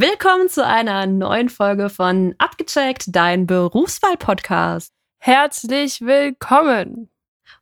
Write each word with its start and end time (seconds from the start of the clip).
Willkommen 0.00 0.48
zu 0.48 0.64
einer 0.64 1.06
neuen 1.06 1.48
Folge 1.48 1.90
von 1.90 2.36
Abgecheckt, 2.38 3.06
dein 3.08 3.48
Berufswahl-Podcast. 3.48 4.92
Herzlich 5.18 6.02
willkommen. 6.02 7.10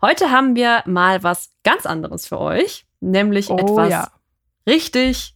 Heute 0.02 0.30
haben 0.30 0.54
wir 0.54 0.82
mal 0.84 1.22
was 1.22 1.48
ganz 1.64 1.86
anderes 1.86 2.26
für 2.26 2.38
euch, 2.38 2.84
nämlich 3.00 3.48
Oh 3.48 3.56
etwas 3.56 3.88
ja. 3.88 4.12
richtig, 4.68 5.34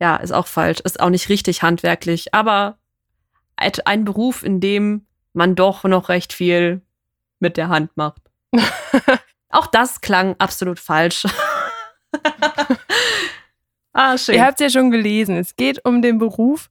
ja, 0.00 0.16
ist 0.16 0.32
auch 0.32 0.48
falsch, 0.48 0.80
ist 0.80 0.98
auch 0.98 1.10
nicht 1.10 1.28
richtig 1.28 1.62
handwerklich, 1.62 2.34
aber 2.34 2.76
ein 3.54 4.04
Beruf, 4.04 4.42
in 4.42 4.58
dem 4.58 5.06
man 5.34 5.54
doch 5.54 5.84
noch 5.84 6.08
recht 6.08 6.32
viel 6.32 6.82
mit 7.38 7.56
der 7.56 7.68
Hand 7.68 7.96
macht. 7.96 8.20
auch 9.48 9.68
das 9.68 10.00
klang 10.00 10.34
absolut 10.40 10.80
falsch. 10.80 11.24
ah, 13.92 14.18
schön. 14.18 14.36
Ihr 14.36 14.44
habt 14.44 14.60
es 14.60 14.72
ja 14.72 14.80
schon 14.80 14.90
gelesen. 14.90 15.36
Es 15.36 15.56
geht 15.56 15.84
um 15.84 16.02
den 16.02 16.18
Beruf 16.18 16.70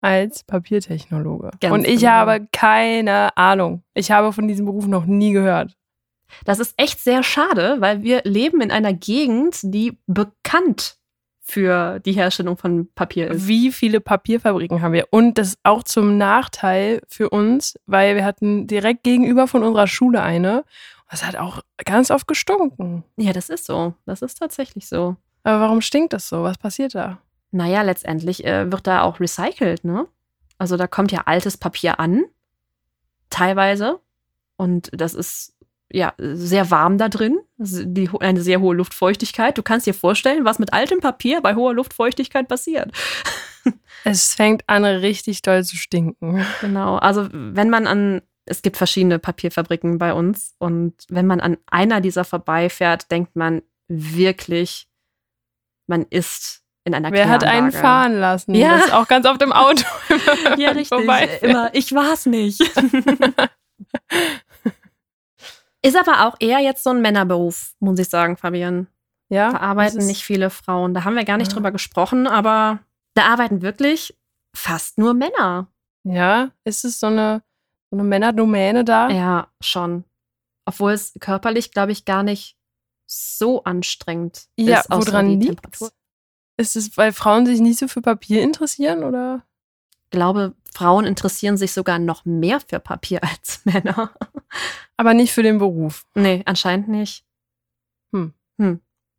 als 0.00 0.44
Papiertechnologe. 0.44 1.50
Ganz 1.60 1.72
Und 1.72 1.86
ich 1.86 2.00
genau. 2.00 2.12
habe 2.12 2.48
keine 2.52 3.36
Ahnung. 3.36 3.82
Ich 3.94 4.10
habe 4.10 4.32
von 4.32 4.48
diesem 4.48 4.66
Beruf 4.66 4.86
noch 4.86 5.06
nie 5.06 5.32
gehört. 5.32 5.76
Das 6.44 6.58
ist 6.58 6.74
echt 6.76 7.00
sehr 7.00 7.22
schade, 7.22 7.76
weil 7.80 8.02
wir 8.02 8.22
leben 8.24 8.60
in 8.60 8.70
einer 8.70 8.92
Gegend, 8.92 9.60
die 9.62 9.98
bekannt 10.06 10.98
für 11.40 11.98
die 12.00 12.12
Herstellung 12.12 12.58
von 12.58 12.92
Papier 12.94 13.30
ist. 13.30 13.48
Wie 13.48 13.72
viele 13.72 14.00
Papierfabriken 14.00 14.82
haben 14.82 14.92
wir? 14.92 15.06
Und 15.10 15.38
das 15.38 15.48
ist 15.48 15.58
auch 15.62 15.82
zum 15.82 16.18
Nachteil 16.18 17.00
für 17.08 17.30
uns, 17.30 17.78
weil 17.86 18.16
wir 18.16 18.24
hatten 18.26 18.66
direkt 18.66 19.02
gegenüber 19.02 19.48
von 19.48 19.64
unserer 19.64 19.86
Schule 19.86 20.20
eine. 20.20 20.64
Das 21.10 21.24
hat 21.24 21.36
auch 21.36 21.62
ganz 21.86 22.10
oft 22.10 22.28
gestunken. 22.28 23.02
Ja, 23.16 23.32
das 23.32 23.48
ist 23.48 23.64
so. 23.64 23.94
Das 24.04 24.20
ist 24.20 24.34
tatsächlich 24.34 24.86
so. 24.88 25.16
Aber 25.48 25.60
warum 25.60 25.80
stinkt 25.80 26.12
das 26.12 26.28
so? 26.28 26.42
Was 26.42 26.58
passiert 26.58 26.94
da? 26.94 27.22
Naja, 27.52 27.80
letztendlich 27.80 28.44
äh, 28.44 28.70
wird 28.70 28.86
da 28.86 29.00
auch 29.00 29.18
recycelt, 29.18 29.82
ne? 29.82 30.06
Also 30.58 30.76
da 30.76 30.86
kommt 30.86 31.10
ja 31.10 31.22
altes 31.24 31.56
Papier 31.56 31.98
an, 31.98 32.26
teilweise. 33.30 33.98
Und 34.58 34.90
das 34.92 35.14
ist 35.14 35.56
ja 35.90 36.12
sehr 36.18 36.70
warm 36.70 36.98
da 36.98 37.08
drin. 37.08 37.38
Die, 37.56 38.10
eine 38.20 38.42
sehr 38.42 38.60
hohe 38.60 38.74
Luftfeuchtigkeit. 38.74 39.56
Du 39.56 39.62
kannst 39.62 39.86
dir 39.86 39.94
vorstellen, 39.94 40.44
was 40.44 40.58
mit 40.58 40.74
altem 40.74 41.00
Papier 41.00 41.40
bei 41.40 41.54
hoher 41.54 41.72
Luftfeuchtigkeit 41.72 42.46
passiert. 42.46 42.92
Es 44.04 44.34
fängt 44.34 44.62
an, 44.68 44.84
richtig 44.84 45.42
doll 45.42 45.64
zu 45.64 45.76
stinken. 45.76 46.44
Genau. 46.60 46.96
Also 46.96 47.28
wenn 47.32 47.68
man 47.68 47.86
an, 47.86 48.22
es 48.46 48.62
gibt 48.62 48.76
verschiedene 48.76 49.18
Papierfabriken 49.18 49.98
bei 49.98 50.14
uns 50.14 50.54
und 50.58 50.94
wenn 51.08 51.26
man 51.26 51.40
an 51.40 51.56
einer 51.66 52.00
dieser 52.00 52.24
vorbeifährt, 52.24 53.10
denkt 53.10 53.34
man 53.34 53.60
wirklich, 53.88 54.88
man 55.88 56.06
ist 56.10 56.62
in 56.84 56.94
einer 56.94 57.10
Wer 57.12 57.28
hat 57.28 57.44
einen 57.44 57.70
fahren 57.72 58.18
lassen? 58.18 58.54
Ja. 58.54 58.76
Das 58.76 58.86
ist 58.86 58.92
auch 58.94 59.08
ganz 59.08 59.26
oft 59.26 59.42
im 59.42 59.52
Auto. 59.52 59.84
Ja, 60.56 60.70
richtig. 60.70 61.42
Immer, 61.42 61.74
ich 61.74 61.92
war's 61.94 62.24
nicht. 62.26 62.60
ist 65.82 65.96
aber 65.96 66.26
auch 66.26 66.36
eher 66.40 66.58
jetzt 66.60 66.82
so 66.82 66.90
ein 66.90 67.00
Männerberuf, 67.02 67.72
muss 67.80 67.98
ich 67.98 68.08
sagen, 68.08 68.36
Fabian. 68.36 68.88
Ja, 69.30 69.52
Da 69.52 69.58
arbeiten 69.58 70.06
nicht 70.06 70.24
viele 70.24 70.48
Frauen. 70.50 70.94
Da 70.94 71.04
haben 71.04 71.14
wir 71.16 71.24
gar 71.24 71.36
nicht 71.36 71.50
Ah. 71.52 71.54
drüber 71.54 71.70
gesprochen, 71.70 72.26
aber 72.26 72.78
da 73.14 73.26
arbeiten 73.26 73.60
wirklich 73.62 74.16
fast 74.56 74.96
nur 74.98 75.12
Männer. 75.14 75.68
Ja, 76.04 76.50
ist 76.64 76.84
es 76.86 76.98
so 76.98 77.08
eine, 77.08 77.42
so 77.90 77.98
eine 77.98 78.04
Männerdomäne 78.08 78.84
da? 78.84 79.10
Ja, 79.10 79.48
schon. 79.60 80.04
Obwohl 80.64 80.92
es 80.92 81.12
körperlich, 81.20 81.72
glaube 81.72 81.92
ich, 81.92 82.04
gar 82.06 82.22
nicht 82.22 82.56
so 83.10 83.64
anstrengend 83.64 84.46
Ja, 84.56 84.80
ist. 84.80 84.90
außer 84.90 85.12
woran? 85.12 85.40
Temperatur. 85.40 85.90
Ist 86.56 86.76
es, 86.76 86.96
weil 86.96 87.12
Frauen 87.12 87.46
sich 87.46 87.60
nicht 87.60 87.78
so 87.78 87.88
für 87.88 88.02
Papier 88.02 88.42
interessieren 88.42 89.02
oder? 89.04 89.42
Ich 90.04 90.10
glaube, 90.10 90.54
Frauen 90.74 91.04
interessieren 91.04 91.56
sich 91.56 91.72
sogar 91.72 91.98
noch 91.98 92.24
mehr 92.24 92.60
für 92.60 92.80
Papier 92.80 93.20
als 93.24 93.60
Männer. 93.64 94.10
Aber 94.96 95.14
nicht 95.14 95.32
für 95.32 95.42
den 95.42 95.58
Beruf. 95.58 96.04
nee, 96.14 96.42
anscheinend 96.46 96.88
nicht. 96.88 97.24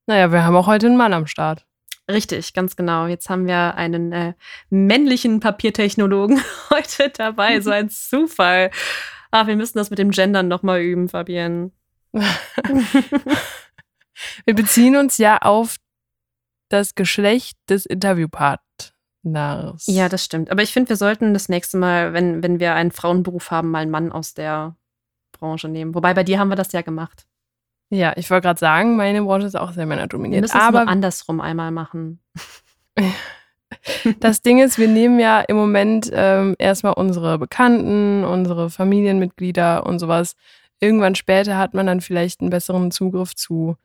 Naja, 0.06 0.32
wir 0.32 0.44
haben 0.44 0.56
auch 0.56 0.66
heute 0.68 0.88
einen 0.88 0.98
Mann 0.98 1.14
am 1.14 1.28
Start. 1.28 1.66
Richtig, 2.10 2.54
ganz 2.54 2.76
genau. 2.76 3.06
Jetzt 3.06 3.30
haben 3.30 3.46
wir 3.46 3.76
einen 3.76 4.12
äh, 4.12 4.34
männlichen 4.72 5.40
Papiertechnologen 5.40 6.42
heute 6.72 7.10
dabei. 7.10 7.62
So 7.62 7.70
ein 7.70 7.90
Zufall. 7.92 8.72
Ah, 9.30 9.46
wir 9.46 9.56
müssen 9.56 9.78
das 9.78 9.92
mit 9.92 10.00
dem 10.00 10.10
Gendern 10.10 10.48
nochmal 10.48 10.82
üben, 10.82 11.08
Fabian. 11.10 11.72
Wir 14.46 14.56
beziehen 14.56 14.96
uns 14.96 15.18
ja 15.18 15.38
auf 15.38 15.78
das 16.70 16.96
Geschlecht 16.96 17.58
des 17.70 17.86
Interviewpartners. 17.86 19.86
Ja, 19.88 20.10
das 20.10 20.26
stimmt. 20.26 20.52
Aber 20.52 20.62
ich 20.62 20.72
finde, 20.72 20.90
wir 20.90 20.96
sollten 20.96 21.34
das 21.34 21.50
nächste 21.50 21.78
Mal, 21.78 22.14
wenn, 22.14 22.44
wenn 22.44 22.60
wir 22.60 22.76
einen 22.76 22.92
Frauenberuf 22.92 23.52
haben, 23.52 23.72
mal 23.72 23.80
einen 23.80 23.92
Mann 23.92 24.12
aus 24.12 24.34
der 24.34 24.76
Branche 25.32 25.68
nehmen. 25.68 25.96
Wobei 25.96 26.14
bei 26.14 26.24
dir 26.24 26.40
haben 26.40 26.50
wir 26.50 26.56
das 26.56 26.72
ja 26.72 26.82
gemacht. 26.82 27.26
Ja, 27.92 28.14
ich 28.18 28.30
wollte 28.30 28.48
gerade 28.48 28.60
sagen, 28.60 28.98
meine 28.98 29.24
Branche 29.24 29.48
ist 29.48 29.56
auch 29.56 29.72
sehr 29.72 29.84
Wir 29.84 29.88
männerdominiert. 29.88 30.42
müssen 30.42 30.58
es 30.58 30.64
Aber 30.64 30.82
nur 30.82 30.90
andersrum 30.90 31.42
einmal 31.42 31.72
machen. 31.72 32.22
Das 34.20 34.42
Ding 34.42 34.60
ist, 34.60 34.80
wir 34.80 34.88
nehmen 34.88 35.20
ja 35.20 35.42
im 35.42 35.56
Moment 35.56 36.10
ähm, 36.12 36.56
erstmal 36.58 36.94
unsere 36.94 37.38
Bekannten, 37.38 38.24
unsere 38.24 38.72
Familienmitglieder 38.72 39.86
und 39.86 40.00
sowas. 40.00 40.36
Irgendwann 40.80 41.14
später 41.16 41.58
hat 41.58 41.76
man 41.76 41.86
dann 41.86 42.02
vielleicht 42.02 42.42
einen 42.42 42.50
besseren 42.50 42.90
Zugriff 42.90 43.36
zu 43.36 43.78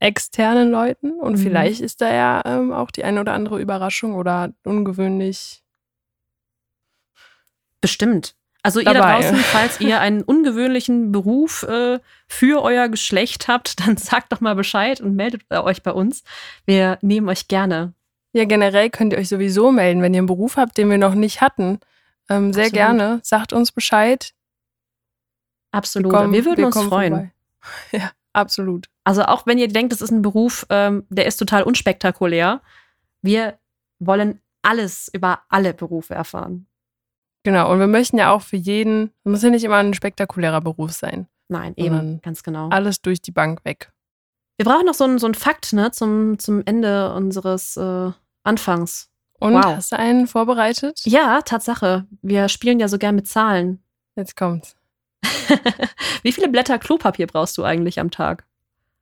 externen 0.00 0.70
Leuten 0.70 1.12
und 1.20 1.34
Mhm. 1.34 1.38
vielleicht 1.42 1.80
ist 1.80 2.00
da 2.00 2.12
ja 2.12 2.42
ähm, 2.44 2.72
auch 2.72 2.90
die 2.90 3.04
eine 3.04 3.20
oder 3.20 3.34
andere 3.34 3.60
Überraschung 3.60 4.14
oder 4.14 4.52
ungewöhnlich. 4.64 5.62
Bestimmt. 7.80 8.34
Also 8.62 8.80
ihr 8.80 8.84
da 8.86 8.92
Dabei. 8.94 9.14
draußen, 9.22 9.36
falls 9.52 9.80
ihr 9.80 10.00
einen 10.00 10.22
ungewöhnlichen 10.22 11.12
Beruf 11.12 11.62
äh, 11.62 11.98
für 12.28 12.62
euer 12.62 12.88
Geschlecht 12.88 13.48
habt, 13.48 13.80
dann 13.86 13.96
sagt 13.96 14.32
doch 14.32 14.40
mal 14.40 14.54
Bescheid 14.54 15.00
und 15.00 15.14
meldet 15.16 15.50
euch 15.50 15.82
bei 15.82 15.92
uns. 15.92 16.22
Wir 16.66 16.98
nehmen 17.02 17.28
euch 17.28 17.48
gerne. 17.48 17.94
Ja, 18.32 18.44
generell 18.44 18.90
könnt 18.90 19.12
ihr 19.12 19.18
euch 19.18 19.28
sowieso 19.28 19.72
melden, 19.72 20.02
wenn 20.02 20.14
ihr 20.14 20.18
einen 20.18 20.26
Beruf 20.26 20.56
habt, 20.56 20.78
den 20.78 20.88
wir 20.90 20.98
noch 20.98 21.14
nicht 21.14 21.40
hatten. 21.40 21.80
Ähm, 22.28 22.52
sehr 22.52 22.64
Absolut. 22.66 22.72
gerne. 22.72 23.20
Sagt 23.24 23.52
uns 23.52 23.72
Bescheid. 23.72 24.32
Absolut. 25.72 26.12
kommen- 26.12 26.32
wir 26.32 26.44
würden 26.44 26.64
uns 26.66 26.74
kommen 26.76 26.88
freuen. 26.88 27.12
vorbei. 27.12 27.32
Ja, 27.92 28.10
absolut. 28.32 28.86
Also 29.10 29.24
auch 29.24 29.44
wenn 29.44 29.58
ihr 29.58 29.66
denkt, 29.66 29.92
es 29.92 30.02
ist 30.02 30.12
ein 30.12 30.22
Beruf, 30.22 30.64
ähm, 30.70 31.04
der 31.08 31.26
ist 31.26 31.36
total 31.36 31.64
unspektakulär. 31.64 32.60
Wir 33.22 33.58
wollen 33.98 34.40
alles 34.62 35.10
über 35.12 35.40
alle 35.48 35.74
Berufe 35.74 36.14
erfahren. 36.14 36.68
Genau. 37.42 37.72
Und 37.72 37.80
wir 37.80 37.88
möchten 37.88 38.18
ja 38.18 38.30
auch 38.30 38.42
für 38.42 38.56
jeden, 38.56 39.10
muss 39.24 39.42
ja 39.42 39.50
nicht 39.50 39.64
immer 39.64 39.78
ein 39.78 39.94
spektakulärer 39.94 40.60
Beruf 40.60 40.92
sein. 40.92 41.26
Nein, 41.48 41.74
eben, 41.76 42.20
ganz 42.22 42.44
genau. 42.44 42.68
Alles 42.68 43.02
durch 43.02 43.20
die 43.20 43.32
Bank 43.32 43.64
weg. 43.64 43.90
Wir 44.58 44.64
brauchen 44.64 44.86
noch 44.86 44.94
so 44.94 45.02
einen, 45.02 45.18
so 45.18 45.26
einen 45.26 45.34
Fakt 45.34 45.72
ne, 45.72 45.90
zum, 45.90 46.38
zum 46.38 46.62
Ende 46.64 47.12
unseres 47.12 47.76
äh, 47.76 48.12
Anfangs. 48.44 49.10
Und 49.40 49.54
Wow. 49.54 49.64
hast 49.64 49.90
du 49.90 49.98
einen 49.98 50.28
vorbereitet? 50.28 51.00
Ja, 51.04 51.40
Tatsache. 51.42 52.06
Wir 52.22 52.48
spielen 52.48 52.78
ja 52.78 52.86
so 52.86 52.96
gern 52.96 53.16
mit 53.16 53.26
Zahlen. 53.26 53.82
Jetzt 54.14 54.36
kommt's. 54.36 54.76
Wie 56.22 56.30
viele 56.30 56.48
Blätter 56.48 56.78
Klopapier 56.78 57.26
brauchst 57.26 57.58
du 57.58 57.64
eigentlich 57.64 57.98
am 57.98 58.12
Tag? 58.12 58.46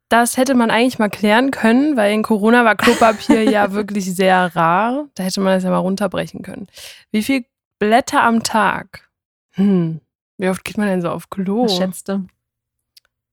Das 0.09 0.37
hätte 0.37 0.55
man 0.55 0.71
eigentlich 0.71 0.99
mal 0.99 1.11
klären 1.11 1.51
können, 1.51 1.97
weil 1.97 2.13
in 2.15 2.23
Corona 2.23 2.65
war 2.65 2.77
Klopapier 2.77 3.43
ja 3.43 3.73
wirklich 3.73 4.15
sehr 4.15 4.55
rar. 4.57 5.07
Da 5.15 5.23
hätte 5.23 5.41
man 5.41 5.55
das 5.55 5.65
ja 5.65 5.71
mal 5.71 5.79
runterbrechen 5.79 6.43
können. 6.43 6.67
Wie 7.11 7.23
viel 7.23 7.45
Blätter 7.79 8.23
am 8.23 8.43
Tag? 8.43 9.09
Hm. 9.51 10.01
Wie 10.39 10.49
oft 10.49 10.65
geht 10.65 10.79
man 10.79 10.87
denn 10.87 11.03
so 11.03 11.11
auf 11.11 11.31
Klo? 11.31 11.65
Was 11.65 11.77
schätzt 11.77 12.09
du? 12.09 12.27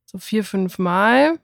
So 0.06 0.18
vier, 0.18 0.44
fünf 0.44 0.78
Mal. 0.78 1.40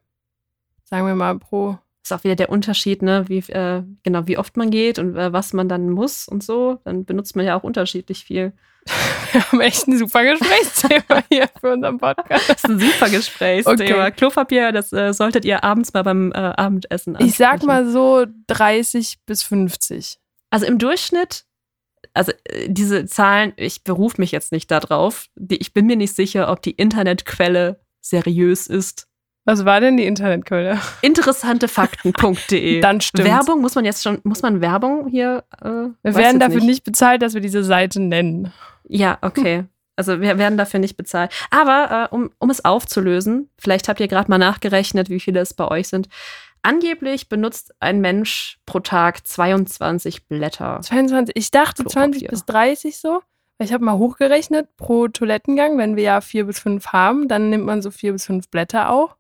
Sagen 0.84 1.08
wir 1.08 1.16
mal 1.16 1.38
pro. 1.40 1.78
Ist 2.04 2.12
auch 2.14 2.24
wieder 2.24 2.36
der 2.36 2.50
Unterschied, 2.50 3.02
ne? 3.04 3.26
Wie, 3.28 3.40
äh, 3.40 3.84
genau, 4.04 4.28
wie 4.28 4.38
oft 4.38 4.58
man 4.58 4.72
geht 4.72 4.98
und 4.98 5.16
äh, 5.16 5.32
was 5.34 5.54
man 5.54 5.70
dann 5.70 5.90
muss 5.90 6.28
und 6.28 6.44
so. 6.44 6.80
Dann 6.84 7.06
benutzt 7.06 7.36
man 7.36 7.46
ja 7.46 7.58
auch 7.58 7.64
unterschiedlich 7.64 8.24
viel. 8.24 8.54
Wir 9.32 9.44
haben 9.44 9.62
echt 9.62 9.88
ein 9.88 9.98
super 9.98 10.24
Gesprächsthema 10.24 11.24
hier 11.30 11.48
für 11.60 11.74
unseren 11.74 12.00
Podcast. 12.00 12.50
Das 12.50 12.64
ist 12.64 12.70
ein 12.70 12.80
super 12.80 13.10
Gesprächsthema. 13.10 14.06
Okay. 14.06 14.12
Klopapier, 14.12 14.72
das 14.72 14.92
äh, 14.92 15.14
solltet 15.14 15.46
ihr 15.46 15.64
abends 15.64 15.94
mal 15.94 16.02
beim 16.02 16.32
äh, 16.32 16.38
Abendessen 16.38 17.16
Ich 17.20 17.38
sag 17.38 17.62
ansprechen. 17.62 17.68
mal 17.68 17.92
so 17.92 18.26
30 18.48 19.20
bis 19.26 19.44
50. 19.44 20.18
Also 20.50 20.66
im 20.66 20.80
Durchschnitt, 20.80 21.46
also 22.14 22.32
äh, 22.46 22.68
diese 22.68 23.06
Zahlen, 23.06 23.54
ich 23.56 23.84
berufe 23.84 24.20
mich 24.20 24.32
jetzt 24.32 24.52
nicht 24.52 24.72
darauf. 24.72 25.28
Ich 25.50 25.74
bin 25.74 25.86
mir 25.86 25.96
nicht 25.96 26.16
sicher, 26.16 26.52
ob 26.52 26.62
die 26.64 26.72
Internetquelle 26.72 27.80
seriös 28.02 28.66
ist. 28.68 29.08
Was 29.46 29.66
war 29.66 29.80
denn 29.82 29.98
die 29.98 30.06
Internetquelle? 30.06 30.80
Interessantefakten.de. 31.02 32.80
Dann 32.82 33.02
stimmt. 33.02 33.28
Werbung, 33.28 33.62
muss 33.62 33.76
man 33.76 33.86
jetzt 33.86 34.04
schon, 34.04 34.20
muss 34.24 34.42
man 34.42 34.62
Werbung 34.62 35.08
hier? 35.08 35.44
Äh, 35.62 35.90
Wir 36.04 36.16
werden 36.16 36.40
dafür 36.40 36.62
nicht. 36.62 36.84
bezahlt, 36.84 37.22
dass 37.22 37.34
wir 37.34 37.42
diese 37.42 37.64
Seite 37.64 38.00
nennen. 38.00 38.54
Ja, 38.88 39.18
okay. 39.22 39.66
Also 39.96 40.22
wir 40.22 40.38
werden 40.38 40.58
dafür 40.58 40.80
nicht 40.80 40.96
bezahlt. 40.98 41.32
Aber 41.50 42.10
äh, 42.12 42.16
um, 42.16 42.30
um 42.40 42.50
es 42.50 42.64
aufzulösen, 42.64 43.50
vielleicht 43.58 43.88
habt 43.88 44.00
ihr 44.00 44.08
gerade 44.08 44.30
mal 44.30 44.38
nachgerechnet, 44.38 45.10
wie 45.10 45.20
viele 45.20 45.40
es 45.40 45.54
bei 45.54 45.68
euch 45.68 45.88
sind. 45.90 46.08
Angeblich 46.64 47.28
benutzt 47.28 47.74
ein 47.80 48.02
Mensch 48.02 48.60
pro 48.68 48.80
Tag 48.80 49.26
22 49.26 50.28
Blätter. 50.28 50.80
22, 50.82 51.36
ich 51.36 51.50
dachte 51.50 51.84
Klopapier. 51.84 52.12
20 52.12 52.28
bis 52.28 52.46
30 52.46 52.98
so. 53.00 53.22
Ich 53.58 53.74
habe 53.74 53.84
mal 53.84 53.98
hochgerechnet 53.98 54.76
pro 54.78 55.08
Toilettengang, 55.08 55.78
wenn 55.78 55.96
wir 55.96 56.04
ja 56.04 56.22
vier 56.22 56.46
bis 56.46 56.60
fünf 56.60 56.88
haben, 56.88 57.28
dann 57.28 57.50
nimmt 57.50 57.66
man 57.66 57.82
so 57.82 57.92
vier 57.92 58.12
bis 58.14 58.26
fünf 58.26 58.50
Blätter 58.50 58.90
auch. 58.90 59.18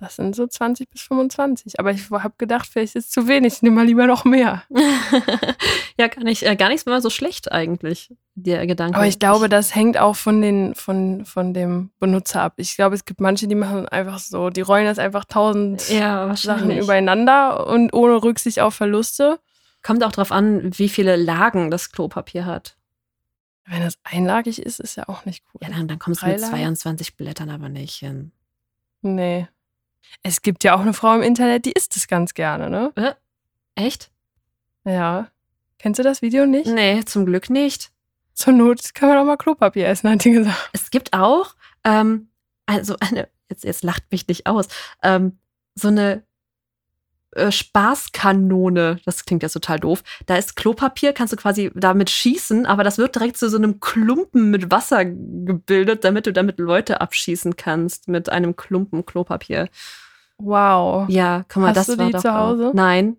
Das 0.00 0.16
sind 0.16 0.34
so 0.34 0.46
20 0.46 0.88
bis 0.88 1.02
25. 1.02 1.78
Aber 1.78 1.90
ich 1.90 2.10
habe 2.10 2.34
gedacht, 2.38 2.66
vielleicht 2.66 2.96
ist 2.96 3.06
es 3.06 3.10
zu 3.10 3.28
wenig. 3.28 3.54
Ich 3.54 3.62
nehme 3.62 3.76
mal 3.76 3.86
lieber 3.86 4.06
noch 4.06 4.24
mehr. 4.24 4.62
ja, 5.98 6.08
gar 6.08 6.24
nicht, 6.24 6.42
äh, 6.42 6.56
gar 6.56 6.70
nicht 6.70 6.86
mal 6.86 7.02
so 7.02 7.10
schlecht 7.10 7.52
eigentlich, 7.52 8.10
der 8.34 8.66
Gedanke. 8.66 8.96
Aber 8.96 9.06
ich 9.06 9.18
glaube, 9.18 9.50
das 9.50 9.74
hängt 9.74 9.98
auch 9.98 10.16
von, 10.16 10.40
den, 10.40 10.74
von, 10.74 11.26
von 11.26 11.52
dem 11.52 11.90
Benutzer 12.00 12.40
ab. 12.40 12.54
Ich 12.56 12.76
glaube, 12.76 12.94
es 12.94 13.04
gibt 13.04 13.20
manche, 13.20 13.46
die 13.46 13.54
machen 13.54 13.88
einfach 13.90 14.18
so, 14.18 14.48
die 14.48 14.62
rollen 14.62 14.86
das 14.86 14.98
einfach 14.98 15.26
tausend 15.26 15.90
ja, 15.90 16.34
Sachen 16.34 16.70
übereinander 16.70 17.66
und 17.66 17.92
ohne 17.92 18.22
Rücksicht 18.22 18.60
auf 18.60 18.74
Verluste. 18.74 19.38
Kommt 19.82 20.02
auch 20.02 20.12
drauf 20.12 20.32
an, 20.32 20.70
wie 20.78 20.88
viele 20.88 21.16
Lagen 21.16 21.70
das 21.70 21.92
Klopapier 21.92 22.46
hat. 22.46 22.78
Wenn 23.66 23.82
das 23.82 23.98
einlagig 24.02 24.62
ist, 24.62 24.80
ist 24.80 24.96
ja 24.96 25.08
auch 25.10 25.26
nicht 25.26 25.44
cool. 25.52 25.60
Ja, 25.62 25.68
dann, 25.68 25.88
dann 25.88 25.98
kommst 25.98 26.22
du 26.22 26.26
mit 26.26 26.40
22 26.40 27.16
Blättern 27.16 27.50
aber 27.50 27.68
nicht 27.68 27.96
hin. 27.96 28.32
Nee. 29.02 29.46
Es 30.22 30.42
gibt 30.42 30.64
ja 30.64 30.74
auch 30.74 30.80
eine 30.80 30.92
Frau 30.92 31.14
im 31.14 31.22
Internet, 31.22 31.64
die 31.64 31.72
isst 31.72 31.96
es 31.96 32.08
ganz 32.08 32.34
gerne, 32.34 32.70
ne? 32.70 32.92
Äh, 32.96 33.14
echt? 33.74 34.10
Ja. 34.84 35.28
Kennst 35.78 35.98
du 35.98 36.02
das 36.02 36.22
Video 36.22 36.46
nicht? 36.46 36.66
Nee, 36.66 37.04
zum 37.04 37.24
Glück 37.26 37.48
nicht. 37.50 37.90
Zur 38.34 38.52
Not 38.52 38.94
kann 38.94 39.08
man 39.08 39.18
auch 39.18 39.24
mal 39.24 39.36
Klopapier 39.36 39.88
essen, 39.88 40.10
hat 40.10 40.24
die 40.24 40.30
gesagt. 40.32 40.70
Es 40.72 40.90
gibt 40.90 41.12
auch, 41.12 41.54
ähm, 41.84 42.30
also 42.66 42.96
eine, 43.00 43.28
jetzt, 43.48 43.64
jetzt 43.64 43.82
lacht 43.82 44.04
mich 44.10 44.26
nicht 44.28 44.46
aus, 44.46 44.68
ähm, 45.02 45.38
so 45.74 45.88
eine 45.88 46.22
äh, 47.32 47.52
Spaßkanone. 47.52 48.98
Das 49.04 49.24
klingt 49.24 49.42
jetzt 49.42 49.52
total 49.52 49.78
doof. 49.78 50.02
Da 50.26 50.36
ist 50.36 50.56
Klopapier, 50.56 51.12
kannst 51.12 51.32
du 51.32 51.36
quasi 51.36 51.70
damit 51.74 52.10
schießen, 52.10 52.66
aber 52.66 52.84
das 52.84 52.98
wird 52.98 53.14
direkt 53.14 53.36
zu 53.36 53.48
so 53.48 53.56
einem 53.56 53.80
Klumpen 53.80 54.50
mit 54.50 54.70
Wasser 54.70 55.04
gebildet, 55.04 56.04
damit 56.04 56.26
du 56.26 56.32
damit 56.32 56.58
Leute 56.58 57.00
abschießen 57.00 57.56
kannst 57.56 58.08
mit 58.08 58.28
einem 58.30 58.56
Klumpen 58.56 59.06
Klopapier. 59.06 59.68
Wow. 60.38 61.08
Ja, 61.08 61.44
guck 61.48 61.62
mal, 61.62 61.68
Hast 61.68 61.76
das 61.76 61.86
du 61.86 61.98
war 61.98 62.06
die 62.06 62.12
doch 62.12 62.20
zu 62.22 62.34
Hause? 62.34 62.68
Auch. 62.70 62.74
Nein, 62.74 63.16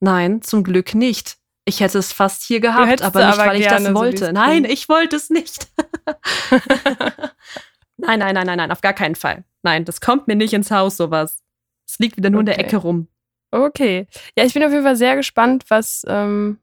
nein, 0.00 0.42
zum 0.42 0.64
Glück 0.64 0.94
nicht. 0.94 1.36
Ich 1.64 1.80
hätte 1.80 1.98
es 1.98 2.12
fast 2.12 2.42
hier 2.42 2.60
gehabt, 2.60 3.02
aber 3.02 3.26
nicht, 3.26 3.38
aber 3.38 3.46
weil 3.50 3.60
ich 3.60 3.68
das 3.68 3.84
so 3.84 3.94
wollte. 3.94 4.26
wie's 4.26 4.32
nein, 4.32 4.64
ich 4.64 4.88
wollte 4.88 5.16
es 5.16 5.30
nicht. 5.30 5.68
nein, 7.98 8.18
nein, 8.18 8.34
nein, 8.34 8.46
nein, 8.46 8.56
nein, 8.56 8.72
auf 8.72 8.80
gar 8.80 8.94
keinen 8.94 9.14
Fall. 9.14 9.44
Nein, 9.62 9.84
das 9.84 10.00
kommt 10.00 10.26
mir 10.26 10.34
nicht 10.34 10.54
ins 10.54 10.70
Haus, 10.70 10.96
sowas. 10.96 11.42
Es 11.86 11.98
liegt 11.98 12.16
wieder 12.16 12.30
nur 12.30 12.40
in 12.40 12.46
der 12.46 12.56
Okay. 12.56 12.64
Ecke 12.64 12.76
rum. 12.78 13.08
Okay. 13.52 14.06
Ja, 14.36 14.44
ich 14.44 14.54
bin 14.54 14.64
auf 14.64 14.72
jeden 14.72 14.82
Fall 14.82 14.96
sehr 14.96 15.14
gespannt, 15.14 15.64
was, 15.68 16.04
ähm, 16.08 16.58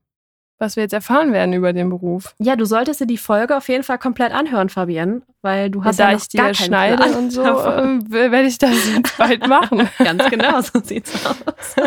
was 0.57 0.75
wir 0.75 0.83
jetzt 0.83 0.93
erfahren 0.93 1.31
werden 1.31 1.53
über 1.53 1.71
den 1.71 1.89
Beruf. 1.89 2.33
Ja, 2.39 2.55
du 2.55 2.65
solltest 2.65 2.99
dir 2.99 3.05
die 3.05 3.17
Folge 3.17 3.55
auf 3.55 3.69
jeden 3.69 3.83
Fall 3.83 3.99
komplett 3.99 4.33
anhören, 4.33 4.69
Fabian, 4.69 5.23
weil 5.41 5.69
du 5.69 5.83
hast 5.83 5.99
da 5.99 6.11
ja 6.11 6.17
ich 6.17 6.27
die 6.27 6.37
gar 6.37 6.47
ja 6.47 6.53
schneide 6.55 6.97
Plan 6.97 7.15
und 7.15 7.31
so, 7.31 7.43
ähm, 7.43 8.11
werde 8.11 8.47
ich 8.47 8.57
das 8.57 8.75
bald 9.17 9.47
machen. 9.47 9.87
Ganz 9.99 10.29
genau, 10.29 10.59
so 10.61 10.81
sieht's 10.83 11.13
aus. 11.25 11.75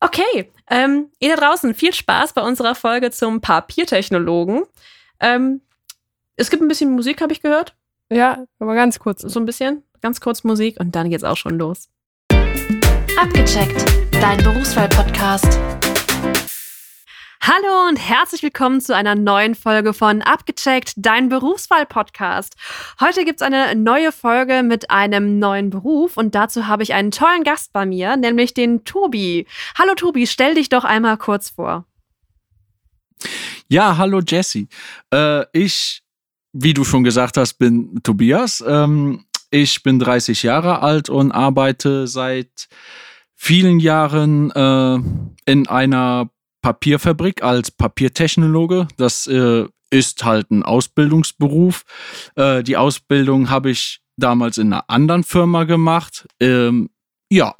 Okay, 0.00 0.52
ähm, 0.68 1.10
ihr 1.18 1.34
da 1.34 1.46
draußen, 1.46 1.72
viel 1.72 1.94
Spaß 1.94 2.34
bei 2.34 2.42
unserer 2.42 2.74
Folge 2.74 3.10
zum 3.10 3.40
Papiertechnologen. 3.40 4.64
Ähm, 5.18 5.62
es 6.36 6.50
gibt 6.50 6.62
ein 6.62 6.68
bisschen 6.68 6.90
Musik, 6.90 7.22
habe 7.22 7.32
ich 7.32 7.40
gehört. 7.40 7.74
Ja, 8.12 8.44
aber 8.58 8.74
ganz 8.74 8.98
kurz. 8.98 9.22
So 9.22 9.40
ein 9.40 9.46
bisschen, 9.46 9.82
ganz 10.02 10.20
kurz 10.20 10.44
Musik 10.44 10.78
und 10.78 10.94
dann 10.94 11.08
geht's 11.08 11.24
auch 11.24 11.38
schon 11.38 11.56
los. 11.58 11.88
Abgecheckt, 13.16 13.84
dein 14.10 14.38
Berufswahl-Podcast. 14.38 15.46
Hallo 17.40 17.88
und 17.88 17.96
herzlich 17.96 18.42
willkommen 18.42 18.80
zu 18.80 18.94
einer 18.94 19.14
neuen 19.14 19.54
Folge 19.54 19.94
von 19.94 20.20
Abgecheckt, 20.20 20.94
dein 20.96 21.28
Berufswahl-Podcast. 21.28 22.56
Heute 22.98 23.24
gibt's 23.24 23.40
eine 23.40 23.76
neue 23.76 24.10
Folge 24.10 24.64
mit 24.64 24.90
einem 24.90 25.38
neuen 25.38 25.70
Beruf 25.70 26.16
und 26.16 26.34
dazu 26.34 26.66
habe 26.66 26.82
ich 26.82 26.92
einen 26.92 27.12
tollen 27.12 27.44
Gast 27.44 27.72
bei 27.72 27.86
mir, 27.86 28.16
nämlich 28.16 28.52
den 28.52 28.84
Tobi. 28.84 29.46
Hallo 29.78 29.94
Tobi, 29.94 30.26
stell 30.26 30.56
dich 30.56 30.68
doch 30.68 30.84
einmal 30.84 31.16
kurz 31.16 31.50
vor. 31.50 31.86
Ja, 33.68 33.96
hallo 33.96 34.22
Jesse. 34.26 34.66
Äh, 35.12 35.44
ich, 35.52 36.02
wie 36.52 36.74
du 36.74 36.82
schon 36.82 37.04
gesagt 37.04 37.36
hast, 37.36 37.54
bin 37.54 38.00
Tobias. 38.02 38.62
Ähm, 38.66 39.24
ich 39.50 39.84
bin 39.84 40.00
30 40.00 40.42
Jahre 40.42 40.82
alt 40.82 41.08
und 41.08 41.30
arbeite 41.30 42.08
seit 42.08 42.68
vielen 43.44 43.78
Jahren 43.78 44.50
äh, 44.52 45.50
in 45.50 45.68
einer 45.68 46.30
Papierfabrik 46.62 47.42
als 47.42 47.70
Papiertechnologe. 47.70 48.88
Das 48.96 49.26
äh, 49.26 49.66
ist 49.90 50.24
halt 50.24 50.50
ein 50.50 50.62
Ausbildungsberuf. 50.62 51.84
Äh, 52.36 52.62
die 52.62 52.78
Ausbildung 52.78 53.50
habe 53.50 53.70
ich 53.70 54.00
damals 54.16 54.56
in 54.56 54.72
einer 54.72 54.88
anderen 54.88 55.24
Firma 55.24 55.64
gemacht. 55.64 56.26
Ähm, 56.40 56.88
ja, 57.30 57.54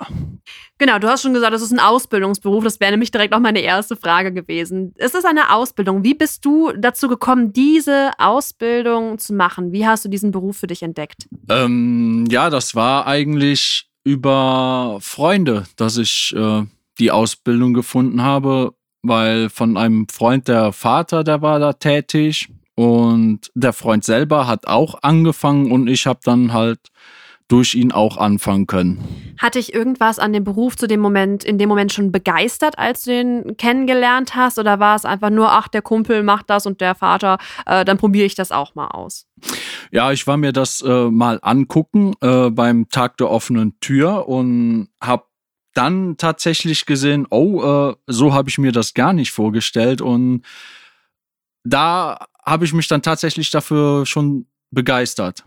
Genau, 0.79 0.99
du 0.99 1.09
hast 1.09 1.23
schon 1.23 1.35
gesagt, 1.35 1.55
das 1.55 1.63
ist 1.63 1.73
ein 1.73 1.79
Ausbildungsberuf. 1.79 2.65
Das 2.65 2.81
wäre 2.81 2.91
nämlich 2.91 3.11
direkt 3.11 3.33
auch 3.33 3.39
meine 3.39 3.61
erste 3.61 3.95
Frage 3.95 4.33
gewesen. 4.33 4.93
Es 4.97 5.15
ist 5.15 5.25
eine 5.25 5.53
Ausbildung. 5.53 6.03
Wie 6.03 6.15
bist 6.15 6.45
du 6.45 6.73
dazu 6.77 7.09
gekommen, 7.09 7.53
diese 7.53 8.11
Ausbildung 8.19 9.19
zu 9.19 9.35
machen? 9.35 9.73
Wie 9.73 9.87
hast 9.87 10.05
du 10.05 10.09
diesen 10.09 10.33
Beruf 10.33 10.57
für 10.57 10.67
dich 10.67 10.83
entdeckt? 10.83 11.29
Ähm, 11.49 12.27
ja, 12.29 12.51
das 12.51 12.75
war 12.75 13.07
eigentlich 13.07 13.89
über 14.05 14.99
Freunde, 15.01 15.65
dass 15.77 15.97
ich 15.97 16.35
äh, 16.37 16.63
die 16.99 17.11
Ausbildung 17.11 17.75
gefunden 17.75 18.23
habe, 18.23 18.75
weil 19.03 19.49
von 19.51 19.77
einem 19.77 20.09
Freund 20.09 20.47
der 20.49 20.73
Vater, 20.73 21.25
der 21.25 21.43
war 21.43 21.59
da 21.59 21.73
tätig 21.73 22.49
und 22.75 23.51
der 23.55 23.73
Freund 23.73 24.05
selber 24.05 24.47
hat 24.47 24.67
auch 24.67 25.03
angefangen 25.03 25.73
und 25.73 25.89
ich 25.89 26.07
habe 26.07 26.21
dann 26.23 26.53
halt 26.53 26.81
durch 27.49 27.75
ihn 27.75 27.93
auch 27.93 28.17
anfangen 28.17 28.67
können. 28.67 29.35
Hat 29.39 29.55
dich 29.55 29.75
irgendwas 29.75 30.19
an 30.19 30.33
dem 30.33 30.45
Beruf 30.45 30.77
zu 30.77 30.87
dem 30.87 31.01
Moment, 31.01 31.45
in 31.45 31.59
dem 31.59 31.69
Moment 31.69 31.93
schon 31.93 32.11
begeistert, 32.11 32.79
als 32.79 33.05
du 33.05 33.13
ihn 33.13 33.57
kennengelernt 33.59 34.35
hast? 34.35 34.59
Oder 34.59 34.81
war 34.81 34.97
es 34.97 35.05
einfach 35.05 35.31
nur, 35.31 35.53
ach, 35.53 35.69
der 35.69 35.83
Kumpel 35.83 36.23
macht 36.23 36.49
das 36.49 36.65
und 36.65 36.81
der 36.81 36.95
Vater, 36.95 37.39
äh, 37.67 37.85
dann 37.85 37.99
probiere 37.99 38.25
ich 38.25 38.35
das 38.35 38.51
auch 38.51 38.75
mal 38.75 38.89
aus? 38.89 39.27
Ja, 39.91 40.11
ich 40.13 40.27
war 40.27 40.37
mir 40.37 40.53
das 40.53 40.81
äh, 40.81 41.11
mal 41.11 41.39
angucken 41.43 42.15
äh, 42.21 42.51
beim 42.51 42.89
Tag 42.89 43.19
der 43.19 43.31
offenen 43.31 43.79
Tür 43.81 44.27
und 44.27 44.89
habe 45.03 45.25
dann 45.75 46.17
tatsächlich 46.17 46.87
gesehen, 46.87 47.27
oh, 47.31 47.91
äh, 47.91 47.95
so 48.07 48.33
habe 48.33 48.49
ich 48.49 48.59
mir 48.59 48.73
das 48.73 48.95
gar 48.95 49.13
nicht 49.13 49.33
vorgestellt 49.33 50.01
und 50.01 50.43
da 51.65 52.27
habe 52.45 52.65
ich 52.65 52.73
mich 52.73 52.89
dann 52.89 53.03
tatsächlich 53.03 53.51
dafür 53.51 54.07
schon 54.07 54.47
begeistert, 54.71 55.45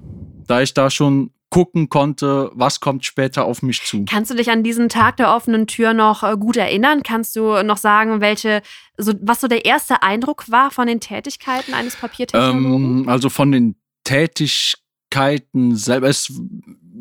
da 0.47 0.61
ich 0.61 0.73
da 0.73 0.89
schon 0.89 1.31
gucken 1.49 1.89
konnte, 1.89 2.51
was 2.53 2.79
kommt 2.79 3.05
später 3.05 3.45
auf 3.45 3.61
mich 3.61 3.83
zu. 3.83 4.05
Kannst 4.05 4.31
du 4.31 4.35
dich 4.35 4.51
an 4.51 4.63
diesen 4.63 4.89
Tag 4.89 5.17
der 5.17 5.33
offenen 5.33 5.65
Tür 5.67 5.93
noch 5.93 6.23
äh, 6.23 6.35
gut 6.37 6.57
erinnern? 6.57 7.03
Kannst 7.03 7.35
du 7.35 7.63
noch 7.63 7.77
sagen, 7.77 8.19
welche, 8.19 8.61
so, 8.97 9.13
was 9.21 9.41
so 9.41 9.47
der 9.47 9.65
erste 9.65 10.03
Eindruck 10.03 10.51
war 10.51 10.71
von 10.71 10.87
den 10.87 10.99
Tätigkeiten 10.99 11.73
eines 11.73 11.95
Papiertechnologen? 11.95 13.03
Ähm, 13.03 13.09
also 13.09 13.29
von 13.29 13.51
den 13.51 13.75
Tätigkeiten 14.03 15.75
selber, 15.75 16.09
es, 16.09 16.33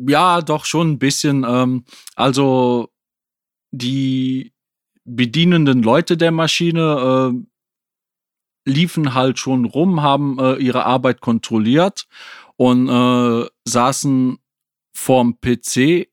ja, 0.07 0.41
doch 0.41 0.65
schon 0.65 0.91
ein 0.91 0.99
bisschen. 0.99 1.45
Ähm, 1.47 1.83
also 2.15 2.89
die 3.71 4.53
bedienenden 5.03 5.83
Leute 5.83 6.15
der 6.15 6.31
Maschine 6.31 7.33
äh, 7.33 8.69
liefen 8.69 9.13
halt 9.13 9.39
schon 9.39 9.65
rum, 9.65 10.01
haben 10.01 10.37
äh, 10.39 10.55
ihre 10.55 10.85
Arbeit 10.85 11.21
kontrolliert 11.21 12.07
und 12.57 12.89
äh, 12.89 13.47
saßen 13.65 14.37
vorm 14.93 15.37
PC 15.39 16.09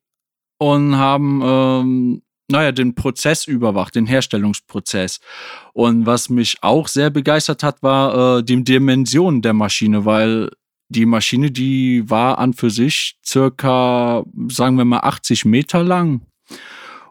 und 0.59 0.97
haben 0.97 1.43
ähm, 1.43 2.23
naja, 2.51 2.73
den 2.73 2.95
Prozess 2.95 3.47
überwacht, 3.47 3.95
den 3.95 4.07
Herstellungsprozess. 4.07 5.21
Und 5.73 6.07
was 6.07 6.29
mich 6.29 6.59
auch 6.63 6.89
sehr 6.89 7.11
begeistert 7.11 7.63
hat, 7.63 7.83
war 7.83 8.39
äh, 8.39 8.45
die 8.45 8.63
Dimension 8.63 9.43
der 9.43 9.55
Maschine, 9.55 10.05
weil 10.05 10.51
die 10.89 11.07
Maschine, 11.07 11.51
die 11.51 12.09
war 12.09 12.39
an 12.39 12.53
für 12.53 12.71
sich 12.71 13.17
circa, 13.25 14.25
sagen 14.49 14.77
wir 14.77 14.85
mal, 14.85 15.01
80 15.01 15.47
Meter 15.47 15.83
lang. 15.83 16.21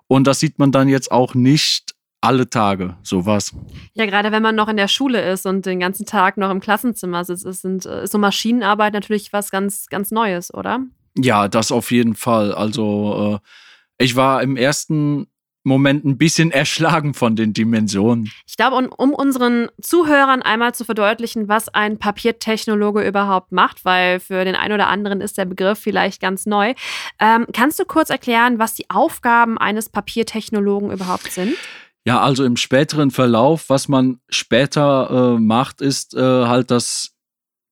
Und 0.07 0.27
das 0.27 0.39
sieht 0.39 0.59
man 0.59 0.71
dann 0.71 0.87
jetzt 0.87 1.11
auch 1.11 1.33
nicht 1.33 1.82
alle 2.23 2.49
Tage, 2.49 2.95
sowas. 3.03 3.53
Ja, 3.93 4.05
gerade 4.05 4.31
wenn 4.31 4.41
man 4.41 4.55
noch 4.55 4.69
in 4.69 4.77
der 4.77 4.87
Schule 4.87 5.29
ist 5.31 5.45
und 5.45 5.65
den 5.65 5.79
ganzen 5.79 6.05
Tag 6.05 6.37
noch 6.37 6.49
im 6.51 6.61
Klassenzimmer 6.61 7.25
sitzt, 7.25 7.45
ist, 7.45 7.61
sind, 7.61 7.85
ist 7.85 8.11
so 8.11 8.17
Maschinenarbeit 8.17 8.93
natürlich 8.93 9.33
was 9.33 9.51
ganz, 9.51 9.87
ganz 9.87 10.09
Neues, 10.11 10.53
oder? 10.53 10.79
Ja, 11.17 11.47
das 11.49 11.71
auf 11.71 11.91
jeden 11.91 12.15
Fall. 12.15 12.53
Also 12.53 13.41
äh, 13.41 14.03
ich 14.03 14.15
war 14.15 14.41
im 14.41 14.55
ersten 14.55 15.27
Moment 15.65 16.03
ein 16.05 16.17
bisschen 16.17 16.51
erschlagen 16.51 17.13
von 17.13 17.35
den 17.35 17.53
Dimensionen. 17.53 18.31
Ich 18.47 18.57
glaube, 18.57 18.75
um, 18.75 18.87
um 18.87 19.13
unseren 19.13 19.69
Zuhörern 19.81 20.41
einmal 20.41 20.73
zu 20.73 20.83
verdeutlichen, 20.83 21.47
was 21.47 21.69
ein 21.69 21.99
Papiertechnologe 21.99 23.05
überhaupt 23.05 23.51
macht, 23.51 23.85
weil 23.85 24.19
für 24.19 24.43
den 24.43 24.55
einen 24.55 24.73
oder 24.73 24.87
anderen 24.87 25.21
ist 25.21 25.37
der 25.37 25.45
Begriff 25.45 25.79
vielleicht 25.79 26.21
ganz 26.21 26.45
neu. 26.45 26.73
Ähm, 27.19 27.47
kannst 27.53 27.79
du 27.79 27.85
kurz 27.85 28.09
erklären, 28.09 28.59
was 28.59 28.73
die 28.73 28.89
Aufgaben 28.89 29.57
eines 29.57 29.89
Papiertechnologen 29.89 30.91
überhaupt 30.91 31.31
sind? 31.31 31.55
Ja, 32.05 32.21
also 32.21 32.43
im 32.43 32.57
späteren 32.57 33.11
Verlauf, 33.11 33.69
was 33.69 33.87
man 33.87 34.19
später 34.29 35.35
äh, 35.35 35.39
macht, 35.39 35.81
ist 35.81 36.15
äh, 36.15 36.21
halt 36.45 36.69
das 36.69 37.15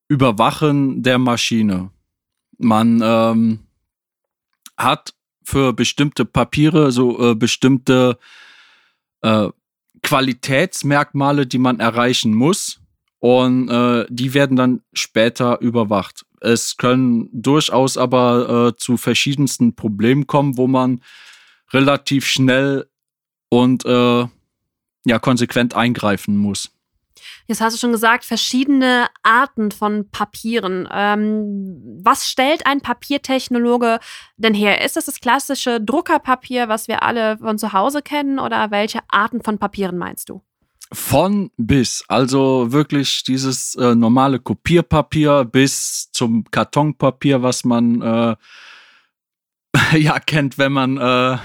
Überwachen 0.07 1.03
der 1.03 1.17
Maschine. 1.17 1.91
Man 2.57 3.01
ähm, 3.03 3.59
hat 4.77 5.13
für 5.43 5.73
bestimmte 5.73 6.23
Papiere 6.25 6.91
so 6.91 7.31
äh, 7.31 7.35
bestimmte 7.35 8.17
äh, 9.21 9.49
Qualitätsmerkmale, 10.03 11.45
die 11.45 11.57
man 11.57 11.79
erreichen 11.79 12.33
muss. 12.33 12.79
Und 13.19 13.69
äh, 13.69 14.05
die 14.09 14.33
werden 14.33 14.57
dann 14.57 14.81
später 14.93 15.61
überwacht. 15.61 16.25
Es 16.39 16.77
können 16.77 17.29
durchaus 17.31 17.97
aber 17.97 18.69
äh, 18.69 18.77
zu 18.77 18.97
verschiedensten 18.97 19.75
Problemen 19.75 20.25
kommen, 20.25 20.57
wo 20.57 20.67
man 20.67 21.03
relativ 21.71 22.25
schnell 22.25 22.87
und 23.51 23.85
äh, 23.85 24.25
ja 25.05 25.19
konsequent 25.19 25.75
eingreifen 25.75 26.37
muss. 26.37 26.71
Jetzt 27.47 27.61
hast 27.61 27.73
du 27.75 27.79
schon 27.79 27.91
gesagt, 27.91 28.23
verschiedene 28.23 29.07
Arten 29.23 29.71
von 29.71 30.09
Papieren. 30.09 30.87
Ähm, 30.91 31.99
was 32.01 32.27
stellt 32.27 32.65
ein 32.65 32.81
Papiertechnologe 32.81 33.99
denn 34.37 34.53
her? 34.53 34.83
Ist 34.83 34.95
das 34.95 35.05
das 35.05 35.19
klassische 35.19 35.81
Druckerpapier, 35.81 36.69
was 36.69 36.87
wir 36.87 37.03
alle 37.03 37.37
von 37.37 37.57
zu 37.57 37.73
Hause 37.73 38.01
kennen, 38.01 38.39
oder 38.39 38.71
welche 38.71 38.99
Arten 39.09 39.43
von 39.43 39.57
Papieren 39.57 39.97
meinst 39.97 40.29
du? 40.29 40.41
Von 40.93 41.51
bis, 41.57 42.03
also 42.07 42.71
wirklich 42.71 43.23
dieses 43.23 43.75
äh, 43.75 43.95
normale 43.95 44.39
Kopierpapier 44.39 45.45
bis 45.45 46.09
zum 46.11 46.45
Kartonpapier, 46.51 47.41
was 47.43 47.63
man 47.63 48.01
äh, 48.01 48.35
ja 49.97 50.19
kennt, 50.19 50.57
wenn 50.57 50.71
man 50.71 50.97
äh, 50.97 51.37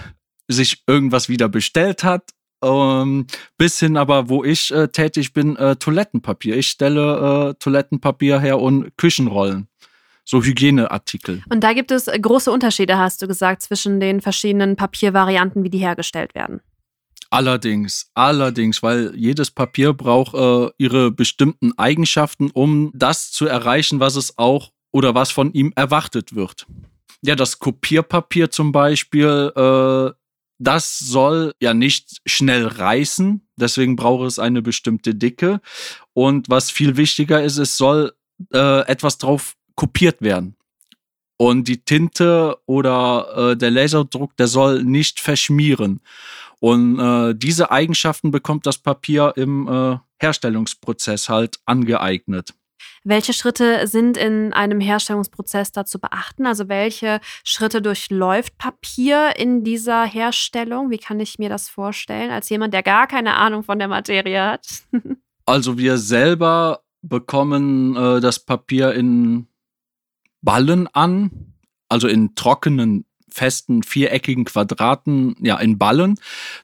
sich 0.48 0.82
irgendwas 0.86 1.28
wieder 1.28 1.48
bestellt 1.48 2.04
hat. 2.04 2.30
Ähm, 2.62 3.26
bis 3.58 3.78
hin 3.78 3.96
aber, 3.96 4.28
wo 4.28 4.42
ich 4.42 4.72
äh, 4.72 4.88
tätig 4.88 5.32
bin, 5.32 5.56
äh, 5.56 5.76
Toilettenpapier. 5.76 6.56
Ich 6.56 6.68
stelle 6.68 7.50
äh, 7.50 7.54
Toilettenpapier 7.58 8.40
her 8.40 8.58
und 8.60 8.96
Küchenrollen. 8.96 9.68
So 10.24 10.42
Hygieneartikel. 10.42 11.44
Und 11.50 11.62
da 11.62 11.72
gibt 11.72 11.92
es 11.92 12.06
große 12.06 12.50
Unterschiede, 12.50 12.98
hast 12.98 13.22
du 13.22 13.28
gesagt, 13.28 13.62
zwischen 13.62 14.00
den 14.00 14.20
verschiedenen 14.20 14.74
Papiervarianten, 14.74 15.62
wie 15.62 15.70
die 15.70 15.78
hergestellt 15.78 16.34
werden. 16.34 16.60
Allerdings, 17.30 18.10
allerdings, 18.14 18.82
weil 18.82 19.12
jedes 19.16 19.50
Papier 19.50 19.92
braucht 19.92 20.34
äh, 20.34 20.70
ihre 20.78 21.10
bestimmten 21.10 21.76
Eigenschaften, 21.76 22.50
um 22.50 22.90
das 22.94 23.30
zu 23.30 23.46
erreichen, 23.46 24.00
was 24.00 24.16
es 24.16 24.38
auch 24.38 24.72
oder 24.92 25.14
was 25.14 25.30
von 25.30 25.52
ihm 25.52 25.72
erwartet 25.76 26.34
wird. 26.34 26.66
Ja, 27.22 27.34
das 27.34 27.58
Kopierpapier 27.58 28.50
zum 28.50 28.72
Beispiel 28.72 29.52
äh, 29.54 30.10
das 30.58 30.98
soll 30.98 31.54
ja 31.60 31.74
nicht 31.74 32.20
schnell 32.26 32.66
reißen, 32.66 33.46
deswegen 33.56 33.96
braucht 33.96 34.26
es 34.26 34.38
eine 34.38 34.62
bestimmte 34.62 35.14
Dicke. 35.14 35.60
Und 36.14 36.48
was 36.48 36.70
viel 36.70 36.96
wichtiger 36.96 37.42
ist, 37.42 37.58
es 37.58 37.76
soll 37.76 38.12
äh, 38.52 38.86
etwas 38.86 39.18
drauf 39.18 39.56
kopiert 39.74 40.22
werden. 40.22 40.56
Und 41.38 41.68
die 41.68 41.84
Tinte 41.84 42.56
oder 42.64 43.50
äh, 43.52 43.56
der 43.56 43.70
Laserdruck, 43.70 44.36
der 44.36 44.46
soll 44.46 44.82
nicht 44.84 45.20
verschmieren. 45.20 46.00
Und 46.60 46.98
äh, 46.98 47.34
diese 47.34 47.70
Eigenschaften 47.70 48.30
bekommt 48.30 48.66
das 48.66 48.78
Papier 48.78 49.34
im 49.36 49.68
äh, 49.68 49.98
Herstellungsprozess 50.18 51.28
halt 51.28 51.58
angeeignet. 51.66 52.54
Welche 53.08 53.32
Schritte 53.32 53.86
sind 53.86 54.16
in 54.16 54.52
einem 54.52 54.80
Herstellungsprozess 54.80 55.70
da 55.70 55.84
zu 55.84 56.00
beachten? 56.00 56.44
Also 56.44 56.68
welche 56.68 57.20
Schritte 57.44 57.80
durchläuft 57.80 58.58
Papier 58.58 59.34
in 59.36 59.62
dieser 59.62 60.04
Herstellung? 60.04 60.90
Wie 60.90 60.98
kann 60.98 61.20
ich 61.20 61.38
mir 61.38 61.48
das 61.48 61.68
vorstellen, 61.68 62.32
als 62.32 62.48
jemand, 62.48 62.74
der 62.74 62.82
gar 62.82 63.06
keine 63.06 63.36
Ahnung 63.36 63.62
von 63.62 63.78
der 63.78 63.86
Materie 63.86 64.42
hat? 64.42 64.66
also 65.46 65.78
wir 65.78 65.98
selber 65.98 66.80
bekommen 67.00 67.94
äh, 67.94 68.20
das 68.20 68.40
Papier 68.40 68.92
in 68.94 69.46
Ballen 70.42 70.88
an, 70.88 71.54
also 71.88 72.08
in 72.08 72.34
trockenen 72.34 73.04
festen 73.28 73.84
viereckigen 73.84 74.46
Quadraten, 74.46 75.36
ja, 75.38 75.58
in 75.58 75.78
Ballen. 75.78 76.18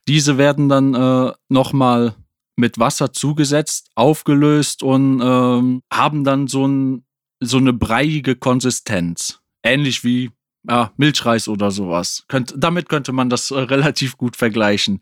Diese 0.08 0.38
werden 0.38 0.68
dann 0.68 0.94
äh, 0.94 1.32
nochmal 1.48 2.16
mit 2.56 2.78
Wasser 2.78 3.12
zugesetzt, 3.12 3.90
aufgelöst 3.94 4.82
und 4.82 5.20
ähm, 5.22 5.82
haben 5.92 6.24
dann 6.24 6.48
so, 6.48 6.66
ein, 6.66 7.04
so 7.40 7.56
eine 7.56 7.72
breiige 7.72 8.36
Konsistenz. 8.36 9.40
Ähnlich 9.62 10.04
wie 10.04 10.30
ja, 10.68 10.92
Milchreis 10.96 11.48
oder 11.48 11.70
sowas. 11.70 12.24
Könnt, 12.28 12.54
damit 12.56 12.88
könnte 12.88 13.12
man 13.12 13.30
das 13.30 13.50
äh, 13.50 13.58
relativ 13.58 14.16
gut 14.16 14.36
vergleichen. 14.36 15.00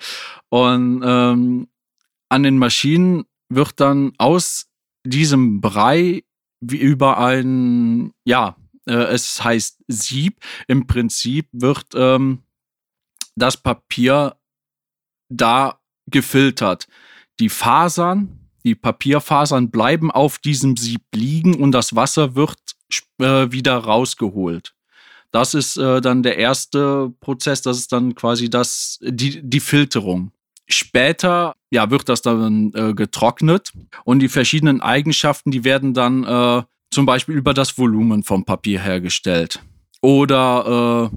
Und 0.48 1.02
ähm, 1.04 1.68
an 2.28 2.42
den 2.42 2.58
Maschinen 2.58 3.24
wird 3.48 3.80
dann 3.80 4.12
aus 4.18 4.68
diesem 5.04 5.60
Brei 5.60 6.24
wie 6.60 6.76
über 6.76 7.18
ein, 7.18 8.12
ja, 8.24 8.56
äh, 8.86 8.92
es 8.92 9.42
heißt 9.42 9.82
Sieb. 9.88 10.40
Im 10.68 10.86
Prinzip 10.86 11.48
wird 11.52 11.86
ähm, 11.94 12.42
das 13.34 13.56
Papier 13.56 14.36
da 15.28 15.80
gefiltert 16.06 16.86
die 17.40 17.48
Fasern, 17.48 18.38
die 18.64 18.74
Papierfasern 18.74 19.70
bleiben 19.70 20.10
auf 20.10 20.38
diesem 20.38 20.76
Sieb 20.76 21.02
liegen 21.14 21.54
und 21.54 21.72
das 21.72 21.96
Wasser 21.96 22.34
wird 22.34 22.58
äh, 23.18 23.50
wieder 23.50 23.76
rausgeholt. 23.76 24.74
Das 25.32 25.54
ist 25.54 25.76
äh, 25.76 26.00
dann 26.00 26.22
der 26.22 26.36
erste 26.36 27.12
Prozess, 27.20 27.62
das 27.62 27.78
ist 27.78 27.92
dann 27.92 28.14
quasi 28.14 28.50
das, 28.50 28.98
die, 29.02 29.40
die 29.42 29.60
Filterung. 29.60 30.32
Später 30.68 31.54
ja, 31.70 31.90
wird 31.90 32.08
das 32.08 32.22
dann 32.22 32.72
äh, 32.74 32.94
getrocknet 32.94 33.72
und 34.04 34.20
die 34.20 34.28
verschiedenen 34.28 34.80
Eigenschaften, 34.80 35.50
die 35.50 35.64
werden 35.64 35.94
dann 35.94 36.24
äh, 36.24 36.62
zum 36.90 37.06
Beispiel 37.06 37.36
über 37.36 37.54
das 37.54 37.78
Volumen 37.78 38.24
vom 38.24 38.44
Papier 38.44 38.80
hergestellt. 38.80 39.62
Oder 40.02 41.10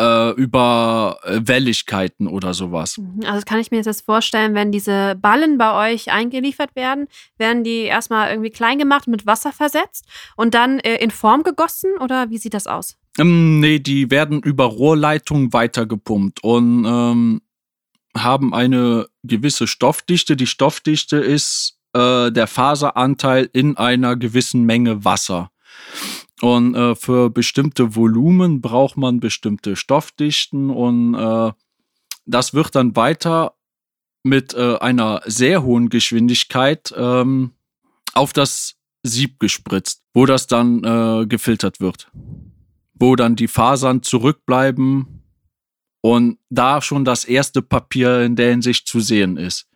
äh, 0.00 0.30
über 0.30 1.18
äh, 1.24 1.40
Welligkeiten 1.44 2.26
oder 2.26 2.54
sowas. 2.54 2.96
Mhm. 2.96 3.20
Also 3.26 3.44
kann 3.44 3.60
ich 3.60 3.70
mir 3.70 3.82
jetzt 3.82 4.04
vorstellen, 4.04 4.54
wenn 4.54 4.72
diese 4.72 5.14
Ballen 5.20 5.58
bei 5.58 5.92
euch 5.92 6.10
eingeliefert 6.10 6.74
werden, 6.74 7.06
werden 7.36 7.64
die 7.64 7.82
erstmal 7.82 8.30
irgendwie 8.30 8.50
klein 8.50 8.78
gemacht, 8.78 9.06
mit 9.06 9.26
Wasser 9.26 9.52
versetzt 9.52 10.06
und 10.36 10.54
dann 10.54 10.78
äh, 10.80 10.96
in 10.96 11.10
Form 11.10 11.42
gegossen 11.42 11.90
oder 12.00 12.30
wie 12.30 12.38
sieht 12.38 12.54
das 12.54 12.66
aus? 12.66 12.96
Ähm, 13.18 13.60
nee, 13.60 13.78
die 13.78 14.10
werden 14.10 14.40
über 14.40 14.64
Rohrleitungen 14.64 15.52
weitergepumpt 15.52 16.42
und 16.42 16.84
ähm, 16.86 17.42
haben 18.16 18.54
eine 18.54 19.06
gewisse 19.22 19.66
Stoffdichte. 19.66 20.34
Die 20.34 20.46
Stoffdichte 20.46 21.18
ist 21.18 21.78
äh, 21.92 22.32
der 22.32 22.46
Faseranteil 22.46 23.50
in 23.52 23.76
einer 23.76 24.16
gewissen 24.16 24.64
Menge 24.64 25.04
Wasser. 25.04 25.50
Und 26.40 26.74
äh, 26.74 26.94
für 26.94 27.30
bestimmte 27.30 27.94
Volumen 27.94 28.60
braucht 28.60 28.96
man 28.96 29.20
bestimmte 29.20 29.76
Stoffdichten 29.76 30.70
und 30.70 31.14
äh, 31.14 31.52
das 32.26 32.54
wird 32.54 32.74
dann 32.74 32.96
weiter 32.96 33.54
mit 34.22 34.54
äh, 34.54 34.76
einer 34.78 35.22
sehr 35.26 35.62
hohen 35.62 35.88
Geschwindigkeit 35.88 36.92
ähm, 36.96 37.52
auf 38.14 38.32
das 38.32 38.76
Sieb 39.02 39.38
gespritzt, 39.38 40.02
wo 40.14 40.26
das 40.26 40.46
dann 40.46 40.84
äh, 40.84 41.26
gefiltert 41.26 41.80
wird, 41.80 42.10
wo 42.94 43.16
dann 43.16 43.36
die 43.36 43.48
Fasern 43.48 44.02
zurückbleiben 44.02 45.22
und 46.02 46.38
da 46.48 46.82
schon 46.82 47.04
das 47.04 47.24
erste 47.24 47.62
Papier 47.62 48.20
in 48.20 48.36
der 48.36 48.50
Hinsicht 48.50 48.86
zu 48.88 49.00
sehen 49.00 49.36
ist. 49.36 49.68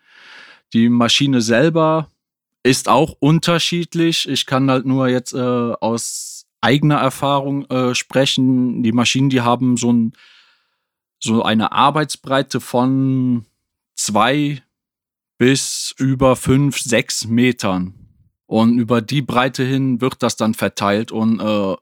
Die 0.73 0.89
Maschine 0.89 1.41
selber 1.41 2.11
ist 2.63 2.89
auch 2.89 3.17
unterschiedlich. 3.19 4.29
Ich 4.29 4.47
kann 4.47 4.71
halt 4.71 4.87
nur 4.87 5.09
jetzt 5.09 5.35
äh, 5.35 5.39
aus 5.39 6.44
eigener 6.65 6.97
Erfahrung 6.97 7.67
äh, 7.67 7.95
sprechen. 7.95 8.83
Die 8.83 8.93
Maschinen, 8.93 9.29
die 9.29 9.43
haben 9.43 9.77
so, 9.77 9.93
ein, 9.93 10.13
so 11.21 11.43
eine 11.43 11.73
Arbeitsbreite 11.73 12.61
von 12.61 13.45
zwei 13.95 14.63
bis 15.37 15.95
über 15.99 16.37
fünf, 16.37 16.79
sechs 16.79 17.27
Metern. 17.27 17.95
Und 18.47 18.79
über 18.79 19.03
die 19.03 19.23
Breite 19.23 19.65
hin 19.65 20.01
wird 20.01 20.23
das 20.23 20.37
dann 20.37 20.55
verteilt 20.55 21.13
und 21.13 21.41
äh, 21.41 21.77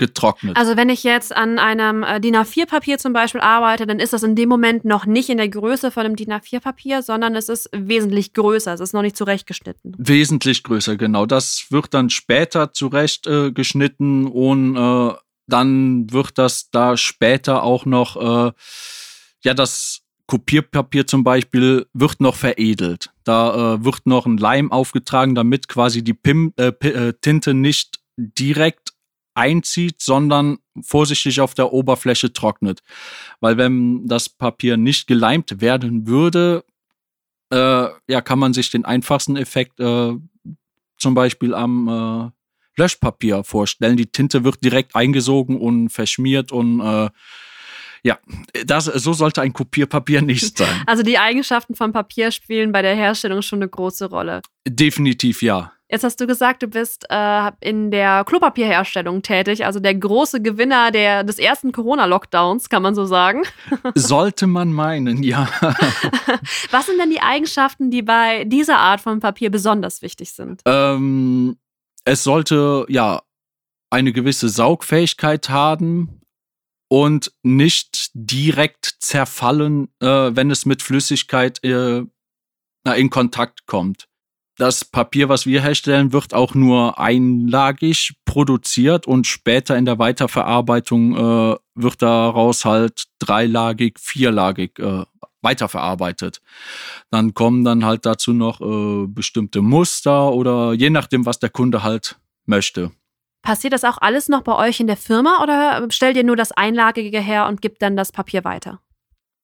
getrocknet. 0.00 0.56
Also 0.56 0.76
wenn 0.76 0.88
ich 0.88 1.04
jetzt 1.04 1.34
an 1.36 1.60
einem 1.60 2.02
äh, 2.02 2.20
DIN 2.20 2.34
A4-Papier 2.34 2.98
zum 2.98 3.12
Beispiel 3.12 3.40
arbeite, 3.40 3.86
dann 3.86 4.00
ist 4.00 4.12
das 4.12 4.24
in 4.24 4.34
dem 4.34 4.48
Moment 4.48 4.84
noch 4.84 5.06
nicht 5.06 5.28
in 5.28 5.36
der 5.36 5.48
Größe 5.48 5.92
von 5.92 6.04
einem 6.04 6.16
DIN 6.16 6.32
A4-Papier, 6.32 7.02
sondern 7.02 7.36
es 7.36 7.48
ist 7.48 7.70
wesentlich 7.72 8.32
größer. 8.32 8.74
Es 8.74 8.80
ist 8.80 8.94
noch 8.94 9.02
nicht 9.02 9.16
zurechtgeschnitten. 9.16 9.94
Wesentlich 9.98 10.64
größer, 10.64 10.96
genau. 10.96 11.26
Das 11.26 11.66
wird 11.70 11.94
dann 11.94 12.10
später 12.10 12.72
zurechtgeschnitten 12.72 14.26
äh, 14.26 14.30
und 14.30 14.76
äh, 14.76 15.14
dann 15.46 16.10
wird 16.10 16.38
das 16.38 16.70
da 16.70 16.96
später 16.96 17.62
auch 17.62 17.84
noch, 17.84 18.16
äh, 18.16 18.52
ja, 19.44 19.54
das 19.54 20.00
Kopierpapier 20.26 21.06
zum 21.06 21.24
Beispiel 21.24 21.86
wird 21.92 22.20
noch 22.20 22.36
veredelt. 22.36 23.10
Da 23.24 23.74
äh, 23.74 23.84
wird 23.84 24.06
noch 24.06 24.26
ein 24.26 24.38
Leim 24.38 24.72
aufgetragen, 24.72 25.34
damit 25.34 25.68
quasi 25.68 26.02
die 26.02 26.14
Pim 26.14 26.54
äh, 26.56 27.12
Tinte 27.20 27.52
nicht 27.52 28.00
direkt 28.16 28.79
einzieht, 29.34 30.00
sondern 30.00 30.58
vorsichtig 30.82 31.40
auf 31.40 31.54
der 31.54 31.72
Oberfläche 31.72 32.32
trocknet. 32.32 32.80
Weil 33.40 33.56
wenn 33.56 34.06
das 34.06 34.28
Papier 34.28 34.76
nicht 34.76 35.06
geleimt 35.06 35.60
werden 35.60 36.06
würde, 36.06 36.64
äh, 37.50 37.88
ja, 38.08 38.20
kann 38.20 38.38
man 38.38 38.52
sich 38.52 38.70
den 38.70 38.84
einfachsten 38.84 39.36
Effekt 39.36 39.80
äh, 39.80 40.12
zum 40.98 41.14
Beispiel 41.14 41.54
am 41.54 41.88
äh, 41.88 42.80
Löschpapier 42.80 43.44
vorstellen. 43.44 43.96
Die 43.96 44.06
Tinte 44.06 44.44
wird 44.44 44.64
direkt 44.64 44.94
eingesogen 44.94 45.58
und 45.58 45.90
verschmiert 45.90 46.52
und 46.52 46.80
äh, 46.80 47.10
ja, 48.02 48.18
das, 48.64 48.86
so 48.86 49.12
sollte 49.12 49.42
ein 49.42 49.52
Kopierpapier 49.52 50.22
nicht 50.22 50.56
sein. 50.58 50.82
Also 50.86 51.02
die 51.02 51.18
Eigenschaften 51.18 51.74
von 51.74 51.92
Papier 51.92 52.30
spielen 52.30 52.72
bei 52.72 52.82
der 52.82 52.94
Herstellung 52.94 53.42
schon 53.42 53.58
eine 53.58 53.68
große 53.68 54.06
Rolle. 54.06 54.40
Definitiv 54.66 55.42
ja. 55.42 55.72
Jetzt 55.90 56.04
hast 56.04 56.20
du 56.20 56.28
gesagt, 56.28 56.62
du 56.62 56.68
bist 56.68 57.04
äh, 57.10 57.50
in 57.60 57.90
der 57.90 58.24
Klopapierherstellung 58.24 59.22
tätig, 59.22 59.66
also 59.66 59.80
der 59.80 59.96
große 59.96 60.40
Gewinner 60.40 60.92
der, 60.92 61.24
des 61.24 61.40
ersten 61.40 61.72
Corona-Lockdowns, 61.72 62.68
kann 62.68 62.82
man 62.82 62.94
so 62.94 63.06
sagen. 63.06 63.42
Sollte 63.96 64.46
man 64.46 64.72
meinen, 64.72 65.24
ja. 65.24 65.48
Was 66.70 66.86
sind 66.86 66.98
denn 66.98 67.10
die 67.10 67.20
Eigenschaften, 67.20 67.90
die 67.90 68.02
bei 68.02 68.44
dieser 68.44 68.78
Art 68.78 69.00
von 69.00 69.18
Papier 69.18 69.50
besonders 69.50 70.00
wichtig 70.00 70.32
sind? 70.32 70.62
Ähm, 70.64 71.56
es 72.04 72.22
sollte 72.22 72.86
ja 72.88 73.22
eine 73.90 74.12
gewisse 74.12 74.48
Saugfähigkeit 74.48 75.50
haben 75.50 76.20
und 76.88 77.32
nicht 77.42 78.10
direkt 78.14 78.94
zerfallen, 79.00 79.88
äh, 80.00 80.06
wenn 80.06 80.52
es 80.52 80.66
mit 80.66 80.82
Flüssigkeit 80.82 81.62
äh, 81.64 82.04
in 82.84 83.10
Kontakt 83.10 83.66
kommt 83.66 84.06
das 84.60 84.84
Papier, 84.84 85.28
was 85.28 85.46
wir 85.46 85.62
herstellen, 85.62 86.12
wird 86.12 86.34
auch 86.34 86.54
nur 86.54 86.98
einlagig 86.98 88.14
produziert 88.26 89.06
und 89.06 89.26
später 89.26 89.76
in 89.76 89.86
der 89.86 89.98
Weiterverarbeitung 89.98 91.16
äh, 91.16 91.56
wird 91.74 92.02
daraus 92.02 92.66
halt 92.66 93.04
dreilagig, 93.18 93.98
vierlagig 93.98 94.78
äh, 94.78 95.04
weiterverarbeitet. 95.40 96.42
Dann 97.10 97.32
kommen 97.32 97.64
dann 97.64 97.86
halt 97.86 98.04
dazu 98.04 98.34
noch 98.34 98.60
äh, 98.60 99.06
bestimmte 99.06 99.62
Muster 99.62 100.32
oder 100.32 100.74
je 100.74 100.90
nachdem, 100.90 101.24
was 101.24 101.38
der 101.38 101.50
Kunde 101.50 101.82
halt 101.82 102.18
möchte. 102.44 102.90
Passiert 103.42 103.72
das 103.72 103.84
auch 103.84 103.96
alles 103.98 104.28
noch 104.28 104.42
bei 104.42 104.54
euch 104.68 104.80
in 104.80 104.86
der 104.86 104.98
Firma 104.98 105.42
oder 105.42 105.86
stellt 105.90 106.18
ihr 106.18 106.24
nur 106.24 106.36
das 106.36 106.52
Einlagige 106.52 107.20
her 107.20 107.46
und 107.46 107.62
gibt 107.62 107.80
dann 107.80 107.96
das 107.96 108.12
Papier 108.12 108.44
weiter? 108.44 108.80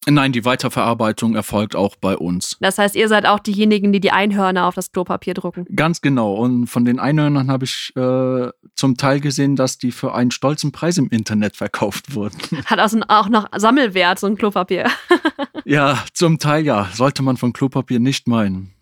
Nein, 0.09 0.31
die 0.31 0.45
Weiterverarbeitung 0.45 1.35
erfolgt 1.35 1.75
auch 1.75 1.97
bei 1.97 2.17
uns. 2.17 2.57
Das 2.61 2.79
heißt, 2.79 2.95
ihr 2.95 3.09
seid 3.09 3.27
auch 3.27 3.41
diejenigen, 3.41 3.93
die 3.93 3.99
die 3.99 4.13
Einhörner 4.13 4.67
auf 4.67 4.77
das 4.77 4.93
Klopapier 4.93 5.35
drucken. 5.35 5.67
Ganz 5.75 6.01
genau. 6.01 6.35
Und 6.35 6.69
von 6.69 6.85
den 6.85 7.01
Einhörnern 7.01 7.51
habe 7.51 7.65
ich 7.65 7.93
äh, 7.97 8.51
zum 8.77 8.97
Teil 8.97 9.21
gesehen, 9.21 9.57
dass 9.57 9.79
die 9.79 9.91
für 9.91 10.15
einen 10.15 10.31
stolzen 10.31 10.71
Preis 10.71 10.97
im 10.99 11.09
Internet 11.09 11.57
verkauft 11.57 12.15
wurden. 12.15 12.39
Hat 12.67 12.79
also 12.79 13.01
auch 13.09 13.29
noch 13.29 13.49
Sammelwert, 13.57 14.21
so 14.21 14.29
ein 14.29 14.37
Klopapier. 14.37 14.89
ja, 15.65 15.99
zum 16.13 16.39
Teil 16.39 16.65
ja. 16.65 16.89
Sollte 16.95 17.25
man 17.25 17.37
von 17.37 17.53
Klopapier 17.53 17.99
nicht 17.99 18.29
meinen. 18.29 18.76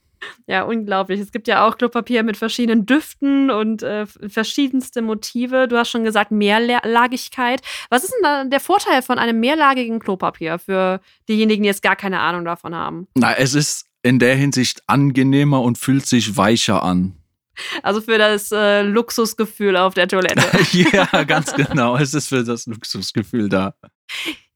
Ja, 0.47 0.63
unglaublich. 0.63 1.21
Es 1.21 1.33
gibt 1.33 1.49
ja 1.49 1.67
auch 1.67 1.79
Klopapier 1.79 2.23
mit 2.23 2.37
verschiedenen 2.37 2.87
Düften 2.87 3.51
und 3.51 3.83
äh, 3.83 4.07
verschiedenste 4.07 5.03
Motive. 5.03 5.69
Du 5.69 5.77
hast 5.77 5.91
schon 5.91 6.05
gesagt, 6.05 6.31
Mehrlagigkeit. 6.31 7.61
Was 7.91 8.05
ist 8.05 8.13
denn 8.13 8.23
da 8.23 8.45
der 8.45 8.61
Vorteil 8.61 9.03
von 9.03 9.19
einem 9.19 9.41
mehrlagigen 9.41 10.01
Klopapier 10.01 10.59
für 10.59 11.01
diejenigen, 11.29 11.63
die 11.63 11.69
jetzt 11.69 11.83
gar 11.83 11.97
keine 11.97 12.21
Ahnung 12.21 12.45
davon 12.45 12.75
haben? 12.75 13.09
Na, 13.15 13.35
es 13.35 13.55
ist 13.55 13.87
in 14.03 14.19
der 14.19 14.37
Hinsicht 14.37 14.83
angenehmer 14.87 15.63
und 15.63 15.79
fühlt 15.79 16.07
sich 16.07 16.37
weicher 16.37 16.83
an. 16.83 17.15
Also 17.83 18.01
für 18.01 18.19
das 18.19 18.53
äh, 18.53 18.83
Luxusgefühl 18.83 19.77
auf 19.77 19.95
der 19.95 20.09
Toilette. 20.09 20.43
ja, 20.93 21.25
ganz 21.25 21.55
genau. 21.55 21.97
Es 21.97 22.15
ist 22.15 22.29
für 22.29 22.45
das 22.45 22.67
Luxusgefühl 22.67 23.49
da. 23.49 23.75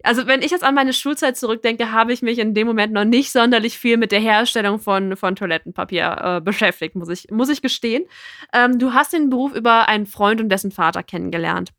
Also 0.05 0.26
wenn 0.26 0.43
ich 0.43 0.52
jetzt 0.52 0.62
an 0.62 0.75
meine 0.75 0.93
Schulzeit 0.93 1.37
zurückdenke, 1.37 1.90
habe 1.90 2.12
ich 2.12 2.23
mich 2.23 2.38
in 2.38 2.55
dem 2.55 2.67
Moment 2.67 2.93
noch 2.93 3.05
nicht 3.05 3.33
sonderlich 3.33 3.78
viel 3.78 3.97
mit 3.97 4.12
der 4.12 4.21
Herstellung 4.21 4.78
von, 4.78 5.17
von 5.17 5.35
Toilettenpapier 5.35 6.17
äh, 6.23 6.40
beschäftigt, 6.40 6.95
muss 6.95 7.09
ich, 7.09 7.28
muss 7.31 7.49
ich 7.49 7.62
gestehen. 7.62 8.05
Ähm, 8.52 8.78
du 8.78 8.93
hast 8.93 9.12
den 9.12 9.28
Beruf 9.28 9.55
über 9.55 9.88
einen 9.88 10.07
Freund 10.07 10.40
und 10.40 10.50
dessen 10.50 10.71
Vater 10.71 11.03
kennengelernt. 11.03 11.72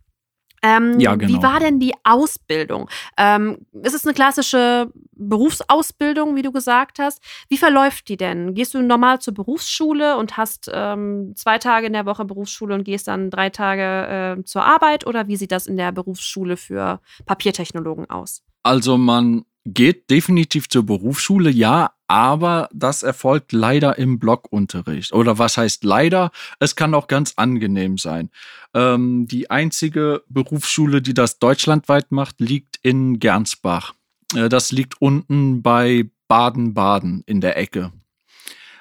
Ähm, 0.61 0.99
ja, 0.99 1.15
genau. 1.15 1.33
Wie 1.33 1.43
war 1.43 1.59
denn 1.59 1.79
die 1.79 1.93
Ausbildung? 2.03 2.89
Ähm, 3.17 3.57
ist 3.83 3.93
es 3.93 4.05
eine 4.05 4.13
klassische 4.13 4.91
Berufsausbildung, 5.13 6.35
wie 6.35 6.41
du 6.41 6.51
gesagt 6.51 6.99
hast? 6.99 7.21
Wie 7.47 7.57
verläuft 7.57 8.09
die 8.09 8.17
denn? 8.17 8.53
Gehst 8.53 8.73
du 8.73 8.81
normal 8.81 9.19
zur 9.19 9.33
Berufsschule 9.33 10.17
und 10.17 10.37
hast 10.37 10.69
ähm, 10.73 11.33
zwei 11.35 11.57
Tage 11.57 11.87
in 11.87 11.93
der 11.93 12.05
Woche 12.05 12.25
Berufsschule 12.25 12.73
und 12.73 12.83
gehst 12.83 13.07
dann 13.07 13.29
drei 13.29 13.49
Tage 13.49 14.37
äh, 14.39 14.43
zur 14.43 14.63
Arbeit? 14.63 15.05
Oder 15.05 15.27
wie 15.27 15.35
sieht 15.35 15.51
das 15.51 15.67
in 15.67 15.77
der 15.77 15.91
Berufsschule 15.91 16.57
für 16.57 17.01
Papiertechnologen 17.25 18.09
aus? 18.09 18.43
Also 18.63 18.97
man 18.97 19.45
geht 19.65 20.09
definitiv 20.09 20.69
zur 20.69 20.85
Berufsschule, 20.85 21.49
ja, 21.49 21.91
aber 22.07 22.69
das 22.73 23.03
erfolgt 23.03 23.51
leider 23.51 23.97
im 23.97 24.19
Blockunterricht. 24.19 25.13
Oder 25.13 25.37
was 25.37 25.57
heißt 25.57 25.83
leider? 25.83 26.31
Es 26.59 26.75
kann 26.75 26.93
auch 26.93 27.07
ganz 27.07 27.33
angenehm 27.35 27.97
sein. 27.97 28.29
Ähm, 28.73 29.27
die 29.27 29.51
einzige 29.51 30.23
Berufsschule, 30.27 31.01
die 31.01 31.13
das 31.13 31.39
deutschlandweit 31.39 32.11
macht, 32.11 32.39
liegt 32.39 32.79
in 32.81 33.19
Gernsbach. 33.19 33.93
Äh, 34.35 34.49
das 34.49 34.71
liegt 34.71 35.01
unten 35.01 35.61
bei 35.61 36.09
Baden-Baden 36.27 37.23
in 37.25 37.41
der 37.41 37.57
Ecke. 37.57 37.91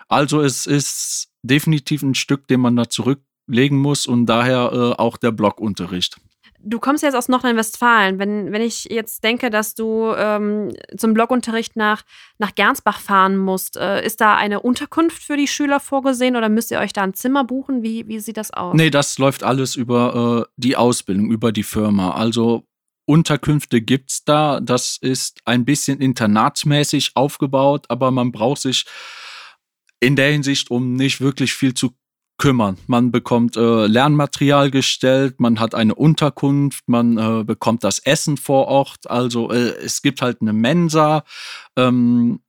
Also 0.09 0.41
es 0.41 0.67
ist 0.67 1.29
definitiv 1.43 2.03
ein 2.03 2.14
Stück, 2.14 2.49
den 2.49 2.61
man 2.61 2.77
da 2.77 2.88
zurücklegen 2.88 3.79
muss 3.79 4.07
und 4.07 4.27
daher 4.27 4.71
äh, 4.73 5.01
auch 5.01 5.17
der 5.17 5.33
Blockunterricht. 5.33 6.19
Du 6.61 6.81
kommst 6.81 7.03
jetzt 7.03 7.14
aus 7.14 7.29
Nordrhein-Westfalen. 7.29 8.18
Wenn, 8.18 8.53
wenn 8.53 8.62
ich 8.62 8.85
jetzt 8.85 9.23
denke, 9.23 9.49
dass 9.51 9.75
du 9.75 10.12
ähm, 10.16 10.73
zum 10.97 11.14
Blogunterricht 11.14 11.77
nach, 11.77 12.03
nach 12.38 12.55
Gernsbach 12.55 13.01
fahren 13.01 13.37
musst, 13.37 13.77
äh, 13.77 14.05
ist 14.05 14.21
da 14.21 14.37
eine 14.37 14.61
Unterkunft 14.61 15.23
für 15.23 15.37
die 15.37 15.47
Schüler 15.47 15.81
vorgesehen 15.81 16.37
oder 16.37 16.49
müsst 16.49 16.71
ihr 16.71 16.81
euch 16.81 16.92
da 16.92 17.03
ein 17.03 17.14
Zimmer 17.14 17.44
buchen? 17.44 17.83
Wie, 17.83 18.09
wie 18.09 18.18
sieht 18.18 18.37
das 18.37 18.53
aus? 18.53 18.75
Nee, 18.75 18.90
das 18.90 19.18
läuft 19.18 19.44
alles 19.44 19.77
über 19.77 20.47
äh, 20.47 20.53
die 20.57 20.77
Ausbildung, 20.77 21.31
über 21.31 21.53
die 21.53 21.62
Firma. 21.62 22.11
Also 22.12 22.64
Unterkünfte 23.07 23.81
gibt's 23.81 24.25
da. 24.25 24.61
Das 24.61 24.99
ist 25.01 25.40
ein 25.44 25.64
bisschen 25.64 26.01
internatsmäßig 26.01 27.12
aufgebaut, 27.14 27.87
aber 27.88 28.11
man 28.11 28.33
braucht 28.33 28.61
sich 28.61 28.85
in 30.01 30.14
der 30.14 30.31
Hinsicht 30.31 30.71
um 30.71 30.94
nicht 30.94 31.21
wirklich 31.21 31.55
viel 31.55 31.75
zu 31.75 31.94
kümmern. 32.38 32.79
Man 32.87 33.11
bekommt 33.11 33.57
äh, 33.57 33.87
Lernmaterial 33.87 34.70
gestellt, 34.70 35.40
man 35.40 35.61
hat 35.61 35.74
eine 35.74 35.94
Unterkunft, 35.94 36.85
man 36.88 37.18
äh, 37.18 37.44
bekommt 37.44 37.85
das 37.85 37.98
Essen 37.98 38.37
vor 38.37 38.68
Ort. 38.68 39.11
Also 39.11 39.51
äh, 39.51 39.74
es 39.85 40.03
gibt 40.03 40.22
halt 40.22 40.40
eine 40.40 40.53
Mensa. 40.53 41.24
Ähm, 41.77 42.40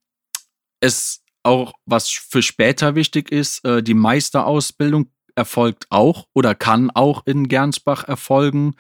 es 0.80 1.22
auch, 1.44 1.74
was 1.86 2.10
für 2.10 2.42
später 2.42 2.96
wichtig 2.96 3.32
ist, 3.32 3.66
äh, 3.66 3.82
die 3.82 3.94
Meisterausbildung 3.96 5.10
erfolgt 5.36 5.88
auch 5.90 6.28
oder 6.34 6.54
kann 6.54 6.92
auch 6.92 7.26
in 7.26 7.48
Gernsbach 7.48 8.04
erfolgen. 8.04 8.76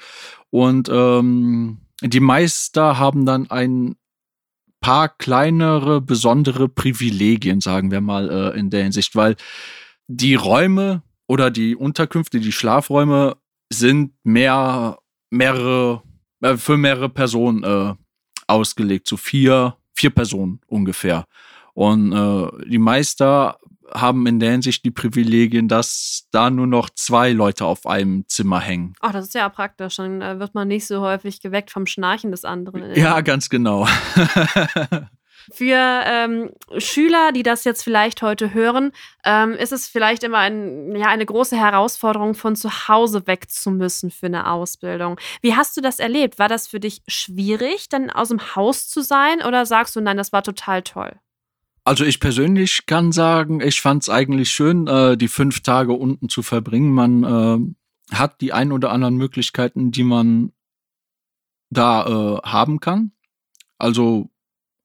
Und 0.51 0.89
ähm, 0.89 1.79
die 2.01 2.19
Meister 2.19 2.99
haben 2.99 3.25
dann 3.25 3.49
ein 3.49 3.95
paar 4.81 5.09
kleinere, 5.09 6.01
besondere 6.01 6.69
Privilegien, 6.69 7.61
sagen 7.61 7.91
wir 7.91 8.01
mal 8.01 8.29
äh, 8.29 8.59
in 8.59 8.69
der 8.69 8.83
Hinsicht, 8.83 9.15
weil 9.15 9.35
die 10.09 10.33
Räume 10.33 11.03
oder 11.27 11.51
die 11.51 11.75
Unterkünfte, 11.75 12.39
die 12.39 12.51
Schlafräume 12.51 13.37
sind 13.71 14.13
mehr, 14.23 14.97
mehrere, 15.29 16.01
äh, 16.41 16.57
für 16.57 16.77
mehrere 16.77 17.09
Personen 17.09 17.63
äh, 17.63 17.93
ausgelegt, 18.47 19.07
zu 19.07 19.15
vier, 19.15 19.77
vier 19.93 20.09
Personen 20.09 20.59
ungefähr. 20.65 21.25
Und 21.75 22.11
äh, 22.11 22.65
die 22.67 22.79
Meister 22.79 23.59
haben 23.93 24.25
in 24.25 24.39
der 24.39 24.51
Hinsicht 24.51 24.83
die 24.83 24.91
Privilegien, 24.91 25.67
dass 25.67 26.27
da 26.31 26.49
nur 26.49 26.67
noch 26.67 26.89
zwei 26.89 27.31
Leute 27.31 27.65
auf 27.65 27.85
einem 27.85 28.27
Zimmer 28.27 28.59
hängen. 28.59 28.95
Ach, 28.99 29.11
das 29.11 29.25
ist 29.25 29.35
ja 29.35 29.47
praktisch. 29.49 29.97
Dann 29.97 30.21
äh, 30.23 30.39
wird 30.39 30.55
man 30.55 30.67
nicht 30.67 30.87
so 30.87 31.01
häufig 31.01 31.39
geweckt 31.39 31.69
vom 31.69 31.85
Schnarchen 31.85 32.31
des 32.31 32.45
anderen. 32.45 32.95
Ja, 32.95 33.21
ganz 33.21 33.49
genau. 33.49 33.87
Für 35.51 36.03
ähm, 36.05 36.51
Schüler, 36.77 37.31
die 37.31 37.43
das 37.43 37.63
jetzt 37.63 37.83
vielleicht 37.83 38.21
heute 38.21 38.53
hören, 38.53 38.91
ähm, 39.23 39.53
ist 39.53 39.71
es 39.71 39.87
vielleicht 39.87 40.23
immer 40.23 40.39
ein, 40.39 40.95
ja, 40.95 41.07
eine 41.07 41.25
große 41.25 41.57
Herausforderung, 41.57 42.35
von 42.35 42.55
zu 42.55 42.87
Hause 42.87 43.25
weg 43.27 43.49
zu 43.49 43.71
müssen 43.71 44.11
für 44.11 44.27
eine 44.27 44.51
Ausbildung. 44.51 45.19
Wie 45.41 45.55
hast 45.55 45.75
du 45.77 45.81
das 45.81 45.99
erlebt? 45.99 46.39
War 46.39 46.47
das 46.47 46.67
für 46.67 46.79
dich 46.79 47.01
schwierig, 47.07 47.89
dann 47.89 48.09
aus 48.09 48.29
dem 48.29 48.55
Haus 48.55 48.87
zu 48.87 49.01
sein 49.01 49.41
oder 49.41 49.65
sagst 49.65 49.95
du, 49.95 50.01
nein, 50.01 50.17
das 50.17 50.31
war 50.31 50.43
total 50.43 50.83
toll? 50.83 51.19
Also 51.83 52.05
ich 52.05 52.19
persönlich 52.19 52.85
kann 52.85 53.11
sagen, 53.11 53.61
ich 53.61 53.81
fand 53.81 54.03
es 54.03 54.09
eigentlich 54.09 54.51
schön, 54.51 54.87
äh, 54.87 55.17
die 55.17 55.27
fünf 55.27 55.61
Tage 55.61 55.93
unten 55.93 56.29
zu 56.29 56.43
verbringen. 56.43 56.93
Man 56.93 57.23
äh, 57.23 58.15
hat 58.15 58.41
die 58.41 58.53
ein 58.53 58.71
oder 58.71 58.91
anderen 58.91 59.15
Möglichkeiten, 59.15 59.91
die 59.91 60.03
man 60.03 60.51
da 61.69 62.05
äh, 62.05 62.47
haben 62.47 62.79
kann. 62.79 63.11
Also 63.77 64.29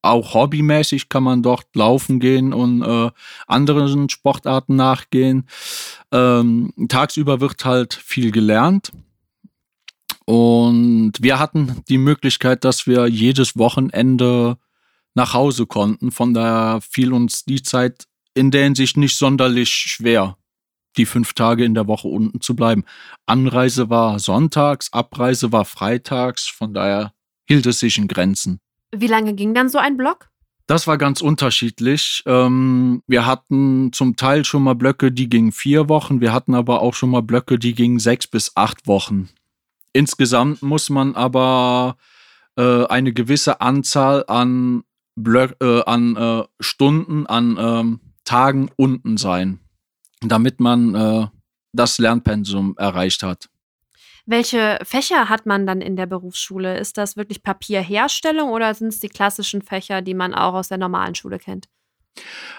auch 0.05 0.35
hobbymäßig 0.35 1.09
kann 1.09 1.23
man 1.23 1.43
dort 1.43 1.67
laufen 1.75 2.21
gehen 2.21 2.53
und 2.53 2.83
äh, 2.83 3.11
anderen 3.47 4.09
Sportarten 4.09 4.77
nachgehen. 4.77 5.47
Ähm, 6.13 6.73
tagsüber 6.89 7.41
wird 7.41 7.65
halt 7.65 7.95
viel 7.95 8.31
gelernt. 8.31 8.93
Und 10.27 11.13
wir 11.21 11.39
hatten 11.39 11.83
die 11.89 11.99
Möglichkeit, 11.99 12.65
dass 12.65 12.87
wir 12.87 13.07
jedes 13.07 13.59
Wochenende 13.59 14.59
nach 15.15 15.35
Hause 15.35 15.67
konnten. 15.67 16.11
Von 16.11 16.35
daher 16.35 16.81
fiel 16.81 17.13
uns 17.13 17.45
die 17.45 17.63
Zeit 17.63 18.07
in 18.35 18.51
der 18.51 18.65
Hinsicht 18.65 18.97
nicht 18.97 19.17
sonderlich 19.17 19.71
schwer, 19.71 20.37
die 20.97 21.07
fünf 21.07 21.35
Tage 21.35 21.65
in 21.65 21.75
der 21.75 21.87
Woche 21.87 22.09
unten 22.09 22.41
zu 22.41 22.57
bleiben. 22.57 22.85
Anreise 23.27 23.91
war 23.91 24.19
sonntags, 24.19 24.93
Abreise 24.93 25.53
war 25.53 25.65
freitags. 25.65 26.49
Von 26.49 26.75
daher 26.75 27.13
hielt 27.47 27.67
es 27.67 27.81
sich 27.81 27.99
in 27.99 28.09
Grenzen. 28.09 28.61
Wie 29.01 29.07
lange 29.07 29.35
ging 29.35 29.55
dann 29.55 29.69
so 29.69 29.79
ein 29.79 29.97
Block? 29.97 30.31
Das 30.67 30.87
war 30.87 30.97
ganz 30.97 31.21
unterschiedlich. 31.21 32.23
Ähm, 32.27 33.03
wir 33.07 33.27
hatten 33.27 33.93
zum 33.93 34.17
Teil 34.17 34.45
schon 34.45 34.63
mal 34.63 34.75
Blöcke, 34.75 35.13
die 35.13 35.29
gingen 35.29 35.53
vier 35.53 35.89
Wochen. 35.91 36.21
Wir 36.23 36.33
hatten 36.33 36.55
aber 36.55 36.81
auch 36.81 36.95
schon 36.95 37.11
mal 37.11 37.23
Blöcke, 37.23 37.59
die 37.59 37.75
gingen 37.75 37.99
sechs 37.99 38.27
bis 38.27 38.53
acht 38.55 38.87
Wochen. 38.87 39.29
Insgesamt 39.93 40.63
muss 40.63 40.89
man 40.89 41.15
aber 41.15 41.97
äh, 42.57 42.87
eine 42.87 43.13
gewisse 43.13 43.61
Anzahl 43.61 44.25
an, 44.27 44.85
Blöck, 45.17 45.57
äh, 45.61 45.83
an 45.83 46.17
äh, 46.17 46.45
Stunden, 46.61 47.27
an 47.27 47.57
ähm, 47.61 48.01
Tagen 48.25 48.71
unten 48.77 49.19
sein, 49.19 49.61
damit 50.21 50.61
man 50.61 50.95
äh, 50.95 51.27
das 51.73 51.99
Lernpensum 51.99 52.75
erreicht 52.79 53.23
hat. 53.23 53.51
Welche 54.27 54.79
Fächer 54.83 55.29
hat 55.29 55.45
man 55.45 55.67
dann 55.67 55.81
in 55.83 55.97
der 55.97 56.07
Berufsschule? 56.07 56.79
Ist 56.79 56.97
das 56.97 57.17
wirklich 57.17 57.43
Papierherstellung 57.43 58.51
oder 58.51 58.73
sind 58.73 58.89
es 58.89 59.01
die 59.01 59.09
klassischen 59.09 59.61
Fächer, 59.61 60.01
die 60.01 60.15
man 60.15 60.35
auch 60.35 60.55
aus 60.55 60.69
der 60.69 60.79
normalen 60.79 61.15
Schule 61.15 61.39
kennt? 61.39 61.69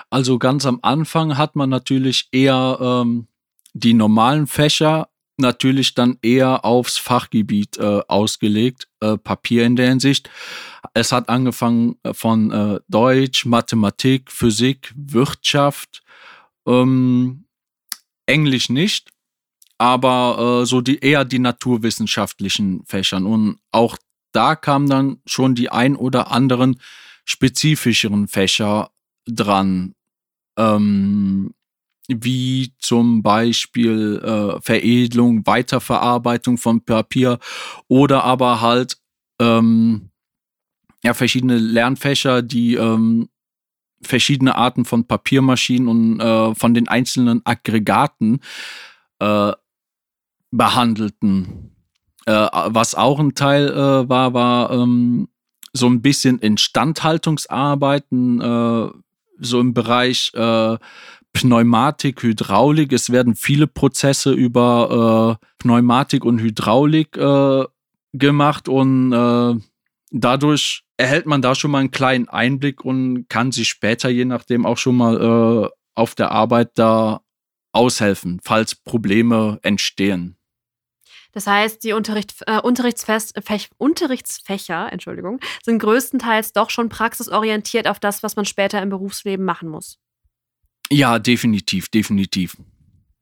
Also 0.09 0.37
ganz 0.37 0.65
am 0.65 0.79
Anfang 0.83 1.37
hat 1.37 1.55
man 1.55 1.69
natürlich 1.69 2.27
eher 2.31 2.77
ähm, 2.79 3.27
die 3.73 3.93
normalen 3.93 4.45
Fächer 4.47 5.09
natürlich 5.37 5.95
dann 5.95 6.17
eher 6.21 6.63
aufs 6.63 6.97
Fachgebiet 6.97 7.77
äh, 7.77 8.01
ausgelegt, 8.07 8.87
äh, 9.01 9.17
Papier 9.17 9.65
in 9.65 9.75
der 9.75 9.89
Hinsicht. 9.89 10.29
Es 10.93 11.11
hat 11.11 11.29
angefangen 11.29 11.97
äh, 12.03 12.13
von 12.13 12.51
äh, 12.51 12.79
Deutsch, 12.87 13.45
Mathematik, 13.45 14.31
Physik, 14.31 14.93
Wirtschaft, 14.95 16.03
ähm, 16.67 17.45
Englisch 18.27 18.69
nicht 18.69 19.14
aber 19.77 20.61
äh, 20.61 20.65
so 20.65 20.81
die 20.81 20.99
eher 20.99 21.25
die 21.25 21.39
naturwissenschaftlichen 21.39 22.83
Fächern. 22.85 23.25
Und 23.25 23.59
auch 23.71 23.97
da 24.31 24.55
kamen 24.55 24.89
dann 24.89 25.17
schon 25.25 25.55
die 25.55 25.69
ein 25.69 25.95
oder 25.95 26.31
anderen 26.31 26.79
spezifischeren 27.25 28.27
Fächer 28.27 28.91
dran. 29.25 29.95
Ähm, 30.57 31.53
wie 32.07 32.73
zum 32.79 33.23
Beispiel 33.23 34.21
äh, 34.23 34.61
Veredelung, 34.61 35.45
Weiterverarbeitung 35.45 36.57
von 36.57 36.81
Papier 36.81 37.39
oder 37.87 38.23
aber 38.23 38.61
halt 38.61 38.97
ähm, 39.41 40.09
ja, 41.03 41.13
verschiedene 41.13 41.57
Lernfächer, 41.57 42.41
die 42.41 42.75
ähm, 42.75 43.29
verschiedene 44.01 44.55
Arten 44.55 44.85
von 44.85 45.05
Papiermaschinen 45.05 45.87
und 45.87 46.19
äh, 46.19 46.53
von 46.55 46.73
den 46.73 46.87
einzelnen 46.87 47.41
Aggregaten 47.43 48.39
äh, 49.19 49.51
behandelten. 50.55 51.75
Äh, 52.25 52.47
was 52.67 52.95
auch 52.95 53.19
ein 53.19 53.35
Teil 53.35 53.69
äh, 53.69 54.09
war, 54.09 54.33
war 54.33 54.71
ähm, 54.71 55.27
so 55.73 55.87
ein 55.87 56.01
bisschen 56.01 56.39
Instandhaltungsarbeiten, 56.39 58.41
äh, 58.41 58.89
so 59.39 59.59
im 59.59 59.73
Bereich 59.73 60.31
äh, 60.33 60.77
Pneumatik, 61.33 62.23
Hydraulik. 62.23 62.93
Es 62.93 63.11
werden 63.11 63.35
viele 63.35 63.67
Prozesse 63.67 64.31
über 64.31 65.37
äh, 65.41 65.45
Pneumatik 65.59 66.23
und 66.23 66.39
Hydraulik 66.39 67.17
äh, 67.17 67.65
gemacht 68.13 68.69
und 68.69 69.11
dadurch 70.09 70.85
erhält 70.95 71.25
man 71.25 71.41
da 71.41 71.53
schon 71.53 71.71
mal 71.71 71.79
einen 71.79 71.91
kleinen 71.91 72.29
Einblick 72.29 72.85
und 72.85 73.27
kann 73.27 73.51
sich 73.51 73.67
später 73.67 74.07
je 74.07 74.23
nachdem 74.23 74.65
auch 74.65 74.77
schon 74.77 74.95
mal 74.95 75.69
auf 75.95 76.15
der 76.15 76.31
Arbeit 76.31 76.71
da 76.75 77.19
aushelfen, 77.73 78.39
falls 78.41 78.73
Probleme 78.73 79.59
entstehen. 79.63 80.34
Das 81.35 81.47
heißt, 81.47 81.83
die 81.83 81.91
Unterricht, 81.91 82.33
äh, 82.47 82.61
Fäch, 83.41 83.69
Unterrichtsfächer 83.77 84.91
Entschuldigung, 84.91 85.39
sind 85.63 85.79
größtenteils 85.79 86.53
doch 86.53 86.69
schon 86.69 86.89
praxisorientiert 86.89 87.87
auf 87.87 87.99
das, 87.99 88.23
was 88.23 88.37
man 88.37 88.45
später 88.45 88.81
im 88.81 88.89
Berufsleben 88.89 89.45
machen 89.45 89.69
muss. 89.69 89.99
Ja, 90.89 91.19
definitiv, 91.19 91.89
definitiv. 91.89 92.55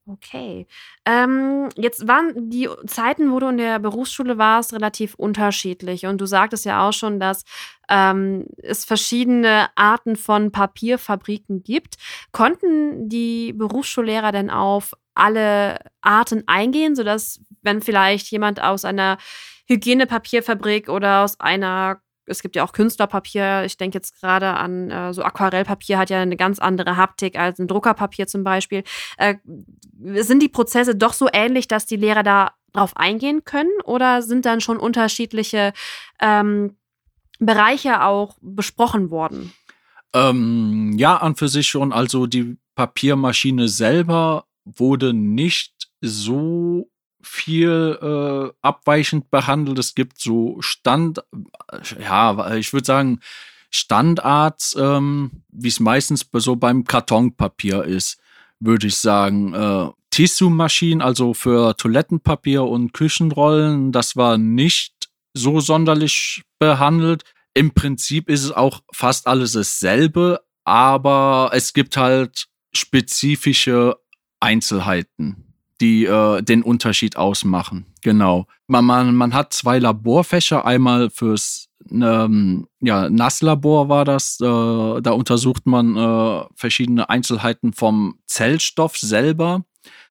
Okay. 0.06 0.68
Ähm, 1.06 1.70
jetzt 1.78 2.08
waren 2.08 2.50
die 2.50 2.70
Zeiten, 2.86 3.32
wo 3.32 3.40
du 3.40 3.48
in 3.48 3.58
der 3.58 3.80
Berufsschule 3.80 4.38
warst, 4.38 4.74
relativ 4.74 5.16
unterschiedlich. 5.16 6.06
Und 6.06 6.20
du 6.20 6.26
sagtest 6.26 6.66
ja 6.66 6.88
auch 6.88 6.92
schon, 6.92 7.22
dass 7.22 7.46
ähm, 7.90 8.46
es 8.58 8.84
verschiedene 8.84 9.70
Arten 9.76 10.18
von 10.18 10.52
Papierfabriken 10.52 11.64
gibt. 11.64 11.96
Konnten 12.34 13.08
die 13.08 13.54
Berufsschullehrer 13.54 14.34
denn 14.34 14.50
auf 14.50 14.94
alle 15.16 15.80
Arten 16.02 16.44
eingehen, 16.48 16.96
sodass, 16.96 17.40
wenn 17.62 17.82
vielleicht 17.82 18.32
jemand 18.32 18.62
aus 18.62 18.86
einer 18.86 19.18
Hygienepapierfabrik 19.68 20.90
oder 20.90 21.24
aus 21.24 21.40
einer 21.40 22.00
es 22.26 22.42
gibt 22.42 22.56
ja 22.56 22.64
auch 22.64 22.72
Künstlerpapier. 22.72 23.64
Ich 23.66 23.78
denke 23.78 23.98
jetzt 23.98 24.20
gerade 24.20 24.48
an 24.54 24.90
äh, 24.90 25.14
so 25.14 25.24
Aquarellpapier 25.24 25.98
hat 25.98 26.10
ja 26.10 26.22
eine 26.22 26.38
ganz 26.38 26.60
andere 26.60 26.96
Haptik 26.96 27.38
als 27.38 27.60
ein 27.60 27.68
Druckerpapier 27.68 28.28
zum 28.28 28.44
Beispiel. 28.44 28.84
Äh, 29.18 29.36
sind 30.02 30.42
die 30.42 30.50
Prozesse 30.50 30.96
doch 30.96 31.14
so 31.14 31.28
ähnlich, 31.32 31.68
dass 31.68 31.86
die 31.86 31.96
Lehrer 31.96 32.24
da 32.24 32.52
drauf 32.72 32.96
eingehen 32.98 33.44
können 33.44 33.72
oder 33.84 34.22
sind 34.22 34.46
dann 34.46 34.62
schon 34.62 34.78
unterschiedliche 34.78 35.74
ähm, 36.20 36.76
Bereiche 37.40 38.04
auch 38.04 38.38
besprochen 38.42 39.10
worden? 39.12 39.54
Ähm, 40.14 40.94
ja, 40.98 41.18
an 41.18 41.36
für 41.36 41.48
sich 41.48 41.68
schon. 41.68 41.92
Also 41.92 42.26
die 42.26 42.58
Papiermaschine 42.76 43.68
selber 43.68 44.46
wurde 44.66 45.14
nicht 45.14 45.90
so 46.02 46.90
viel 47.22 47.98
äh, 48.02 48.54
abweichend 48.62 49.32
behandelt. 49.32 49.80
Es 49.80 49.96
gibt 49.96 50.20
so 50.20 50.58
Stand, 50.62 51.24
ja, 52.00 52.56
ich 52.56 52.74
würde 52.74 52.86
sagen, 52.86 53.20
Standards, 53.70 54.76
ähm, 54.80 55.44
wie 55.50 55.70
es 55.70 55.80
meistens 55.80 56.28
so 56.32 56.56
beim 56.56 56.84
Kartonpapier 56.84 57.84
ist, 57.86 58.20
würde 58.60 58.88
ich 58.88 58.98
sagen. 58.98 59.54
Äh, 59.54 59.90
Tissue-Maschinen, 60.12 61.02
also 61.02 61.34
für 61.34 61.76
Toilettenpapier 61.76 62.64
und 62.64 62.94
Küchenrollen, 62.94 63.92
das 63.92 64.16
war 64.16 64.38
nicht 64.38 65.10
so 65.34 65.60
sonderlich 65.60 66.44
behandelt. 66.60 67.24
Im 67.56 67.72
Prinzip 67.72 68.30
ist 68.30 68.44
es 68.44 68.52
auch 68.52 68.82
fast 68.92 69.26
alles 69.26 69.54
dasselbe, 69.54 70.42
aber 70.66 71.50
es 71.54 71.74
gibt 71.74 71.98
halt 71.98 72.46
spezifische 72.74 73.98
Einzelheiten 74.44 75.54
die 75.82 76.06
äh, 76.06 76.42
den 76.42 76.64
Unterschied 76.64 77.18
ausmachen. 77.18 77.86
Genau. 78.02 78.48
Man, 78.68 78.86
man, 78.86 79.16
man 79.16 79.34
hat 79.34 79.52
zwei 79.52 79.80
Laborfächer, 79.80 80.66
einmal 80.66 81.10
fürs 81.10 81.68
ähm, 81.92 82.68
ja, 82.80 83.10
Nasslabor 83.10 83.90
war 83.90 84.06
das. 84.06 84.40
Äh, 84.40 84.46
da 85.02 85.12
untersucht 85.12 85.66
man 85.66 85.98
äh, 85.98 86.46
verschiedene 86.56 87.10
Einzelheiten 87.10 87.74
vom 87.74 88.20
Zellstoff 88.28 88.98
selber, 88.98 89.66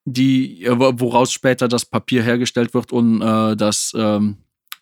die, 0.05 0.65
äh, 0.65 0.79
woraus 0.79 1.33
später 1.33 1.69
das 1.69 1.87
Papier 1.87 2.23
hergestellt 2.23 2.75
wird 2.75 2.93
und 2.93 3.23
äh, 3.23 3.57
das 3.57 3.95
ähm, 3.97 4.37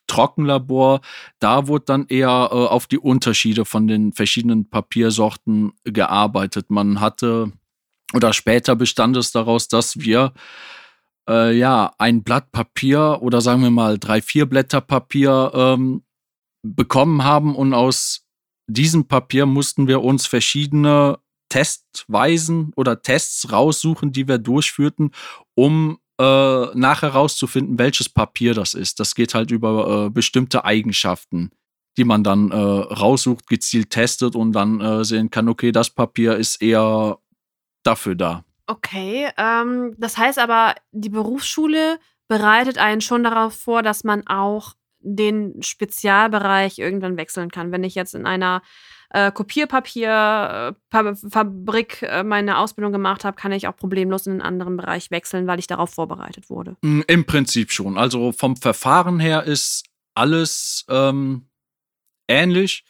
Trockenlabor, 0.08 1.02
da 1.38 1.68
wurde 1.68 1.84
dann 1.84 2.06
eher 2.08 2.48
äh, 2.50 2.54
auf 2.54 2.88
die 2.88 2.98
Unterschiede 2.98 3.64
von 3.64 3.86
den 3.86 4.12
verschiedenen 4.12 4.68
Papiersorten 4.68 5.72
gearbeitet. 5.84 6.68
Man 6.68 7.00
hatte 7.00 7.52
oder 8.14 8.32
später 8.32 8.76
bestand 8.76 9.16
es 9.16 9.32
daraus, 9.32 9.68
dass 9.68 9.98
wir 9.98 10.32
äh, 11.28 11.56
ja 11.56 11.92
ein 11.98 12.22
Blatt 12.22 12.52
Papier 12.52 13.18
oder 13.20 13.40
sagen 13.40 13.62
wir 13.62 13.70
mal 13.70 13.98
drei, 13.98 14.20
vier 14.22 14.46
Blätter 14.46 14.80
Papier 14.80 15.52
ähm, 15.54 16.02
bekommen 16.62 17.24
haben 17.24 17.54
und 17.54 17.74
aus 17.74 18.26
diesem 18.68 19.08
Papier 19.08 19.46
mussten 19.46 19.88
wir 19.88 20.02
uns 20.02 20.26
verschiedene 20.26 21.18
Testweisen 21.48 22.72
oder 22.76 23.02
Tests 23.02 23.50
raussuchen, 23.50 24.12
die 24.12 24.28
wir 24.28 24.38
durchführten, 24.38 25.10
um 25.54 25.98
äh, 26.20 26.66
nachher 26.74 27.10
rauszufinden, 27.10 27.78
welches 27.78 28.08
Papier 28.08 28.54
das 28.54 28.74
ist. 28.74 29.00
Das 29.00 29.14
geht 29.14 29.34
halt 29.34 29.50
über 29.50 30.06
äh, 30.06 30.10
bestimmte 30.10 30.64
Eigenschaften, 30.64 31.50
die 31.96 32.04
man 32.04 32.22
dann 32.22 32.50
äh, 32.50 32.54
raussucht, 32.54 33.48
gezielt 33.48 33.90
testet 33.90 34.36
und 34.36 34.52
dann 34.52 34.80
äh, 34.80 35.04
sehen 35.04 35.30
kann, 35.30 35.48
okay, 35.48 35.72
das 35.72 35.90
Papier 35.90 36.36
ist 36.36 36.62
eher 36.62 37.18
dafür 37.82 38.14
da. 38.14 38.44
Okay, 38.66 39.28
ähm, 39.36 39.94
das 39.98 40.16
heißt 40.16 40.38
aber, 40.38 40.74
die 40.92 41.08
Berufsschule 41.08 41.98
bereitet 42.28 42.78
einen 42.78 43.00
schon 43.00 43.24
darauf 43.24 43.54
vor, 43.54 43.82
dass 43.82 44.04
man 44.04 44.26
auch 44.26 44.74
den 45.00 45.60
Spezialbereich 45.62 46.78
irgendwann 46.78 47.16
wechseln 47.16 47.50
kann. 47.50 47.72
Wenn 47.72 47.82
ich 47.84 47.96
jetzt 47.96 48.14
in 48.14 48.26
einer 48.26 48.62
äh, 49.10 49.30
Kopierpapierfabrik 49.32 52.02
äh, 52.02 52.22
meine 52.22 52.58
Ausbildung 52.58 52.92
gemacht 52.92 53.24
habe, 53.24 53.36
kann 53.36 53.50
ich 53.52 53.66
auch 53.66 53.76
problemlos 53.76 54.26
in 54.26 54.34
einen 54.34 54.42
anderen 54.42 54.76
Bereich 54.76 55.10
wechseln, 55.10 55.48
weil 55.48 55.58
ich 55.58 55.66
darauf 55.66 55.90
vorbereitet 55.90 56.48
wurde. 56.48 56.76
Mm, 56.82 57.00
Im 57.08 57.24
Prinzip 57.24 57.72
schon. 57.72 57.98
Also 57.98 58.30
vom 58.32 58.56
Verfahren 58.56 59.18
her 59.18 59.42
ist 59.44 59.86
alles 60.14 60.84
ähm, 60.88 61.48
ähnlich. 62.28 62.84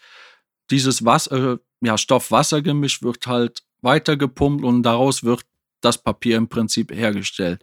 Dieses 0.71 1.03
Wasser, 1.05 1.55
äh, 1.55 1.59
ja, 1.81 1.97
Stoff-Wasser-Gemisch 1.97 3.03
wird 3.03 3.27
halt 3.27 3.63
weitergepumpt 3.83 4.65
und 4.65 4.83
daraus 4.83 5.25
wird 5.25 5.43
das 5.81 5.99
Papier 5.99 6.37
im 6.37 6.49
Prinzip 6.49 6.93
hergestellt. 6.93 7.63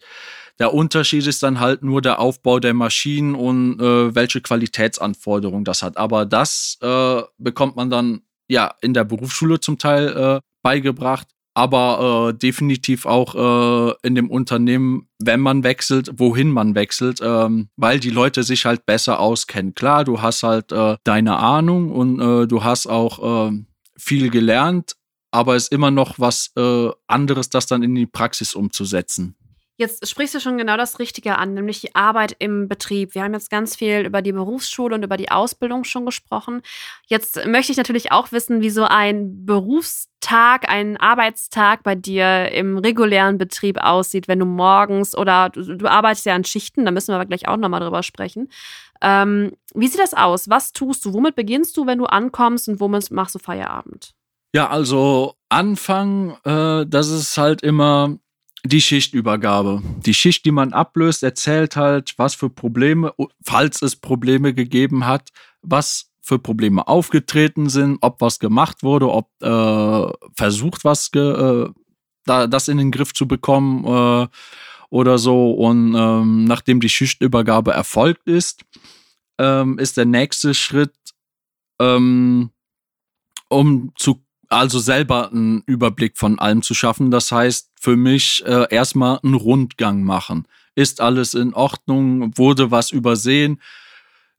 Der 0.60 0.73
Unterschied 0.73 1.27
ist 1.27 1.43
dann 1.43 1.60
halt 1.60 1.84
nur 1.84 2.01
der 2.01 2.19
Aufbau 2.19 2.60
der 2.60 2.73
Maschinen 2.73 3.36
und 3.36 3.80
äh, 3.80 4.15
welche 4.15 4.41
Qualitätsanforderungen 4.41 5.63
das 5.63 5.84
hat. 5.84 5.97
Aber 5.97 6.25
das 6.25 6.77
äh, 6.82 7.21
bekommt 7.38 7.75
man 7.75 7.89
dann 7.89 8.21
ja 8.47 8.73
in 8.82 8.93
der 8.93 9.03
Berufsschule 9.03 9.60
zum 9.60 9.77
Teil 9.77 10.08
äh, 10.08 10.39
beigebracht, 10.63 11.27
aber 11.53 12.30
äh, 12.30 12.38
definitiv 12.38 13.06
auch 13.06 13.36
äh, 13.36 13.93
in 14.01 14.15
dem 14.15 14.32
Unternehmen, 14.32 15.10
wenn 15.19 15.41
man 15.41 15.63
wechselt, 15.63 16.10
wohin 16.17 16.49
man 16.49 16.73
wechselt, 16.73 17.19
ähm, 17.21 17.69
weil 17.75 17.99
die 17.99 18.10
Leute 18.10 18.41
sich 18.41 18.65
halt 18.65 18.88
besser 18.88 19.19
auskennen. 19.19 19.75
Klar, 19.75 20.06
du 20.06 20.21
hast 20.23 20.41
halt 20.41 20.71
äh, 20.71 20.97
deine 21.03 21.38
Ahnung 21.38 21.91
und 21.91 22.17
du 22.17 22.63
hast 22.63 22.88
auch 22.88 23.51
viel 23.97 24.30
gelernt, 24.30 24.96
aber 25.32 25.56
es 25.56 25.63
ist 25.63 25.72
immer 25.72 25.92
noch 25.92 26.20
was 26.20 26.52
äh, 26.56 26.90
anderes, 27.08 27.50
das 27.50 27.68
dann 27.68 27.84
in 27.84 27.96
die 27.96 28.06
Praxis 28.06 28.56
umzusetzen. 28.56 29.36
Jetzt 29.80 30.10
sprichst 30.10 30.34
du 30.34 30.40
schon 30.40 30.58
genau 30.58 30.76
das 30.76 30.98
Richtige 30.98 31.38
an, 31.38 31.54
nämlich 31.54 31.82
die 31.82 31.94
Arbeit 31.94 32.36
im 32.40 32.68
Betrieb. 32.68 33.13
Wir 33.13 33.22
haben 33.22 33.36
jetzt 33.36 33.52
ganz 33.52 33.76
viel 33.76 34.08
über 34.08 34.24
die 34.24 34.32
Berufsschule 34.32 34.96
und 34.96 35.04
über 35.04 35.18
die 35.18 35.30
Ausbildung 35.30 35.84
schon 35.84 36.04
gesprochen. 36.04 36.63
Jetzt 37.06 37.46
möchte 37.46 37.72
ich 37.72 37.78
natürlich 37.78 38.12
auch 38.12 38.32
wissen, 38.32 38.62
wie 38.62 38.72
so 38.72 38.86
ein 38.86 39.46
Berufstag, 39.46 40.68
ein 40.68 40.98
Arbeitstag 40.98 41.84
bei 41.84 41.94
dir 41.94 42.52
im 42.54 42.80
regulären 42.80 43.38
Betrieb 43.38 43.78
aussieht, 43.78 44.28
wenn 44.28 44.40
du 44.40 44.46
morgens 44.46 45.16
oder 45.16 45.50
du, 45.50 45.78
du 45.78 45.88
arbeitest 45.88 46.26
ja 46.26 46.34
an 46.34 46.44
Schichten, 46.44 46.84
da 46.84 46.90
müssen 46.90 47.10
wir 47.10 47.16
aber 47.18 47.28
gleich 47.28 47.48
auch 47.48 47.58
nochmal 47.58 47.82
drüber 47.82 48.02
sprechen. 48.02 48.50
Ähm, 49.00 49.52
wie 49.76 49.88
sieht 49.88 50.00
das 50.00 50.16
aus? 50.16 50.50
Was 50.50 50.72
tust 50.72 51.06
du? 51.06 51.13
Womit 51.13 51.36
beginnst 51.36 51.78
du, 51.78 51.86
wenn 51.86 52.00
du 52.00 52.06
ankommst 52.06 52.68
und 52.68 52.80
womit 52.80 53.12
machst 53.12 53.36
du 53.36 53.40
Feierabend? 53.40 54.16
Ja, 54.58 54.70
also 54.70 55.36
Anfang, 55.50 56.36
äh, 56.43 56.88
das 56.88 57.10
ist 57.10 57.38
halt 57.38 57.62
immer 57.62 58.17
die 58.65 58.82
Schichtübergabe. 58.82 59.84
Die 60.04 60.15
Schicht, 60.15 60.46
die 60.46 60.52
man 60.52 60.74
ablöst, 60.74 61.22
erzählt 61.22 61.76
halt, 61.76 62.15
was 62.17 62.34
für 62.34 62.50
Probleme, 62.50 63.13
falls 63.46 63.84
es 63.84 63.96
Probleme 63.96 64.56
gegeben 64.56 65.06
hat, 65.06 65.30
was 65.62 66.10
für 66.24 66.39
Probleme 66.39 66.88
aufgetreten 66.88 67.70
sind, 67.70 68.00
ob 68.02 68.20
was 68.20 68.39
gemacht 68.39 68.82
wurde, 68.82 69.12
ob 69.12 69.30
äh, 69.43 70.12
versucht, 70.36 70.84
was 70.86 71.12
ge, 71.12 71.22
äh, 71.22 71.70
da, 72.26 72.48
das 72.48 72.67
in 72.67 72.80
den 72.80 72.89
Griff 72.89 73.13
zu 73.13 73.28
bekommen 73.28 73.86
äh, 73.86 74.28
oder 74.89 75.20
so. 75.20 75.52
Und 75.52 75.93
ähm, 75.93 76.46
nachdem 76.46 76.80
die 76.80 76.89
Schichtübergabe 76.89 77.74
erfolgt 77.74 78.28
ist, 78.28 78.65
ähm, 79.38 79.78
ist 79.78 79.98
der 79.98 80.06
nächste 80.06 80.56
Schritt, 80.56 80.96
ähm, 81.80 82.50
um 83.50 83.91
zu 83.98 84.24
also 84.49 84.79
selber 84.79 85.31
einen 85.31 85.63
Überblick 85.65 86.17
von 86.17 86.39
allem 86.39 86.62
zu 86.62 86.73
schaffen. 86.73 87.12
Das 87.12 87.31
heißt 87.31 87.71
für 87.79 87.97
mich 87.97 88.43
äh, 88.45 88.67
erstmal 88.69 89.19
einen 89.23 89.33
Rundgang 89.33 90.03
machen. 90.03 90.47
Ist 90.75 91.01
alles 91.01 91.33
in 91.33 91.53
Ordnung? 91.53 92.38
Wurde 92.38 92.71
was 92.71 92.91
übersehen? 92.91 93.62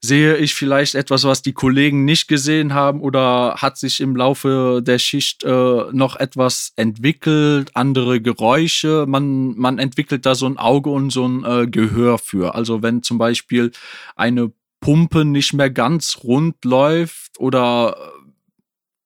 Sehe 0.00 0.36
ich 0.36 0.54
vielleicht 0.54 0.94
etwas, 0.94 1.24
was 1.24 1.42
die 1.42 1.52
Kollegen 1.52 2.04
nicht 2.04 2.28
gesehen 2.28 2.72
haben 2.72 3.00
oder 3.00 3.56
hat 3.56 3.76
sich 3.76 4.00
im 4.00 4.14
Laufe 4.14 4.80
der 4.80 5.00
Schicht 5.00 5.42
äh, 5.42 5.82
noch 5.90 6.14
etwas 6.14 6.72
entwickelt, 6.76 7.72
andere 7.74 8.20
Geräusche? 8.20 9.06
Man, 9.08 9.58
man 9.58 9.80
entwickelt 9.80 10.24
da 10.24 10.36
so 10.36 10.46
ein 10.46 10.56
Auge 10.56 10.90
und 10.90 11.10
so 11.10 11.26
ein 11.26 11.44
äh, 11.44 11.66
Gehör 11.66 12.18
für. 12.18 12.54
Also 12.54 12.80
wenn 12.80 13.02
zum 13.02 13.18
Beispiel 13.18 13.72
eine 14.14 14.52
Pumpe 14.80 15.24
nicht 15.24 15.52
mehr 15.54 15.70
ganz 15.70 16.20
rund 16.22 16.64
läuft 16.64 17.40
oder 17.40 17.96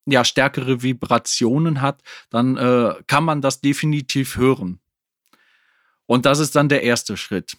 ja 0.06 0.24
stärkere 0.24 0.82
Vibrationen 0.82 1.80
hat, 1.80 2.02
dann 2.30 2.56
äh, 2.56 2.94
kann 3.06 3.24
man 3.24 3.40
das 3.40 3.60
definitiv 3.60 4.36
hören. 4.36 4.80
Und 6.06 6.26
das 6.26 6.38
ist 6.40 6.56
dann 6.56 6.68
der 6.68 6.82
erste 6.82 7.16
Schritt. 7.16 7.56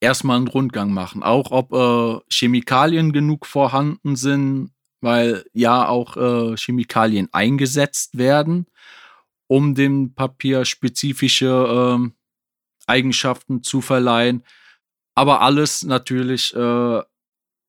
Erstmal 0.00 0.36
einen 0.36 0.48
Rundgang 0.48 0.92
machen, 0.92 1.22
auch 1.22 1.50
ob 1.50 1.72
äh, 1.72 2.20
Chemikalien 2.32 3.12
genug 3.12 3.46
vorhanden 3.46 4.16
sind, 4.16 4.70
weil 5.00 5.44
ja 5.52 5.88
auch 5.88 6.16
äh, 6.16 6.56
Chemikalien 6.56 7.28
eingesetzt 7.32 8.16
werden, 8.16 8.66
um 9.46 9.74
dem 9.74 10.14
Papier 10.14 10.64
spezifische 10.64 11.98
äh, 11.98 12.10
Eigenschaften 12.86 13.62
zu 13.62 13.80
verleihen. 13.80 14.44
Aber 15.14 15.40
alles 15.40 15.82
natürlich 15.82 16.54
äh, 16.54 17.02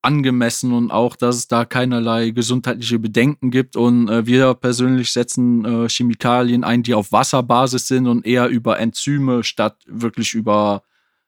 angemessen 0.02 0.74
und 0.74 0.92
auch, 0.92 1.16
dass 1.16 1.36
es 1.36 1.48
da 1.48 1.66
keinerlei 1.66 2.32
gesundheitliche 2.32 3.00
Bedenken 3.00 3.52
gibt. 3.52 3.76
Und 3.76 4.10
äh, 4.10 4.26
wir 4.26 4.56
persönlich 4.56 5.14
setzen 5.14 5.66
äh, 5.66 5.90
Chemikalien 5.90 6.64
ein, 6.64 6.84
die 6.84 6.94
auf 6.94 7.12
Wasserbasis 7.12 7.88
sind 7.88 8.08
und 8.08 8.26
eher 8.26 8.48
über 8.48 8.80
Enzyme 8.80 9.44
statt 9.44 9.78
wirklich 9.88 10.34
über 10.34 10.84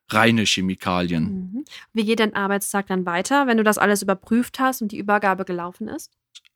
reine 0.10 0.44
Chemikalien. 0.44 1.24
Mhm. 1.24 1.66
Wie 1.94 2.06
geht 2.06 2.20
dein 2.20 2.36
Arbeitstag 2.36 2.88
dann 2.88 3.06
weiter, 3.06 3.48
wenn 3.48 3.58
du 3.58 3.64
das 3.64 3.78
alles 3.78 4.02
überprüft 4.02 4.60
hast 4.60 4.82
und 4.82 4.92
die 4.92 4.98
Übergabe 4.98 5.46
gelaufen 5.46 5.88
ist? 5.88 6.12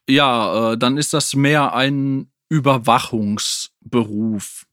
Ja, 0.09 0.73
äh, 0.73 0.77
dann 0.77 0.97
ist 0.97 1.13
das 1.13 1.35
mehr 1.35 1.75
ein 1.75 2.31
Überwachungsberuf, 2.49 4.65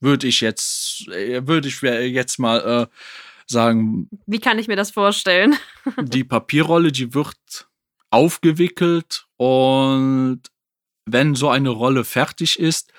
würde 0.00 0.26
ich 0.26 0.40
jetzt, 0.40 1.06
äh, 1.08 1.46
würde 1.46 1.68
ich 1.68 1.82
jetzt 1.82 2.38
mal 2.38 2.60
äh, 2.60 2.86
sagen. 3.50 4.08
Wie 4.26 4.40
kann 4.40 4.58
ich 4.58 4.68
mir 4.68 4.76
das 4.76 4.90
vorstellen? 4.90 5.56
die 6.02 6.24
Papierrolle, 6.24 6.92
die 6.92 7.14
wird 7.14 7.68
aufgewickelt 8.10 9.26
und 9.36 10.42
wenn 11.06 11.34
so 11.34 11.48
eine 11.48 11.70
Rolle 11.70 12.04
fertig 12.04 12.58
ist, 12.58 12.92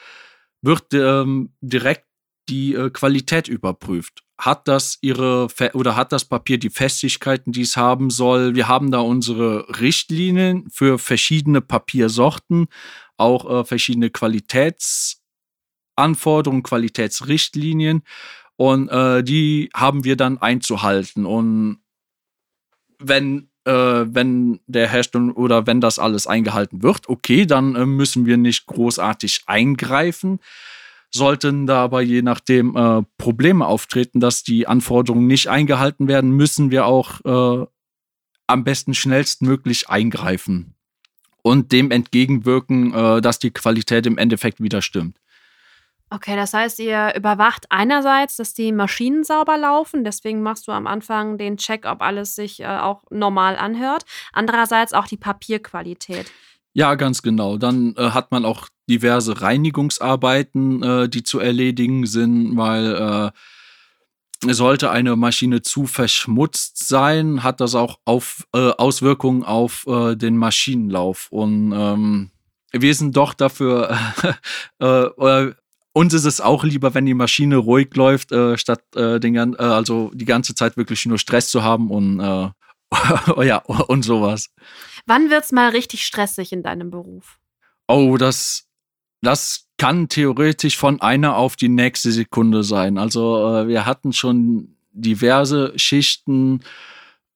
wird 0.61 0.93
ähm, 0.93 1.53
direkt 1.61 2.05
die 2.49 2.73
äh, 2.73 2.89
Qualität 2.89 3.47
überprüft. 3.47 4.23
Hat 4.37 4.67
das 4.67 4.97
ihre 5.01 5.47
oder 5.73 5.95
hat 5.95 6.11
das 6.11 6.25
Papier 6.25 6.57
die 6.57 6.69
Festigkeiten, 6.69 7.51
die 7.51 7.61
es 7.61 7.77
haben 7.77 8.09
soll? 8.09 8.55
Wir 8.55 8.67
haben 8.67 8.91
da 8.91 8.99
unsere 8.99 9.79
Richtlinien 9.79 10.67
für 10.71 10.97
verschiedene 10.97 11.61
Papiersorten, 11.61 12.67
auch 13.17 13.49
äh, 13.49 13.65
verschiedene 13.65 14.09
Qualitätsanforderungen, 14.09 16.63
Qualitätsrichtlinien. 16.63 18.03
Und 18.59 18.89
äh, 18.89 19.23
die 19.23 19.69
haben 19.73 20.03
wir 20.03 20.17
dann 20.17 20.37
einzuhalten. 20.37 21.25
Und 21.25 21.79
wenn, 22.99 23.47
äh, 23.63 23.71
wenn 23.71 24.59
der 24.67 24.89
Hersteller 24.89 25.37
oder 25.37 25.65
wenn 25.65 25.79
das 25.79 25.97
alles 25.97 26.27
eingehalten 26.27 26.83
wird, 26.83 27.07
okay, 27.07 27.45
dann 27.45 27.77
äh, 27.77 27.85
müssen 27.85 28.25
wir 28.25 28.35
nicht 28.35 28.65
großartig 28.65 29.43
eingreifen. 29.45 30.41
Sollten 31.09 31.67
da 31.67 31.81
aber 31.85 32.01
je 32.01 32.21
nachdem 32.21 32.75
äh, 32.75 33.03
Probleme 33.17 33.65
auftreten, 33.65 34.19
dass 34.19 34.43
die 34.43 34.67
Anforderungen 34.67 35.27
nicht 35.27 35.47
eingehalten 35.47 36.09
werden, 36.09 36.31
müssen 36.31 36.69
wir 36.69 36.85
auch 36.85 37.21
äh, 37.23 37.65
am 38.47 38.63
besten 38.65 38.93
schnellstmöglich 38.93 39.89
eingreifen 39.89 40.75
und 41.43 41.71
dem 41.71 41.91
entgegenwirken, 41.91 42.93
äh, 42.93 43.21
dass 43.21 43.39
die 43.39 43.51
Qualität 43.51 44.05
im 44.05 44.17
Endeffekt 44.17 44.61
wieder 44.61 44.81
stimmt. 44.81 45.17
Okay, 46.11 46.35
das 46.35 46.53
heißt, 46.53 46.79
ihr 46.79 47.13
überwacht 47.15 47.67
einerseits, 47.69 48.35
dass 48.37 48.55
die 48.55 48.71
Maschinen 48.71 49.23
sauber 49.23 49.57
laufen, 49.57 50.03
deswegen 50.03 50.41
machst 50.41 50.67
du 50.67 50.71
am 50.71 50.87
Anfang 50.87 51.37
den 51.37 51.57
Check, 51.57 51.85
ob 51.85 52.01
alles 52.01 52.33
sich 52.33 52.61
äh, 52.61 52.65
auch 52.65 53.03
normal 53.11 53.55
anhört. 53.55 54.05
Andererseits 54.33 54.93
auch 54.93 55.05
die 55.05 55.17
Papierqualität. 55.17 56.31
Ja, 56.73 56.95
ganz 56.95 57.21
genau. 57.21 57.57
Dann 57.57 57.95
äh, 57.95 58.09
hat 58.11 58.31
man 58.31 58.43
auch 58.43 58.69
diverse 58.89 59.41
Reinigungsarbeiten, 59.41 60.83
äh, 60.83 61.09
die 61.09 61.23
zu 61.23 61.39
erledigen 61.39 62.07
sind, 62.07 62.57
weil 62.57 63.31
äh, 64.45 64.53
sollte 64.53 64.89
eine 64.89 65.15
Maschine 65.15 65.61
zu 65.61 65.85
verschmutzt 65.85 66.87
sein, 66.87 67.43
hat 67.43 67.59
das 67.59 67.75
auch 67.75 67.99
auf, 68.05 68.47
äh, 68.53 68.71
Auswirkungen 68.71 69.43
auf 69.43 69.85
äh, 69.87 70.15
den 70.15 70.37
Maschinenlauf. 70.37 71.27
Und 71.29 71.71
ähm, 71.71 72.31
wir 72.71 72.95
sind 72.95 73.15
doch 73.17 73.33
dafür, 73.33 73.97
äh, 74.79 75.51
uns 75.93 76.13
ist 76.13 76.25
es 76.25 76.41
auch 76.41 76.63
lieber, 76.63 76.93
wenn 76.93 77.05
die 77.05 77.13
Maschine 77.13 77.57
ruhig 77.57 77.95
läuft, 77.95 78.31
äh, 78.31 78.57
statt 78.57 78.83
äh, 78.95 79.19
den, 79.19 79.35
äh, 79.35 79.57
also 79.57 80.11
die 80.13 80.25
ganze 80.25 80.55
Zeit 80.55 80.77
wirklich 80.77 81.05
nur 81.05 81.17
Stress 81.17 81.49
zu 81.49 81.63
haben 81.63 81.89
und 81.89 82.19
äh, 82.19 82.49
ja, 83.45 83.57
und 83.57 84.03
sowas. 84.03 84.49
Wann 85.05 85.29
wird 85.29 85.43
es 85.43 85.51
mal 85.51 85.69
richtig 85.69 86.05
stressig 86.05 86.51
in 86.51 86.63
deinem 86.63 86.89
Beruf? 86.89 87.39
Oh, 87.87 88.17
das, 88.17 88.67
das 89.21 89.67
kann 89.77 90.09
theoretisch 90.09 90.77
von 90.77 91.01
einer 91.01 91.35
auf 91.35 91.55
die 91.55 91.69
nächste 91.69 92.11
Sekunde 92.11 92.63
sein. 92.63 92.97
Also 92.97 93.47
äh, 93.47 93.67
wir 93.67 93.85
hatten 93.85 94.13
schon 94.13 94.75
diverse 94.91 95.73
Schichten, 95.77 96.61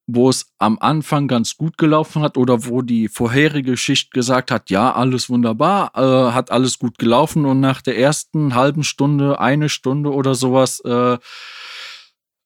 wo 0.05 0.29
es 0.29 0.53
am 0.57 0.77
Anfang 0.79 1.27
ganz 1.27 1.55
gut 1.55 1.77
gelaufen 1.77 2.21
hat 2.21 2.37
oder 2.37 2.65
wo 2.65 2.81
die 2.81 3.07
vorherige 3.07 3.77
Schicht 3.77 4.11
gesagt 4.11 4.51
hat, 4.51 4.69
ja, 4.69 4.93
alles 4.93 5.29
wunderbar, 5.29 5.91
äh, 5.95 6.33
hat 6.33 6.51
alles 6.51 6.77
gut 6.77 6.97
gelaufen 6.97 7.45
und 7.45 7.59
nach 7.59 7.81
der 7.81 7.97
ersten 7.97 8.53
halben 8.55 8.83
Stunde, 8.83 9.39
eine 9.39 9.69
Stunde 9.69 10.11
oder 10.11 10.35
sowas, 10.35 10.81
äh, 10.81 11.17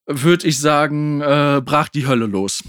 würde 0.05 0.47
ich 0.47 0.59
sagen, 0.59 1.21
äh, 1.21 1.61
brach 1.63 1.89
die 1.89 2.07
Hölle 2.07 2.27
los. 2.27 2.63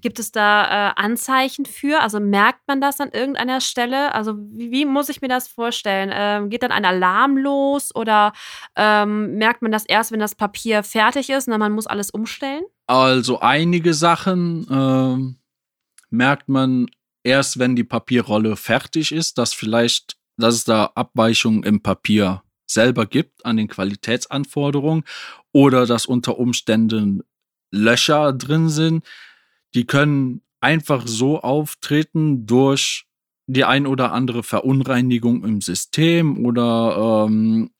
Gibt 0.00 0.18
es 0.18 0.30
da 0.32 0.90
äh, 0.90 0.92
Anzeichen 0.96 1.66
für? 1.66 2.00
Also 2.00 2.20
merkt 2.20 2.60
man 2.68 2.80
das 2.80 3.00
an 3.00 3.10
irgendeiner 3.10 3.60
Stelle? 3.60 4.14
Also 4.14 4.34
wie, 4.36 4.70
wie 4.70 4.84
muss 4.84 5.08
ich 5.08 5.20
mir 5.20 5.28
das 5.28 5.48
vorstellen? 5.48 6.10
Ähm, 6.12 6.50
geht 6.50 6.62
dann 6.62 6.72
ein 6.72 6.84
Alarm 6.84 7.36
los 7.36 7.94
oder 7.94 8.32
ähm, 8.76 9.34
merkt 9.36 9.62
man 9.62 9.72
das 9.72 9.84
erst, 9.84 10.12
wenn 10.12 10.20
das 10.20 10.34
Papier 10.34 10.82
fertig 10.82 11.30
ist 11.30 11.48
und 11.48 11.58
man 11.58 11.72
muss 11.72 11.86
alles 11.86 12.10
umstellen? 12.10 12.64
Also 12.86 13.40
einige 13.40 13.92
Sachen 13.94 14.66
äh, 14.68 15.36
merkt 16.10 16.48
man 16.48 16.86
erst, 17.22 17.58
wenn 17.58 17.76
die 17.76 17.84
Papierrolle 17.84 18.56
fertig 18.56 19.12
ist, 19.12 19.38
dass 19.38 19.52
vielleicht, 19.52 20.16
dass 20.36 20.54
es 20.54 20.64
da 20.64 20.92
Abweichungen 20.94 21.64
im 21.64 21.82
Papier 21.82 22.42
selber 22.66 23.06
gibt 23.06 23.44
an 23.44 23.56
den 23.56 23.68
Qualitätsanforderungen 23.68 25.04
oder 25.52 25.86
dass 25.86 26.06
unter 26.06 26.38
Umständen 26.38 27.22
Löcher 27.70 28.32
drin 28.32 28.68
sind 28.68 29.04
die 29.74 29.86
können 29.86 30.42
einfach 30.60 31.06
so 31.06 31.40
auftreten 31.40 32.46
durch 32.46 33.06
die 33.46 33.64
ein 33.64 33.86
oder 33.86 34.12
andere 34.12 34.42
Verunreinigung 34.42 35.44
im 35.44 35.60
System 35.60 36.44
oder 36.44 37.26
ähm, 37.26 37.70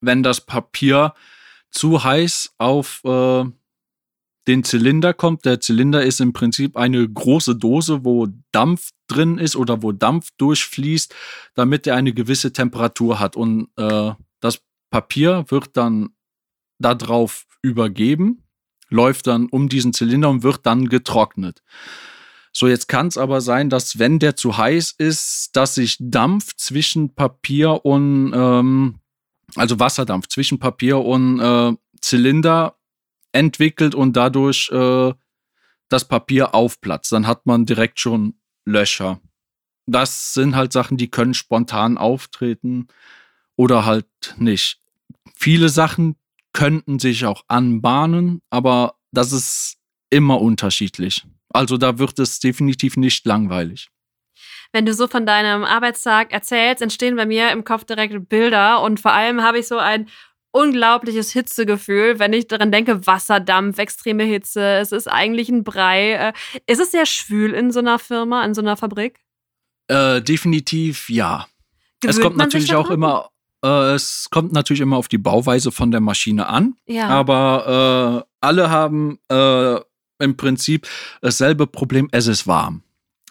wenn 0.00 0.22
das 0.22 0.40
Papier 0.40 1.14
zu 1.70 2.02
heiß 2.02 2.54
auf 2.58 3.02
äh, 3.04 3.44
den 4.48 4.64
Zylinder 4.64 5.12
kommt. 5.12 5.44
Der 5.44 5.60
Zylinder 5.60 6.04
ist 6.04 6.20
im 6.20 6.32
Prinzip 6.32 6.76
eine 6.76 7.08
große 7.08 7.56
Dose, 7.56 8.04
wo 8.04 8.28
Dampf 8.52 8.90
drin 9.08 9.38
ist 9.38 9.56
oder 9.56 9.82
wo 9.82 9.92
Dampf 9.92 10.30
durchfließt, 10.38 11.14
damit 11.54 11.86
er 11.86 11.96
eine 11.96 12.12
gewisse 12.12 12.52
Temperatur 12.52 13.18
hat. 13.20 13.36
Und 13.36 13.68
äh, 13.76 14.12
das 14.40 14.62
Papier 14.90 15.44
wird 15.48 15.76
dann 15.76 16.10
darauf 16.78 17.46
übergeben 17.62 18.45
läuft 18.88 19.26
dann 19.26 19.46
um 19.46 19.68
diesen 19.68 19.92
Zylinder 19.92 20.30
und 20.30 20.42
wird 20.42 20.66
dann 20.66 20.88
getrocknet. 20.88 21.62
So, 22.52 22.68
jetzt 22.68 22.88
kann 22.88 23.08
es 23.08 23.18
aber 23.18 23.42
sein, 23.42 23.68
dass 23.68 23.98
wenn 23.98 24.18
der 24.18 24.34
zu 24.34 24.56
heiß 24.56 24.92
ist, 24.96 25.50
dass 25.54 25.74
sich 25.74 25.98
Dampf 26.00 26.54
zwischen 26.56 27.14
Papier 27.14 27.84
und, 27.84 28.32
ähm, 28.34 29.00
also 29.56 29.78
Wasserdampf 29.78 30.28
zwischen 30.28 30.58
Papier 30.58 30.98
und 30.98 31.38
äh, 31.38 31.74
Zylinder 32.00 32.78
entwickelt 33.32 33.94
und 33.94 34.16
dadurch 34.16 34.70
äh, 34.72 35.12
das 35.88 36.08
Papier 36.08 36.54
aufplatzt. 36.54 37.12
Dann 37.12 37.26
hat 37.26 37.46
man 37.46 37.66
direkt 37.66 38.00
schon 38.00 38.34
Löcher. 38.64 39.20
Das 39.86 40.34
sind 40.34 40.56
halt 40.56 40.72
Sachen, 40.72 40.96
die 40.96 41.10
können 41.10 41.34
spontan 41.34 41.98
auftreten 41.98 42.88
oder 43.54 43.84
halt 43.84 44.06
nicht. 44.38 44.80
Viele 45.34 45.68
Sachen, 45.68 46.16
könnten 46.56 46.98
sich 46.98 47.26
auch 47.26 47.42
anbahnen, 47.48 48.40
aber 48.48 48.94
das 49.12 49.32
ist 49.32 49.76
immer 50.08 50.40
unterschiedlich. 50.40 51.22
Also 51.50 51.76
da 51.76 51.98
wird 51.98 52.18
es 52.18 52.40
definitiv 52.40 52.96
nicht 52.96 53.26
langweilig. 53.26 53.90
Wenn 54.72 54.86
du 54.86 54.94
so 54.94 55.06
von 55.06 55.26
deinem 55.26 55.64
Arbeitstag 55.64 56.32
erzählst, 56.32 56.80
entstehen 56.80 57.14
bei 57.14 57.26
mir 57.26 57.50
im 57.50 57.64
Kopf 57.64 57.84
direkt 57.84 58.30
Bilder 58.30 58.82
und 58.82 59.00
vor 59.00 59.12
allem 59.12 59.42
habe 59.42 59.58
ich 59.58 59.68
so 59.68 59.76
ein 59.76 60.08
unglaubliches 60.50 61.30
Hitzegefühl, 61.30 62.18
wenn 62.18 62.32
ich 62.32 62.48
daran 62.48 62.72
denke, 62.72 63.06
Wasserdampf, 63.06 63.78
extreme 63.78 64.24
Hitze, 64.24 64.78
es 64.78 64.92
ist 64.92 65.08
eigentlich 65.08 65.50
ein 65.50 65.62
Brei. 65.62 66.12
Äh, 66.12 66.32
ist 66.66 66.80
es 66.80 66.90
sehr 66.90 67.04
schwül 67.04 67.52
in 67.52 67.70
so 67.70 67.80
einer 67.80 67.98
Firma, 67.98 68.42
in 68.46 68.54
so 68.54 68.62
einer 68.62 68.78
Fabrik? 68.78 69.20
Äh, 69.88 70.22
definitiv 70.22 71.10
ja. 71.10 71.46
Gewöhnt 72.00 72.16
es 72.16 72.22
kommt 72.22 72.38
natürlich 72.38 72.74
auch 72.74 72.90
immer 72.90 73.28
es 73.66 74.28
kommt 74.30 74.52
natürlich 74.52 74.80
immer 74.80 74.96
auf 74.96 75.08
die 75.08 75.18
Bauweise 75.18 75.72
von 75.72 75.90
der 75.90 76.00
Maschine 76.00 76.48
an. 76.48 76.74
Ja. 76.86 77.08
Aber 77.08 78.24
äh, 78.24 78.30
alle 78.40 78.70
haben 78.70 79.18
äh, 79.28 79.76
im 80.18 80.36
Prinzip 80.36 80.86
dasselbe 81.20 81.66
Problem. 81.66 82.08
Es 82.12 82.26
ist 82.26 82.46
warm. 82.46 82.82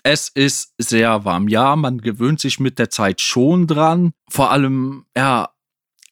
Es 0.04 0.30
ist 0.30 0.74
sehr 0.78 1.26
warm. 1.26 1.48
Ja, 1.48 1.76
man 1.76 2.00
gewöhnt 2.00 2.40
sich 2.40 2.60
mit 2.60 2.78
der 2.78 2.90
Zeit 2.90 3.22
schon 3.22 3.66
dran. 3.66 4.14
Vor 4.30 4.52
allem, 4.52 5.06
ja, 5.18 5.50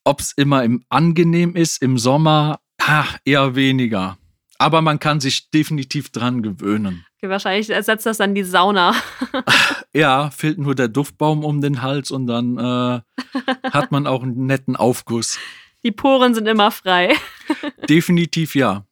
ob 0.03 0.19
es 0.19 0.31
immer 0.31 0.63
im 0.63 0.83
angenehm 0.89 1.55
ist 1.55 1.81
im 1.81 1.97
Sommer, 1.97 2.59
ach, 2.79 3.17
eher 3.23 3.55
weniger. 3.55 4.17
Aber 4.63 4.81
man 4.81 4.97
kann 4.97 5.19
sich 5.19 5.49
definitiv 5.49 6.09
dran 6.09 6.41
gewöhnen. 6.41 7.05
Okay, 7.17 7.29
wahrscheinlich 7.29 7.69
ersetzt 7.69 8.05
das 8.05 8.15
dann 8.15 8.33
die 8.33 8.45
Sauna. 8.45 8.95
ja, 9.93 10.29
fehlt 10.29 10.57
nur 10.57 10.73
der 10.73 10.87
Duftbaum 10.87 11.43
um 11.43 11.59
den 11.59 11.81
Hals 11.81 12.11
und 12.11 12.27
dann 12.27 12.57
äh, 12.57 13.01
hat 13.73 13.91
man 13.91 14.07
auch 14.07 14.23
einen 14.23 14.45
netten 14.45 14.77
Aufguss. 14.77 15.37
Die 15.83 15.91
Poren 15.91 16.33
sind 16.33 16.47
immer 16.47 16.71
frei. 16.71 17.13
Definitiv 17.89 18.55
ja. 18.55 18.85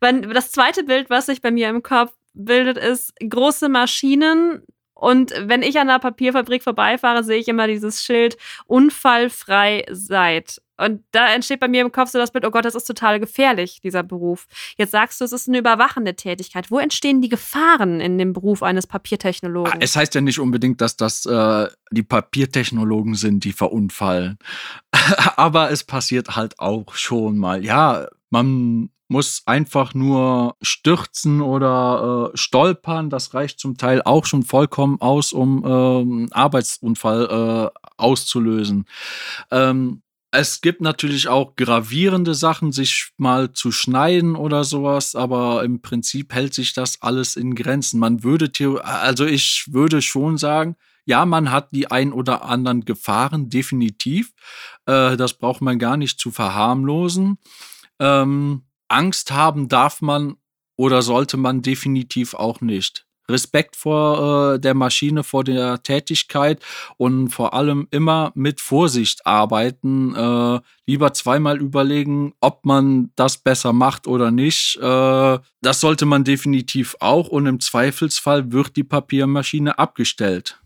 Das 0.00 0.52
zweite 0.52 0.84
Bild, 0.84 1.10
was 1.10 1.26
sich 1.26 1.42
bei 1.42 1.50
mir 1.50 1.68
im 1.68 1.82
Kopf 1.82 2.14
bildet, 2.32 2.78
ist 2.78 3.12
große 3.20 3.68
Maschinen. 3.68 4.62
Und 4.94 5.34
wenn 5.36 5.60
ich 5.60 5.78
an 5.78 5.90
einer 5.90 5.98
Papierfabrik 5.98 6.62
vorbeifahre, 6.62 7.24
sehe 7.24 7.36
ich 7.36 7.48
immer 7.48 7.66
dieses 7.66 8.02
Schild 8.02 8.38
unfallfrei 8.64 9.84
seid. 9.90 10.62
Und 10.78 11.04
da 11.12 11.32
entsteht 11.32 11.60
bei 11.60 11.68
mir 11.68 11.82
im 11.82 11.92
Kopf 11.92 12.10
so 12.10 12.18
das 12.18 12.30
Bild, 12.30 12.46
oh 12.46 12.50
Gott, 12.50 12.64
das 12.64 12.74
ist 12.74 12.84
total 12.84 13.20
gefährlich, 13.20 13.80
dieser 13.82 14.02
Beruf. 14.02 14.46
Jetzt 14.76 14.90
sagst 14.90 15.20
du, 15.20 15.24
es 15.24 15.32
ist 15.32 15.48
eine 15.48 15.58
überwachende 15.58 16.14
Tätigkeit. 16.16 16.70
Wo 16.70 16.78
entstehen 16.78 17.20
die 17.20 17.28
Gefahren 17.28 18.00
in 18.00 18.18
dem 18.18 18.32
Beruf 18.32 18.62
eines 18.62 18.86
Papiertechnologen? 18.86 19.80
Es 19.80 19.96
heißt 19.96 20.14
ja 20.14 20.20
nicht 20.20 20.38
unbedingt, 20.38 20.80
dass 20.80 20.96
das 20.96 21.26
äh, 21.26 21.68
die 21.90 22.02
Papiertechnologen 22.02 23.14
sind, 23.14 23.44
die 23.44 23.52
verunfallen. 23.52 24.38
Aber 25.36 25.70
es 25.70 25.84
passiert 25.84 26.36
halt 26.36 26.58
auch 26.58 26.94
schon 26.94 27.38
mal. 27.38 27.64
Ja, 27.64 28.08
man 28.30 28.90
muss 29.12 29.42
einfach 29.44 29.94
nur 29.94 30.56
stürzen 30.62 31.42
oder 31.42 32.32
äh, 32.32 32.36
stolpern. 32.36 33.10
Das 33.10 33.34
reicht 33.34 33.60
zum 33.60 33.76
Teil 33.76 34.02
auch 34.02 34.24
schon 34.24 34.42
vollkommen 34.42 35.00
aus, 35.00 35.32
um 35.32 35.62
ähm, 35.64 36.28
Arbeitsunfall 36.32 37.70
äh, 37.74 37.78
auszulösen. 37.98 38.86
Ähm, 39.50 40.02
es 40.34 40.62
gibt 40.62 40.80
natürlich 40.80 41.28
auch 41.28 41.56
gravierende 41.56 42.34
Sachen, 42.34 42.72
sich 42.72 43.12
mal 43.18 43.52
zu 43.52 43.70
schneiden 43.70 44.34
oder 44.34 44.64
sowas, 44.64 45.14
aber 45.14 45.62
im 45.62 45.82
Prinzip 45.82 46.32
hält 46.32 46.54
sich 46.54 46.72
das 46.72 47.02
alles 47.02 47.36
in 47.36 47.54
Grenzen. 47.54 48.00
Man 48.00 48.24
würde, 48.24 48.50
also 48.82 49.26
ich 49.26 49.66
würde 49.70 50.00
schon 50.00 50.38
sagen, 50.38 50.76
ja, 51.04 51.26
man 51.26 51.50
hat 51.50 51.68
die 51.72 51.90
ein 51.90 52.14
oder 52.14 52.44
anderen 52.44 52.86
Gefahren, 52.86 53.50
definitiv. 53.50 54.32
Äh, 54.86 55.18
das 55.18 55.34
braucht 55.34 55.60
man 55.60 55.78
gar 55.78 55.98
nicht 55.98 56.18
zu 56.18 56.30
verharmlosen. 56.30 57.36
Ähm, 57.98 58.62
Angst 58.88 59.32
haben 59.32 59.68
darf 59.68 60.00
man 60.00 60.36
oder 60.76 61.02
sollte 61.02 61.36
man 61.36 61.60
definitiv 61.60 62.32
auch 62.32 62.62
nicht. 62.62 63.06
Respekt 63.32 63.76
vor 63.76 64.54
äh, 64.54 64.60
der 64.60 64.74
Maschine, 64.74 65.24
vor 65.24 65.42
der 65.44 65.82
Tätigkeit 65.82 66.62
und 66.96 67.30
vor 67.30 67.54
allem 67.54 67.88
immer 67.90 68.32
mit 68.34 68.60
Vorsicht 68.60 69.26
arbeiten. 69.26 70.14
Äh, 70.14 70.60
lieber 70.86 71.12
zweimal 71.14 71.60
überlegen, 71.60 72.34
ob 72.40 72.64
man 72.64 73.10
das 73.16 73.38
besser 73.38 73.72
macht 73.72 74.06
oder 74.06 74.30
nicht. 74.30 74.76
Äh, 74.80 75.38
das 75.60 75.80
sollte 75.80 76.06
man 76.06 76.24
definitiv 76.24 76.96
auch 77.00 77.28
und 77.28 77.46
im 77.46 77.60
Zweifelsfall 77.60 78.52
wird 78.52 78.76
die 78.76 78.84
Papiermaschine 78.84 79.78
abgestellt 79.78 80.61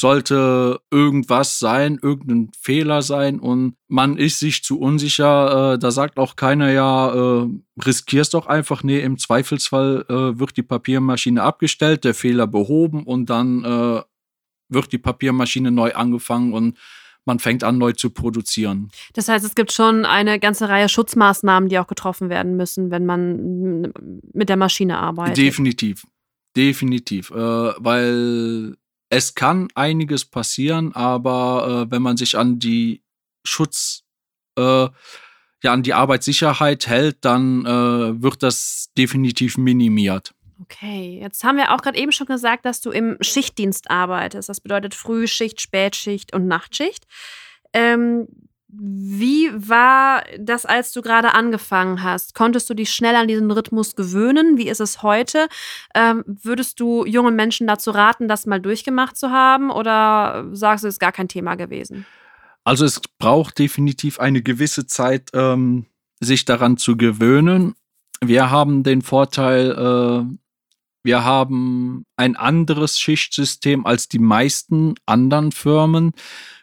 sollte 0.00 0.80
irgendwas 0.90 1.58
sein, 1.58 1.98
irgendein 2.02 2.50
Fehler 2.58 3.02
sein 3.02 3.38
und 3.38 3.76
man 3.88 4.16
ist 4.16 4.38
sich 4.38 4.64
zu 4.64 4.80
unsicher, 4.80 5.74
äh, 5.74 5.78
da 5.78 5.90
sagt 5.90 6.18
auch 6.18 6.36
keiner 6.36 6.72
ja, 6.72 7.42
äh, 7.42 7.46
riskier's 7.84 8.30
doch 8.30 8.46
einfach. 8.46 8.82
Nee, 8.82 9.00
im 9.00 9.18
Zweifelsfall 9.18 10.06
äh, 10.08 10.38
wird 10.38 10.56
die 10.56 10.62
Papiermaschine 10.62 11.42
abgestellt, 11.42 12.04
der 12.04 12.14
Fehler 12.14 12.46
behoben 12.46 13.04
und 13.04 13.28
dann 13.30 13.64
äh, 13.64 14.02
wird 14.70 14.92
die 14.92 14.98
Papiermaschine 14.98 15.70
neu 15.70 15.92
angefangen 15.92 16.54
und 16.54 16.78
man 17.26 17.38
fängt 17.38 17.62
an, 17.62 17.76
neu 17.76 17.92
zu 17.92 18.10
produzieren. 18.10 18.90
Das 19.12 19.28
heißt, 19.28 19.44
es 19.44 19.54
gibt 19.54 19.72
schon 19.72 20.06
eine 20.06 20.40
ganze 20.40 20.68
Reihe 20.68 20.88
Schutzmaßnahmen, 20.88 21.68
die 21.68 21.78
auch 21.78 21.86
getroffen 21.86 22.30
werden 22.30 22.56
müssen, 22.56 22.90
wenn 22.90 23.04
man 23.04 23.92
mit 24.32 24.48
der 24.48 24.56
Maschine 24.56 24.98
arbeitet. 24.98 25.36
Definitiv. 25.36 26.06
Definitiv. 26.56 27.30
Äh, 27.30 27.34
weil 27.36 28.76
es 29.10 29.34
kann 29.34 29.68
einiges 29.74 30.24
passieren, 30.24 30.94
aber 30.94 31.86
äh, 31.86 31.90
wenn 31.90 32.00
man 32.00 32.16
sich 32.16 32.38
an 32.38 32.58
die 32.58 33.02
Schutz, 33.44 34.04
äh, 34.56 34.88
ja, 35.62 35.72
an 35.72 35.82
die 35.82 35.92
Arbeitssicherheit 35.92 36.86
hält, 36.86 37.24
dann 37.24 37.66
äh, 37.66 38.22
wird 38.22 38.42
das 38.42 38.90
definitiv 38.96 39.58
minimiert. 39.58 40.32
Okay, 40.62 41.18
jetzt 41.20 41.42
haben 41.42 41.56
wir 41.56 41.74
auch 41.74 41.82
gerade 41.82 41.98
eben 41.98 42.12
schon 42.12 42.26
gesagt, 42.26 42.64
dass 42.64 42.80
du 42.80 42.90
im 42.90 43.16
Schichtdienst 43.20 43.90
arbeitest. 43.90 44.48
Das 44.48 44.60
bedeutet 44.60 44.94
Frühschicht, 44.94 45.60
Spätschicht 45.60 46.32
und 46.32 46.46
Nachtschicht. 46.46 47.06
Ähm, 47.72 48.28
Wie 48.72 49.50
war 49.52 50.22
das, 50.38 50.64
als 50.64 50.92
du 50.92 51.02
gerade 51.02 51.34
angefangen 51.34 52.04
hast? 52.04 52.34
Konntest 52.34 52.70
du 52.70 52.74
dich 52.74 52.92
schnell 52.92 53.16
an 53.16 53.26
diesen 53.26 53.50
Rhythmus 53.50 53.96
gewöhnen? 53.96 54.58
Wie 54.58 54.68
ist 54.68 54.80
es 54.80 55.02
heute? 55.02 55.48
Ähm, 55.94 56.22
würdest 56.26 56.78
du 56.78 57.04
jungen 57.04 57.34
Menschen 57.34 57.66
dazu 57.66 57.90
raten, 57.90 58.28
das 58.28 58.46
mal 58.46 58.60
durchgemacht 58.60 59.16
zu 59.16 59.30
haben? 59.30 59.70
Oder 59.70 60.46
sagst 60.52 60.84
du, 60.84 60.88
es 60.88 60.94
ist 60.94 61.00
gar 61.00 61.10
kein 61.10 61.26
Thema 61.26 61.56
gewesen? 61.56 62.06
Also 62.62 62.84
es 62.84 63.00
braucht 63.18 63.58
definitiv 63.58 64.20
eine 64.20 64.42
gewisse 64.42 64.86
Zeit, 64.86 65.30
ähm, 65.34 65.86
sich 66.20 66.44
daran 66.44 66.76
zu 66.76 66.96
gewöhnen. 66.96 67.74
Wir 68.22 68.50
haben 68.50 68.84
den 68.84 69.02
Vorteil, 69.02 69.72
äh, 69.72 70.36
wir 71.02 71.24
haben 71.24 72.04
ein 72.16 72.36
anderes 72.36 73.00
Schichtsystem 73.00 73.86
als 73.86 74.08
die 74.08 74.18
meisten 74.18 74.94
anderen 75.06 75.50
Firmen. 75.50 76.12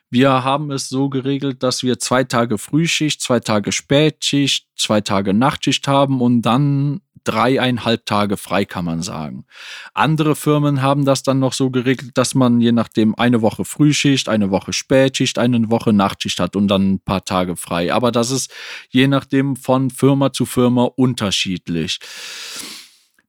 Wir 0.10 0.44
haben 0.44 0.72
es 0.72 0.88
so 0.88 1.10
geregelt, 1.10 1.64
dass 1.64 1.84
wir 1.84 2.00
zwei 2.00 2.24
Tage 2.24 2.58
Frühschicht, 2.58 3.22
zwei 3.22 3.40
Tage 3.40 3.72
Spätschicht, 3.72 4.68
zwei 4.78 5.02
Tage 5.02 5.34
Nachtschicht 5.34 5.88
haben 5.88 6.22
und 6.22 6.44
dann 6.44 7.02
dreieinhalb 7.28 8.06
Tage 8.06 8.38
frei, 8.38 8.64
kann 8.64 8.86
man 8.86 9.02
sagen. 9.02 9.46
Andere 9.94 10.36
Firmen 10.36 10.82
haben 10.82 11.04
das 11.04 11.24
dann 11.24 11.40
noch 11.40 11.52
so 11.52 11.70
geregelt, 11.70 12.18
dass 12.18 12.36
man 12.36 12.62
je 12.62 12.72
nachdem 12.72 13.16
eine 13.16 13.42
Woche 13.42 13.66
Frühschicht, 13.66 14.30
eine 14.30 14.50
Woche 14.50 14.72
Spätschicht, 14.72 15.38
eine 15.38 15.70
Woche 15.70 15.92
Nachtschicht 15.92 16.40
hat 16.40 16.56
und 16.56 16.70
dann 16.70 16.94
ein 16.94 17.00
paar 17.00 17.26
Tage 17.26 17.58
frei. 17.58 17.94
Aber 17.94 18.12
das 18.14 18.32
ist 18.32 18.54
je 18.90 19.08
nachdem 19.08 19.58
von 19.58 19.90
Firma 19.90 20.32
zu 20.32 20.46
Firma 20.46 20.86
unterschiedlich. 20.96 22.00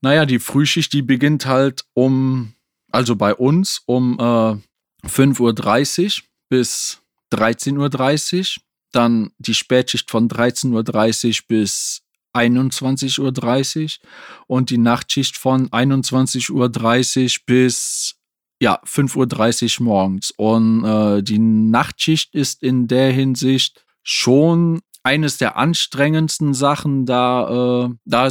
Naja, 0.01 0.27
die 0.27 0.39
Frühschicht, 0.39 0.93
die 0.93 1.03
beginnt 1.03 1.47
halt 1.47 1.85
um, 1.95 2.55
also 2.93 3.17
bei 3.17 3.35
uns 3.35 3.83
um 3.87 4.17
äh, 4.21 5.09
5.30 5.09 6.05
Uhr 6.05 6.13
bis 6.49 7.03
13.30 7.33 8.39
Uhr. 8.39 8.63
Dann 8.93 9.31
die 9.39 9.55
Spätschicht 9.55 10.11
von 10.11 10.29
13.30 10.29 11.41
Uhr 11.41 11.47
bis 11.49 12.03
21.30 12.35 13.21
Uhr 13.21 14.09
und 14.47 14.71
die 14.71 14.79
Nachtschicht 14.79 15.37
von 15.37 15.69
21.30 15.69 16.51
Uhr 16.53 17.45
bis 17.47 18.15
ja, 18.61 18.81
5.30 18.85 19.81
Uhr 19.81 19.85
morgens. 19.85 20.33
Und 20.37 20.85
äh, 20.85 21.23
die 21.23 21.39
Nachtschicht 21.39 22.35
ist 22.35 22.63
in 22.63 22.89
der 22.89 23.13
Hinsicht 23.13 23.85
schon 24.03 24.81
eines 25.03 25.39
der 25.39 25.57
anstrengendsten 25.57 26.55
Sachen, 26.55 27.07
da, 27.07 27.87
äh, 27.87 27.95
da 28.05 28.29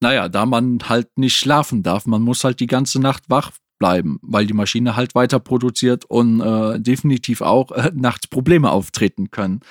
naja, 0.00 0.28
da 0.28 0.46
man 0.46 0.78
halt 0.88 1.08
nicht 1.16 1.36
schlafen 1.36 1.82
darf. 1.82 2.06
Man 2.06 2.22
muss 2.22 2.44
halt 2.44 2.60
die 2.60 2.66
ganze 2.66 3.00
Nacht 3.00 3.24
wach 3.28 3.52
bleiben, 3.80 4.20
weil 4.22 4.46
die 4.46 4.54
Maschine 4.54 4.94
halt 4.94 5.16
weiter 5.16 5.40
produziert 5.40 6.04
und 6.04 6.40
äh, 6.40 6.78
definitiv 6.78 7.40
auch 7.40 7.72
äh, 7.72 7.90
nachts 7.92 8.28
Probleme 8.28 8.70
auftreten 8.70 9.32
können. 9.32 9.62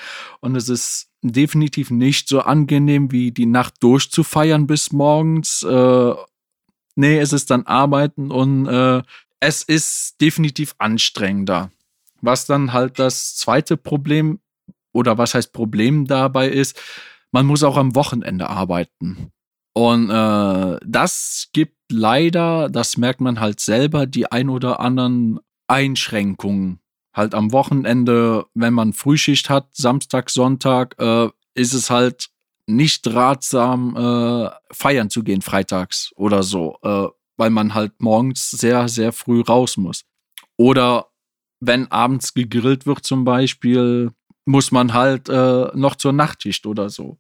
Und 0.42 0.58
es 0.58 0.68
ist 0.68 1.10
definitiv 1.22 1.92
nicht 1.92 2.28
so 2.28 2.42
angenehm 2.42 3.14
wie 3.14 3.32
die 3.32 3.46
Nacht 3.46 3.76
durchzufeiern 3.82 4.68
bis 4.68 4.92
morgens. 4.92 5.64
Äh, 5.64 6.14
nee, 6.96 7.20
es 7.20 7.32
ist 7.32 7.52
dann 7.52 7.66
Arbeiten 7.66 8.32
und 8.32 8.66
äh, 8.68 9.02
es 9.40 9.64
ist 9.64 10.20
definitiv 10.20 10.76
anstrengender. 10.80 11.72
Was 12.22 12.46
dann 12.46 12.74
halt 12.74 13.00
das 13.00 13.38
zweite 13.38 13.78
Problem 13.78 14.40
oder 14.92 15.18
was 15.18 15.36
heißt 15.36 15.54
Problem 15.54 16.08
dabei 16.08 16.50
ist, 16.50 16.78
man 17.32 17.46
muss 17.46 17.64
auch 17.64 17.78
am 17.78 17.96
Wochenende 17.96 18.50
arbeiten. 18.50 19.32
Und 19.74 20.10
äh, 20.10 20.80
das 20.86 21.50
gibt 21.54 21.79
leider, 21.92 22.70
das 22.70 22.98
merkt 22.98 23.22
man 23.22 23.40
halt 23.40 23.60
selber, 23.60 24.06
die 24.06 24.32
ein 24.32 24.50
oder 24.50 24.80
anderen 24.80 25.40
Einschränkungen 25.68 26.80
halt 27.14 27.34
am 27.34 27.52
Wochenende, 27.52 28.46
wenn 28.54 28.74
man 28.74 28.94
Frühschicht 28.94 29.50
hat, 29.50 29.76
Samstag, 29.76 30.30
Sonntag, 30.30 30.96
äh, 31.00 31.30
ist 31.54 31.74
es 31.74 31.90
halt 31.90 32.30
nicht 32.68 33.08
ratsam, 33.08 33.96
äh, 33.96 34.50
feiern 34.72 35.10
zu 35.10 35.24
gehen 35.24 35.42
freitags 35.42 36.12
oder 36.16 36.44
so, 36.44 36.78
äh, 36.84 37.08
weil 37.38 37.50
man 37.50 37.74
halt 37.74 37.94
morgens 38.00 38.52
sehr, 38.52 38.88
sehr 38.88 39.12
früh 39.12 39.42
raus 39.42 39.76
muss. 39.78 40.06
Oder 40.56 41.08
wenn 41.60 41.92
abends 41.92 42.34
gegrillt 42.34 42.86
wird 42.86 43.06
zum 43.06 43.26
Beispiel, 43.26 44.12
muss 44.46 44.72
man 44.72 44.94
halt 44.94 45.30
äh, 45.30 45.68
noch 45.74 45.96
zur 45.96 46.14
Nachtschicht 46.14 46.66
oder 46.66 46.90
so. 46.90 47.18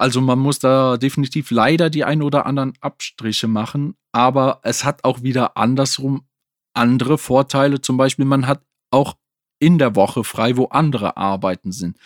Also 0.00 0.22
man 0.22 0.38
muss 0.38 0.58
da 0.58 0.96
definitiv 0.96 1.50
leider 1.50 1.90
die 1.90 2.04
ein 2.04 2.22
oder 2.22 2.46
anderen 2.46 2.72
Abstriche 2.80 3.48
machen, 3.48 3.96
aber 4.12 4.60
es 4.62 4.82
hat 4.82 5.04
auch 5.04 5.22
wieder 5.22 5.58
andersrum 5.58 6.22
andere 6.72 7.18
Vorteile. 7.18 7.82
Zum 7.82 7.98
Beispiel, 7.98 8.24
man 8.24 8.46
hat 8.46 8.62
auch 8.90 9.18
in 9.58 9.76
der 9.76 9.96
Woche 9.96 10.24
frei, 10.24 10.56
wo 10.56 10.64
andere 10.68 11.18
arbeiten 11.18 11.70
sind. 11.70 11.98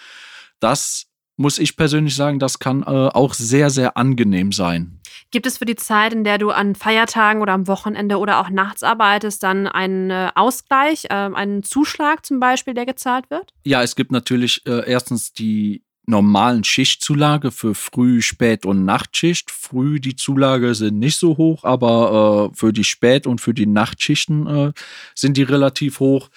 Das 0.58 1.06
muss 1.36 1.60
ich 1.60 1.76
persönlich 1.76 2.16
sagen, 2.16 2.40
das 2.40 2.58
kann 2.58 2.82
äh, 2.82 2.86
auch 2.86 3.32
sehr, 3.32 3.70
sehr 3.70 3.96
angenehm 3.96 4.50
sein. 4.50 5.00
Gibt 5.30 5.46
es 5.46 5.58
für 5.58 5.64
die 5.64 5.76
Zeit, 5.76 6.12
in 6.12 6.24
der 6.24 6.38
du 6.38 6.50
an 6.50 6.74
Feiertagen 6.74 7.42
oder 7.42 7.52
am 7.52 7.68
Wochenende 7.68 8.18
oder 8.18 8.40
auch 8.40 8.50
nachts 8.50 8.82
arbeitest, 8.82 9.44
dann 9.44 9.68
einen 9.68 10.10
äh, 10.10 10.30
Ausgleich, 10.34 11.04
äh, 11.04 11.14
einen 11.14 11.62
Zuschlag 11.62 12.26
zum 12.26 12.40
Beispiel, 12.40 12.74
der 12.74 12.86
gezahlt 12.86 13.30
wird? 13.30 13.52
Ja, 13.64 13.84
es 13.84 13.94
gibt 13.94 14.10
natürlich 14.10 14.66
äh, 14.66 14.90
erstens 14.90 15.32
die 15.32 15.83
normalen 16.06 16.64
Schichtzulage 16.64 17.50
für 17.50 17.74
Früh-, 17.74 18.22
Spät- 18.22 18.66
und 18.66 18.84
Nachtschicht. 18.84 19.50
Früh 19.50 20.00
die 20.00 20.16
Zulage 20.16 20.74
sind 20.74 20.98
nicht 20.98 21.16
so 21.16 21.36
hoch, 21.36 21.64
aber 21.64 22.50
äh, 22.52 22.56
für 22.56 22.72
die 22.72 22.84
Spät- 22.84 23.26
und 23.26 23.40
für 23.40 23.54
die 23.54 23.66
Nachtschichten 23.66 24.46
äh, 24.46 24.72
sind 25.14 25.36
die 25.36 25.42
relativ 25.42 26.00
hoch. 26.00 26.28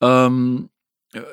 Ähm, 0.00 0.68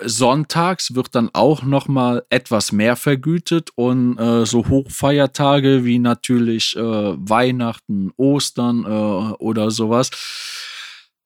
Sonntags 0.06 0.94
wird 0.94 1.16
dann 1.16 1.30
auch 1.34 1.64
noch 1.64 1.88
mal 1.88 2.24
etwas 2.30 2.72
mehr 2.72 2.96
vergütet 2.96 3.70
und 3.76 4.18
äh, 4.18 4.46
so 4.46 4.68
Hochfeiertage 4.68 5.86
wie 5.86 6.00
natürlich 6.00 6.76
äh, 6.76 6.82
Weihnachten, 6.82 8.12
Ostern 8.18 8.86
äh, 8.86 9.34
oder 9.40 9.72
sowas. 9.72 10.12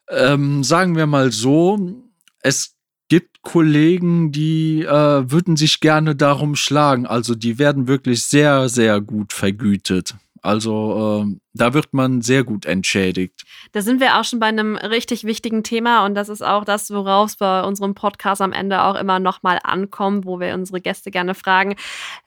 Ähm, 0.10 0.64
sagen 0.64 0.96
wir 0.96 1.06
mal 1.06 1.32
so, 1.32 1.80
es 2.42 2.75
gibt 3.08 3.42
Kollegen, 3.42 4.32
die 4.32 4.82
äh, 4.84 4.90
würden 5.32 5.56
sich 5.56 5.80
gerne 5.80 6.16
darum 6.16 6.56
schlagen. 6.56 7.06
Also 7.06 7.36
die 7.36 7.60
werden 7.60 7.88
wirklich 7.88 8.24
sehr, 8.24 8.70
sehr 8.70 9.02
gut 9.02 9.34
vergütet. 9.34 10.16
Also 10.46 11.26
äh, 11.26 11.40
da 11.54 11.74
wird 11.74 11.94
man 11.94 12.22
sehr 12.22 12.44
gut 12.44 12.68
entschädigt. 12.68 13.46
Da 13.72 13.82
sind 13.82 14.00
wir 14.00 14.20
auch 14.20 14.24
schon 14.24 14.40
bei 14.40 14.46
einem 14.46 14.76
richtig 14.76 15.24
wichtigen 15.24 15.64
Thema 15.64 16.06
und 16.06 16.14
das 16.14 16.30
ist 16.30 16.44
auch 16.44 16.66
das, 16.66 16.92
worauf 16.92 17.32
es 17.32 17.36
bei 17.38 17.64
unserem 17.64 17.96
Podcast 17.96 18.42
am 18.42 18.54
Ende 18.54 18.84
auch 18.84 18.94
immer 18.94 19.20
nochmal 19.20 19.60
ankommt, 19.64 20.26
wo 20.28 20.40
wir 20.40 20.54
unsere 20.54 20.82
Gäste 20.82 21.10
gerne 21.10 21.34
fragen, 21.34 21.76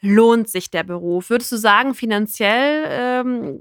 lohnt 0.00 0.48
sich 0.48 0.68
der 0.70 0.82
Beruf? 0.82 1.30
Würdest 1.30 1.52
du 1.52 1.56
sagen, 1.56 1.94
finanziell 1.94 2.86
ähm, 2.88 3.60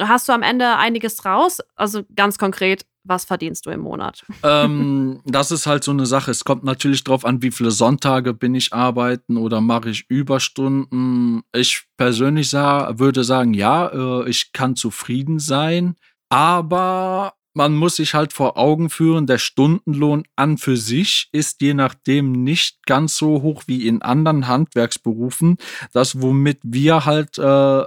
hast 0.00 0.28
du 0.28 0.32
am 0.32 0.42
Ende 0.42 0.76
einiges 0.76 1.24
raus? 1.24 1.58
Also 1.74 2.02
ganz 2.14 2.38
konkret, 2.38 2.86
was 3.04 3.24
verdienst 3.24 3.66
du 3.66 3.70
im 3.70 3.80
Monat? 3.80 4.24
Ähm, 4.42 5.20
das 5.24 5.50
ist 5.50 5.66
halt 5.66 5.84
so 5.84 5.90
eine 5.90 6.06
Sache. 6.06 6.30
Es 6.30 6.44
kommt 6.44 6.64
natürlich 6.64 7.04
darauf 7.04 7.24
an, 7.24 7.42
wie 7.42 7.50
viele 7.50 7.70
Sonntage 7.70 8.34
bin 8.34 8.54
ich 8.54 8.72
arbeiten 8.72 9.36
oder 9.36 9.60
mache 9.60 9.90
ich 9.90 10.04
Überstunden. 10.08 11.42
Ich 11.54 11.84
persönlich 11.96 12.50
sah, 12.50 12.98
würde 12.98 13.24
sagen, 13.24 13.54
ja, 13.54 13.88
äh, 13.88 14.28
ich 14.28 14.52
kann 14.52 14.76
zufrieden 14.76 15.38
sein, 15.38 15.96
aber 16.28 17.34
man 17.54 17.74
muss 17.74 17.96
sich 17.96 18.14
halt 18.14 18.32
vor 18.32 18.56
Augen 18.56 18.90
führen, 18.90 19.26
der 19.26 19.38
Stundenlohn 19.38 20.24
an 20.36 20.56
für 20.56 20.76
sich 20.76 21.28
ist 21.32 21.60
je 21.60 21.74
nachdem 21.74 22.32
nicht 22.32 22.86
ganz 22.86 23.16
so 23.16 23.42
hoch 23.42 23.64
wie 23.66 23.88
in 23.88 24.02
anderen 24.02 24.46
Handwerksberufen. 24.46 25.56
Das, 25.92 26.22
womit 26.22 26.60
wir 26.62 27.04
halt 27.06 27.38
äh, 27.38 27.84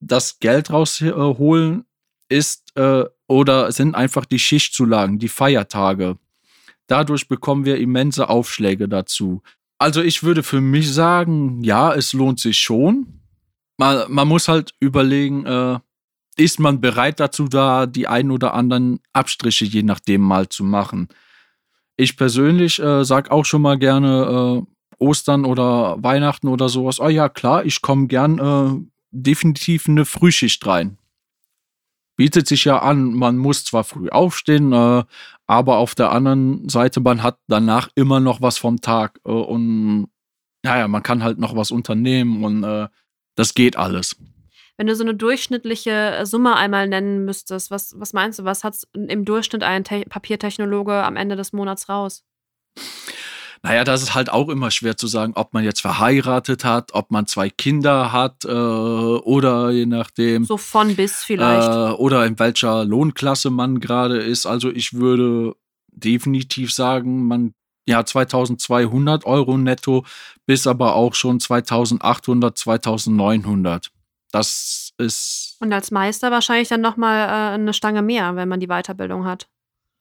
das 0.00 0.38
Geld 0.38 0.70
rausholen, 0.70 1.86
ist 2.28 2.76
äh, 2.76 3.04
oder 3.28 3.72
sind 3.72 3.94
einfach 3.94 4.24
die 4.24 4.38
Schichtzulagen, 4.38 5.18
die 5.18 5.28
Feiertage. 5.28 6.18
Dadurch 6.86 7.28
bekommen 7.28 7.64
wir 7.64 7.78
immense 7.78 8.28
Aufschläge 8.28 8.88
dazu. 8.88 9.42
Also 9.78 10.02
ich 10.02 10.22
würde 10.22 10.42
für 10.42 10.60
mich 10.60 10.92
sagen, 10.92 11.62
ja, 11.62 11.92
es 11.92 12.12
lohnt 12.12 12.40
sich 12.40 12.58
schon. 12.58 13.20
Man, 13.76 14.04
man 14.08 14.28
muss 14.28 14.48
halt 14.48 14.72
überlegen, 14.80 15.44
äh, 15.44 15.78
ist 16.36 16.60
man 16.60 16.80
bereit 16.80 17.20
dazu, 17.20 17.48
da 17.48 17.86
die 17.86 18.06
ein 18.06 18.30
oder 18.30 18.54
anderen 18.54 19.00
Abstriche 19.12 19.64
je 19.64 19.82
nachdem 19.82 20.20
mal 20.20 20.48
zu 20.48 20.64
machen. 20.64 21.08
Ich 21.96 22.16
persönlich 22.16 22.78
äh, 22.78 23.04
sag 23.04 23.30
auch 23.30 23.44
schon 23.44 23.62
mal 23.62 23.78
gerne 23.78 24.62
äh, 24.62 25.02
Ostern 25.02 25.44
oder 25.44 26.02
Weihnachten 26.02 26.48
oder 26.48 26.68
sowas. 26.68 27.00
Oh 27.00 27.08
ja, 27.08 27.28
klar, 27.28 27.64
ich 27.64 27.82
komme 27.82 28.06
gern 28.06 28.38
äh, 28.38 28.86
definitiv 29.10 29.88
eine 29.88 30.04
Frühschicht 30.04 30.66
rein 30.66 30.98
bietet 32.16 32.46
sich 32.46 32.64
ja 32.64 32.78
an, 32.78 33.12
man 33.12 33.36
muss 33.36 33.64
zwar 33.64 33.84
früh 33.84 34.08
aufstehen, 34.08 34.72
äh, 34.72 35.04
aber 35.46 35.76
auf 35.78 35.94
der 35.94 36.10
anderen 36.10 36.68
Seite, 36.68 37.00
man 37.00 37.22
hat 37.22 37.38
danach 37.46 37.88
immer 37.94 38.20
noch 38.20 38.40
was 38.40 38.58
vom 38.58 38.80
Tag 38.80 39.20
äh, 39.24 39.30
und 39.30 40.08
naja, 40.62 40.88
man 40.88 41.02
kann 41.02 41.22
halt 41.22 41.38
noch 41.38 41.54
was 41.54 41.70
unternehmen 41.70 42.42
und 42.44 42.64
äh, 42.64 42.88
das 43.36 43.54
geht 43.54 43.76
alles. 43.76 44.16
Wenn 44.76 44.88
du 44.88 44.96
so 44.96 45.04
eine 45.04 45.14
durchschnittliche 45.14 46.20
Summe 46.24 46.56
einmal 46.56 46.88
nennen 46.88 47.24
müsstest, 47.24 47.70
was, 47.70 47.98
was 47.98 48.12
meinst 48.12 48.38
du, 48.38 48.44
was 48.44 48.64
hat 48.64 48.76
im 48.92 49.24
Durchschnitt 49.24 49.62
ein 49.62 49.84
Te 49.84 50.02
Papiertechnologe 50.08 50.92
am 50.92 51.16
Ende 51.16 51.36
des 51.36 51.52
Monats 51.52 51.88
raus? 51.88 52.24
Naja, 53.66 53.82
das 53.82 54.00
ist 54.00 54.14
halt 54.14 54.30
auch 54.30 54.48
immer 54.48 54.70
schwer 54.70 54.96
zu 54.96 55.08
sagen, 55.08 55.32
ob 55.34 55.52
man 55.52 55.64
jetzt 55.64 55.80
verheiratet 55.80 56.64
hat, 56.64 56.94
ob 56.94 57.10
man 57.10 57.26
zwei 57.26 57.50
Kinder 57.50 58.12
hat 58.12 58.44
äh, 58.44 58.48
oder 58.48 59.72
je 59.72 59.86
nachdem. 59.86 60.44
So 60.44 60.56
von 60.56 60.94
bis 60.94 61.24
vielleicht. 61.24 61.68
Äh, 61.68 61.94
oder 62.00 62.24
in 62.26 62.38
welcher 62.38 62.84
Lohnklasse 62.84 63.50
man 63.50 63.80
gerade 63.80 64.18
ist. 64.18 64.46
Also 64.46 64.70
ich 64.70 64.92
würde 64.92 65.56
definitiv 65.88 66.72
sagen, 66.72 67.26
man 67.26 67.54
ja 67.86 68.04
2200 68.04 69.24
Euro 69.24 69.58
netto 69.58 70.04
bis 70.46 70.68
aber 70.68 70.94
auch 70.94 71.14
schon 71.14 71.40
2800, 71.40 72.56
2900. 72.56 73.90
Das 74.30 74.92
ist. 74.98 75.56
Und 75.58 75.72
als 75.72 75.90
Meister 75.90 76.30
wahrscheinlich 76.30 76.68
dann 76.68 76.82
nochmal 76.82 77.28
äh, 77.28 77.54
eine 77.54 77.72
Stange 77.72 78.02
mehr, 78.02 78.36
wenn 78.36 78.48
man 78.48 78.60
die 78.60 78.68
Weiterbildung 78.68 79.24
hat. 79.24 79.48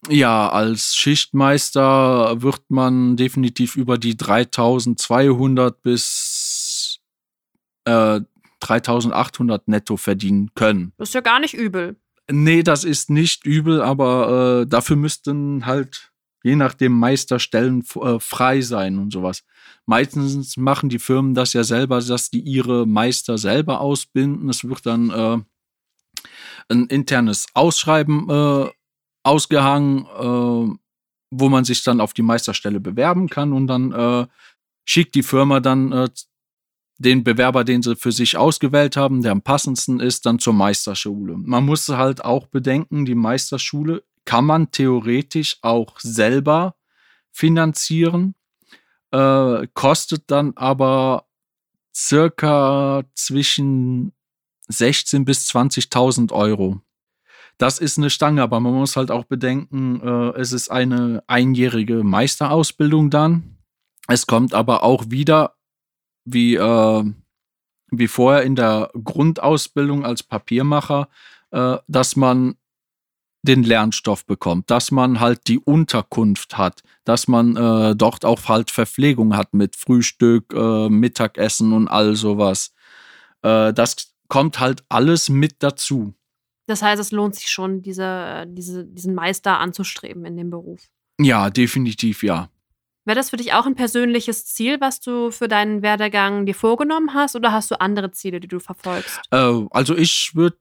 Ja, 0.09 0.49
als 0.49 0.95
Schichtmeister 0.95 2.41
wird 2.41 2.61
man 2.69 3.17
definitiv 3.17 3.75
über 3.75 3.97
die 3.97 4.15
3200 4.15 5.81
bis 5.81 6.99
äh, 7.85 8.21
3800 8.59 9.67
netto 9.67 9.97
verdienen 9.97 10.51
können. 10.55 10.93
Das 10.97 11.09
ist 11.09 11.15
ja 11.15 11.21
gar 11.21 11.39
nicht 11.39 11.53
übel. 11.53 11.97
Nee, 12.31 12.63
das 12.63 12.83
ist 12.83 13.09
nicht 13.09 13.45
übel, 13.45 13.81
aber 13.81 14.61
äh, 14.61 14.67
dafür 14.67 14.95
müssten 14.95 15.65
halt 15.65 16.11
je 16.45 16.55
nachdem 16.55 16.91
Meisterstellen 16.91 17.83
äh, 17.95 18.19
frei 18.19 18.61
sein 18.61 18.99
und 18.99 19.11
sowas. 19.11 19.43
Meistens 19.87 20.57
machen 20.57 20.89
die 20.89 20.99
Firmen 20.99 21.33
das 21.33 21.53
ja 21.53 21.63
selber, 21.63 21.99
dass 21.99 22.29
die 22.29 22.39
ihre 22.39 22.85
Meister 22.85 23.39
selber 23.39 23.81
ausbinden. 23.81 24.47
Es 24.49 24.63
wird 24.63 24.85
dann 24.85 25.09
äh, 25.09 25.39
ein 26.69 26.85
internes 26.85 27.47
Ausschreiben 27.55 28.29
äh, 28.29 28.69
ausgehangen, 29.25 30.05
äh, 30.05 30.77
wo 31.31 31.49
man 31.49 31.65
sich 31.65 31.83
dann 31.83 32.01
auf 32.01 32.13
die 32.13 32.21
Meisterstelle 32.21 32.79
bewerben 32.79 33.27
kann 33.29 33.53
und 33.53 33.67
dann 33.67 33.91
äh, 33.91 34.27
schickt 34.85 35.15
die 35.15 35.23
Firma 35.23 35.59
dann 35.59 35.91
äh, 35.91 36.09
den 36.97 37.23
Bewerber, 37.23 37.63
den 37.63 37.81
sie 37.81 37.95
für 37.95 38.11
sich 38.11 38.37
ausgewählt 38.37 38.95
haben, 38.95 39.21
der 39.21 39.33
am 39.33 39.41
passendsten 39.41 39.99
ist, 39.99 40.25
dann 40.25 40.39
zur 40.39 40.53
Meisterschule. 40.53 41.35
Man 41.37 41.65
muss 41.65 41.89
halt 41.89 42.23
auch 42.23 42.47
bedenken, 42.47 43.05
die 43.05 43.15
Meisterschule 43.15 44.03
kann 44.23 44.45
man 44.45 44.71
theoretisch 44.71 45.57
auch 45.61 45.99
selber 45.99 46.75
finanzieren, 47.31 48.35
äh, 49.11 49.67
kostet 49.73 50.31
dann 50.31 50.53
aber 50.55 51.25
circa 51.93 53.03
zwischen 53.13 54.13
16 54.67 55.25
bis 55.25 55.49
20.000 55.49 56.31
Euro. 56.31 56.81
Das 57.57 57.79
ist 57.79 57.97
eine 57.97 58.09
Stange, 58.09 58.41
aber 58.41 58.59
man 58.59 58.73
muss 58.73 58.97
halt 58.97 59.11
auch 59.11 59.25
bedenken, 59.25 60.01
äh, 60.01 60.39
es 60.39 60.51
ist 60.51 60.69
eine 60.69 61.23
einjährige 61.27 62.03
Meisterausbildung 62.03 63.09
dann. 63.09 63.57
Es 64.07 64.27
kommt 64.27 64.53
aber 64.53 64.83
auch 64.83 65.05
wieder, 65.09 65.55
wie, 66.25 66.55
äh, 66.55 67.03
wie 67.91 68.07
vorher 68.07 68.43
in 68.43 68.55
der 68.55 68.91
Grundausbildung 69.01 70.05
als 70.05 70.21
Papiermacher, 70.23 71.07
äh, 71.51 71.77
dass 71.87 72.15
man 72.15 72.55
den 73.45 73.63
Lernstoff 73.63 74.25
bekommt, 74.25 74.69
dass 74.69 74.91
man 74.91 75.19
halt 75.19 75.47
die 75.47 75.59
Unterkunft 75.59 76.57
hat, 76.57 76.81
dass 77.03 77.27
man 77.27 77.55
äh, 77.55 77.95
dort 77.95 78.25
auch 78.25 78.49
halt 78.49 78.71
Verpflegung 78.71 79.37
hat 79.37 79.53
mit 79.53 79.75
Frühstück, 79.75 80.51
äh, 80.53 80.89
Mittagessen 80.89 81.71
und 81.71 81.87
all 81.87 82.15
sowas. 82.15 82.73
Äh, 83.43 83.71
das 83.71 84.15
kommt 84.27 84.59
halt 84.59 84.83
alles 84.89 85.29
mit 85.29 85.57
dazu. 85.59 86.15
Das 86.67 86.81
heißt, 86.81 86.99
es 86.99 87.11
lohnt 87.11 87.35
sich 87.35 87.49
schon, 87.49 87.81
diese, 87.81 88.45
diese, 88.47 88.85
diesen 88.85 89.13
Meister 89.15 89.59
anzustreben 89.59 90.25
in 90.25 90.35
dem 90.35 90.49
Beruf. 90.49 90.81
Ja, 91.19 91.49
definitiv 91.49 92.23
ja. 92.23 92.49
Wäre 93.05 93.15
das 93.15 93.29
für 93.29 93.37
dich 93.37 93.53
auch 93.53 93.67
ein 93.67 93.75
persönliches 93.75 94.47
Ziel, 94.47 94.81
was 94.81 94.99
du 94.99 95.29
für 95.29 95.47
deinen 95.47 95.83
Werdegang 95.83 96.47
dir 96.47 96.55
vorgenommen 96.55 97.13
hast, 97.13 97.35
oder 97.35 97.51
hast 97.51 97.69
du 97.69 97.79
andere 97.79 98.09
Ziele, 98.11 98.39
die 98.39 98.47
du 98.47 98.59
verfolgst? 98.59 99.19
Äh, 99.29 99.61
also 99.69 99.95
ich 99.95 100.31
würde 100.33 100.57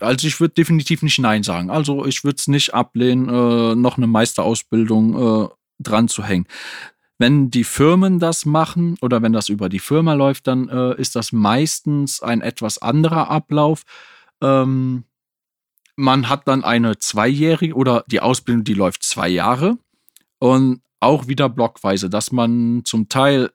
also 0.00 0.26
ich 0.26 0.38
würde 0.38 0.52
definitiv 0.52 1.02
nicht 1.02 1.18
Nein 1.18 1.42
sagen. 1.42 1.70
Also 1.70 2.04
ich 2.04 2.24
würde 2.24 2.36
es 2.38 2.46
nicht 2.46 2.74
ablehnen, 2.74 3.28
äh, 3.28 3.74
noch 3.74 3.96
eine 3.96 4.06
Meisterausbildung 4.06 5.46
äh, 5.46 5.48
dran 5.78 6.08
zu 6.08 6.24
hängen. 6.24 6.46
Wenn 7.16 7.50
die 7.50 7.64
Firmen 7.64 8.18
das 8.18 8.44
machen 8.44 8.96
oder 9.00 9.22
wenn 9.22 9.32
das 9.32 9.48
über 9.48 9.70
die 9.70 9.80
Firma 9.80 10.12
läuft, 10.12 10.46
dann 10.46 10.68
äh, 10.68 11.00
ist 11.00 11.16
das 11.16 11.32
meistens 11.32 12.22
ein 12.22 12.42
etwas 12.42 12.78
anderer 12.78 13.30
Ablauf. 13.30 13.82
Ähm, 14.42 15.04
man 15.98 16.28
hat 16.28 16.46
dann 16.46 16.62
eine 16.62 16.98
zweijährige 17.00 17.74
oder 17.74 18.04
die 18.06 18.20
Ausbildung, 18.20 18.62
die 18.62 18.74
läuft 18.74 19.02
zwei 19.02 19.28
Jahre. 19.28 19.78
Und 20.38 20.80
auch 21.00 21.26
wieder 21.26 21.48
blockweise, 21.48 22.08
dass 22.08 22.30
man 22.30 22.82
zum 22.84 23.08
Teil 23.08 23.50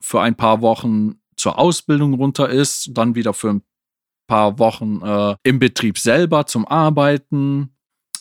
für 0.00 0.20
ein 0.20 0.36
paar 0.36 0.62
Wochen 0.62 1.16
zur 1.36 1.58
Ausbildung 1.58 2.14
runter 2.14 2.48
ist, 2.48 2.90
dann 2.92 3.16
wieder 3.16 3.34
für 3.34 3.50
ein 3.50 3.62
paar 4.28 4.60
Wochen 4.60 5.00
äh, 5.02 5.36
im 5.42 5.58
Betrieb 5.58 5.98
selber 5.98 6.46
zum 6.46 6.68
Arbeiten. 6.68 7.74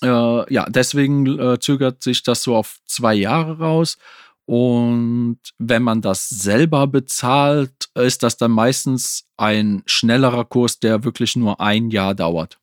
Äh, 0.03 0.53
ja, 0.53 0.65
deswegen 0.67 1.39
äh, 1.39 1.59
zögert 1.59 2.01
sich 2.01 2.23
das 2.23 2.41
so 2.41 2.55
auf 2.55 2.79
zwei 2.87 3.13
Jahre 3.13 3.59
raus. 3.59 3.97
Und 4.45 5.39
wenn 5.59 5.83
man 5.83 6.01
das 6.01 6.29
selber 6.29 6.87
bezahlt, 6.87 7.89
ist 7.93 8.23
das 8.23 8.37
dann 8.37 8.51
meistens 8.51 9.27
ein 9.37 9.83
schnellerer 9.85 10.45
Kurs, 10.45 10.79
der 10.79 11.03
wirklich 11.03 11.35
nur 11.35 11.61
ein 11.61 11.91
Jahr 11.91 12.15
dauert. 12.15 12.59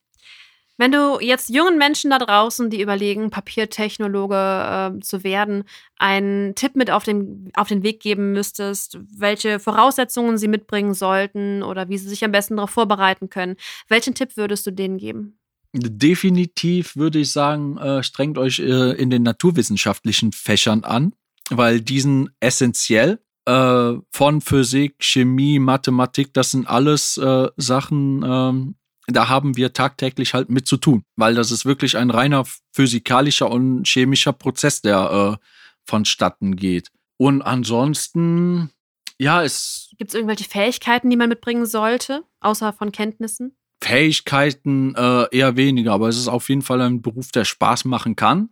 Wenn 0.77 0.91
du 0.91 1.19
jetzt 1.21 1.49
jungen 1.49 1.77
Menschen 1.77 2.11
da 2.11 2.19
draußen, 2.19 2.69
die 2.69 2.81
überlegen, 2.81 3.29
Papiertechnologe 3.29 4.35
äh, 4.35 4.99
zu 4.99 5.23
werden, 5.23 5.63
einen 5.97 6.53
Tipp 6.55 6.75
mit 6.75 6.91
auf 6.91 7.03
den, 7.03 7.49
auf 7.55 7.69
den 7.69 7.81
Weg 7.81 8.01
geben 8.01 8.33
müsstest, 8.33 8.99
welche 9.17 9.59
Voraussetzungen 9.59 10.37
sie 10.37 10.49
mitbringen 10.49 10.93
sollten 10.93 11.63
oder 11.63 11.87
wie 11.87 11.97
sie 11.97 12.09
sich 12.09 12.25
am 12.25 12.33
besten 12.33 12.57
darauf 12.57 12.71
vorbereiten 12.71 13.29
können, 13.29 13.55
welchen 13.87 14.15
Tipp 14.15 14.35
würdest 14.35 14.67
du 14.67 14.71
denen 14.71 14.97
geben? 14.97 15.39
Definitiv 15.73 16.95
würde 16.95 17.19
ich 17.19 17.31
sagen, 17.31 17.77
äh, 17.77 18.03
strengt 18.03 18.37
euch 18.37 18.59
äh, 18.59 18.91
in 18.93 19.09
den 19.09 19.23
naturwissenschaftlichen 19.23 20.33
Fächern 20.33 20.83
an, 20.83 21.13
weil 21.49 21.81
die 21.81 22.01
sind 22.01 22.31
essentiell. 22.39 23.19
Äh, 23.47 23.93
von 24.11 24.41
Physik, 24.41 24.95
Chemie, 24.99 25.59
Mathematik, 25.59 26.33
das 26.33 26.51
sind 26.51 26.67
alles 26.67 27.17
äh, 27.17 27.47
Sachen, 27.57 28.23
ähm, 28.25 28.75
da 29.07 29.29
haben 29.29 29.55
wir 29.55 29.73
tagtäglich 29.73 30.33
halt 30.33 30.49
mit 30.49 30.67
zu 30.67 30.77
tun, 30.77 31.03
weil 31.15 31.35
das 31.35 31.51
ist 31.51 31.65
wirklich 31.65 31.97
ein 31.97 32.09
reiner 32.09 32.45
physikalischer 32.71 33.49
und 33.49 33.87
chemischer 33.87 34.33
Prozess, 34.33 34.81
der 34.81 35.39
äh, 35.39 35.45
vonstatten 35.85 36.55
geht. 36.55 36.91
Und 37.17 37.41
ansonsten, 37.41 38.71
ja, 39.19 39.43
es. 39.43 39.91
Gibt 39.97 40.09
es 40.09 40.15
irgendwelche 40.15 40.49
Fähigkeiten, 40.49 41.09
die 41.09 41.17
man 41.17 41.29
mitbringen 41.29 41.65
sollte, 41.65 42.23
außer 42.41 42.73
von 42.73 42.91
Kenntnissen? 42.91 43.55
Fähigkeiten 43.81 44.95
äh, 44.95 45.27
eher 45.31 45.55
weniger, 45.55 45.93
aber 45.93 46.09
es 46.09 46.17
ist 46.17 46.27
auf 46.27 46.49
jeden 46.49 46.61
Fall 46.61 46.81
ein 46.81 47.01
Beruf, 47.01 47.31
der 47.31 47.45
Spaß 47.45 47.85
machen 47.85 48.15
kann. 48.15 48.49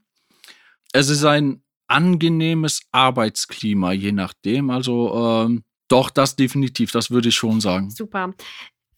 Es 0.92 1.10
ist 1.10 1.26
ein 1.26 1.64
angenehmes 1.88 2.82
Arbeitsklima, 2.92 3.94
je 3.94 4.12
nachdem. 4.12 4.70
Also 4.70 5.46
ähm, 5.46 5.64
doch, 5.88 6.10
das 6.10 6.36
definitiv, 6.36 6.92
das 6.92 7.12
würde 7.12 7.30
ich 7.30 7.36
schon 7.36 7.62
sagen. 7.62 7.90
Super. 7.90 8.34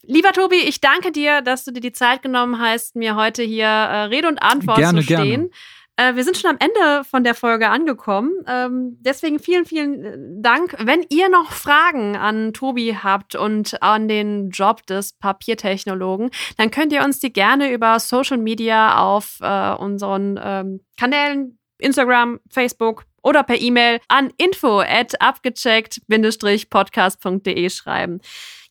Lieber 0.07 0.31
Tobi, 0.33 0.57
ich 0.57 0.81
danke 0.81 1.11
dir, 1.11 1.41
dass 1.41 1.65
du 1.65 1.71
dir 1.71 1.81
die 1.81 1.91
Zeit 1.91 2.21
genommen 2.21 2.59
hast, 2.59 2.95
mir 2.95 3.15
heute 3.15 3.43
hier 3.43 3.65
äh, 3.65 4.03
Rede 4.03 4.27
und 4.27 4.41
Antwort 4.41 4.77
gerne, 4.77 4.99
zu 4.99 5.03
stehen. 5.03 5.49
Gerne. 5.49 5.49
Äh, 5.97 6.15
wir 6.15 6.23
sind 6.23 6.37
schon 6.37 6.51
am 6.51 6.57
Ende 6.59 7.03
von 7.05 7.23
der 7.23 7.35
Folge 7.35 7.69
angekommen. 7.69 8.31
Ähm, 8.47 8.97
deswegen 8.99 9.39
vielen, 9.39 9.65
vielen 9.65 10.03
äh, 10.03 10.17
Dank. 10.41 10.75
Wenn 10.79 11.05
ihr 11.09 11.29
noch 11.29 11.51
Fragen 11.51 12.17
an 12.17 12.53
Tobi 12.53 12.97
habt 13.01 13.35
und 13.35 13.81
an 13.81 14.07
den 14.07 14.49
Job 14.49 14.85
des 14.87 15.13
Papiertechnologen, 15.13 16.31
dann 16.57 16.71
könnt 16.71 16.91
ihr 16.91 17.03
uns 17.03 17.19
die 17.19 17.31
gerne 17.31 17.71
über 17.71 17.99
Social 17.99 18.37
Media 18.37 18.99
auf 18.99 19.37
äh, 19.41 19.73
unseren 19.75 20.39
ähm, 20.41 20.81
Kanälen 20.97 21.57
Instagram, 21.77 22.39
Facebook 22.49 23.05
oder 23.25 23.43
per 23.43 23.59
E-Mail 23.59 23.99
an 24.07 24.31
info 24.37 24.79
at 24.79 25.19
abgecheckt-podcast.de 25.19 27.69
schreiben. 27.69 28.21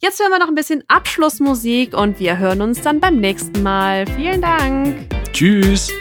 Jetzt 0.01 0.19
hören 0.21 0.31
wir 0.31 0.39
noch 0.39 0.49
ein 0.49 0.55
bisschen 0.55 0.83
Abschlussmusik 0.89 1.95
und 1.97 2.19
wir 2.21 2.39
hören 2.39 2.63
uns 2.63 2.81
dann 2.81 3.01
beim 3.01 3.17
nächsten 3.17 3.63
Mal. 3.63 4.07
Vielen 4.07 4.41
Dank. 4.41 5.07
Tschüss. 5.33 5.93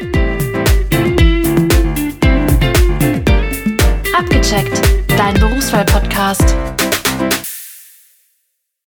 Abgecheckt, 4.16 4.80
dein 5.18 5.34
Berufswahl-Podcast. 5.40 6.56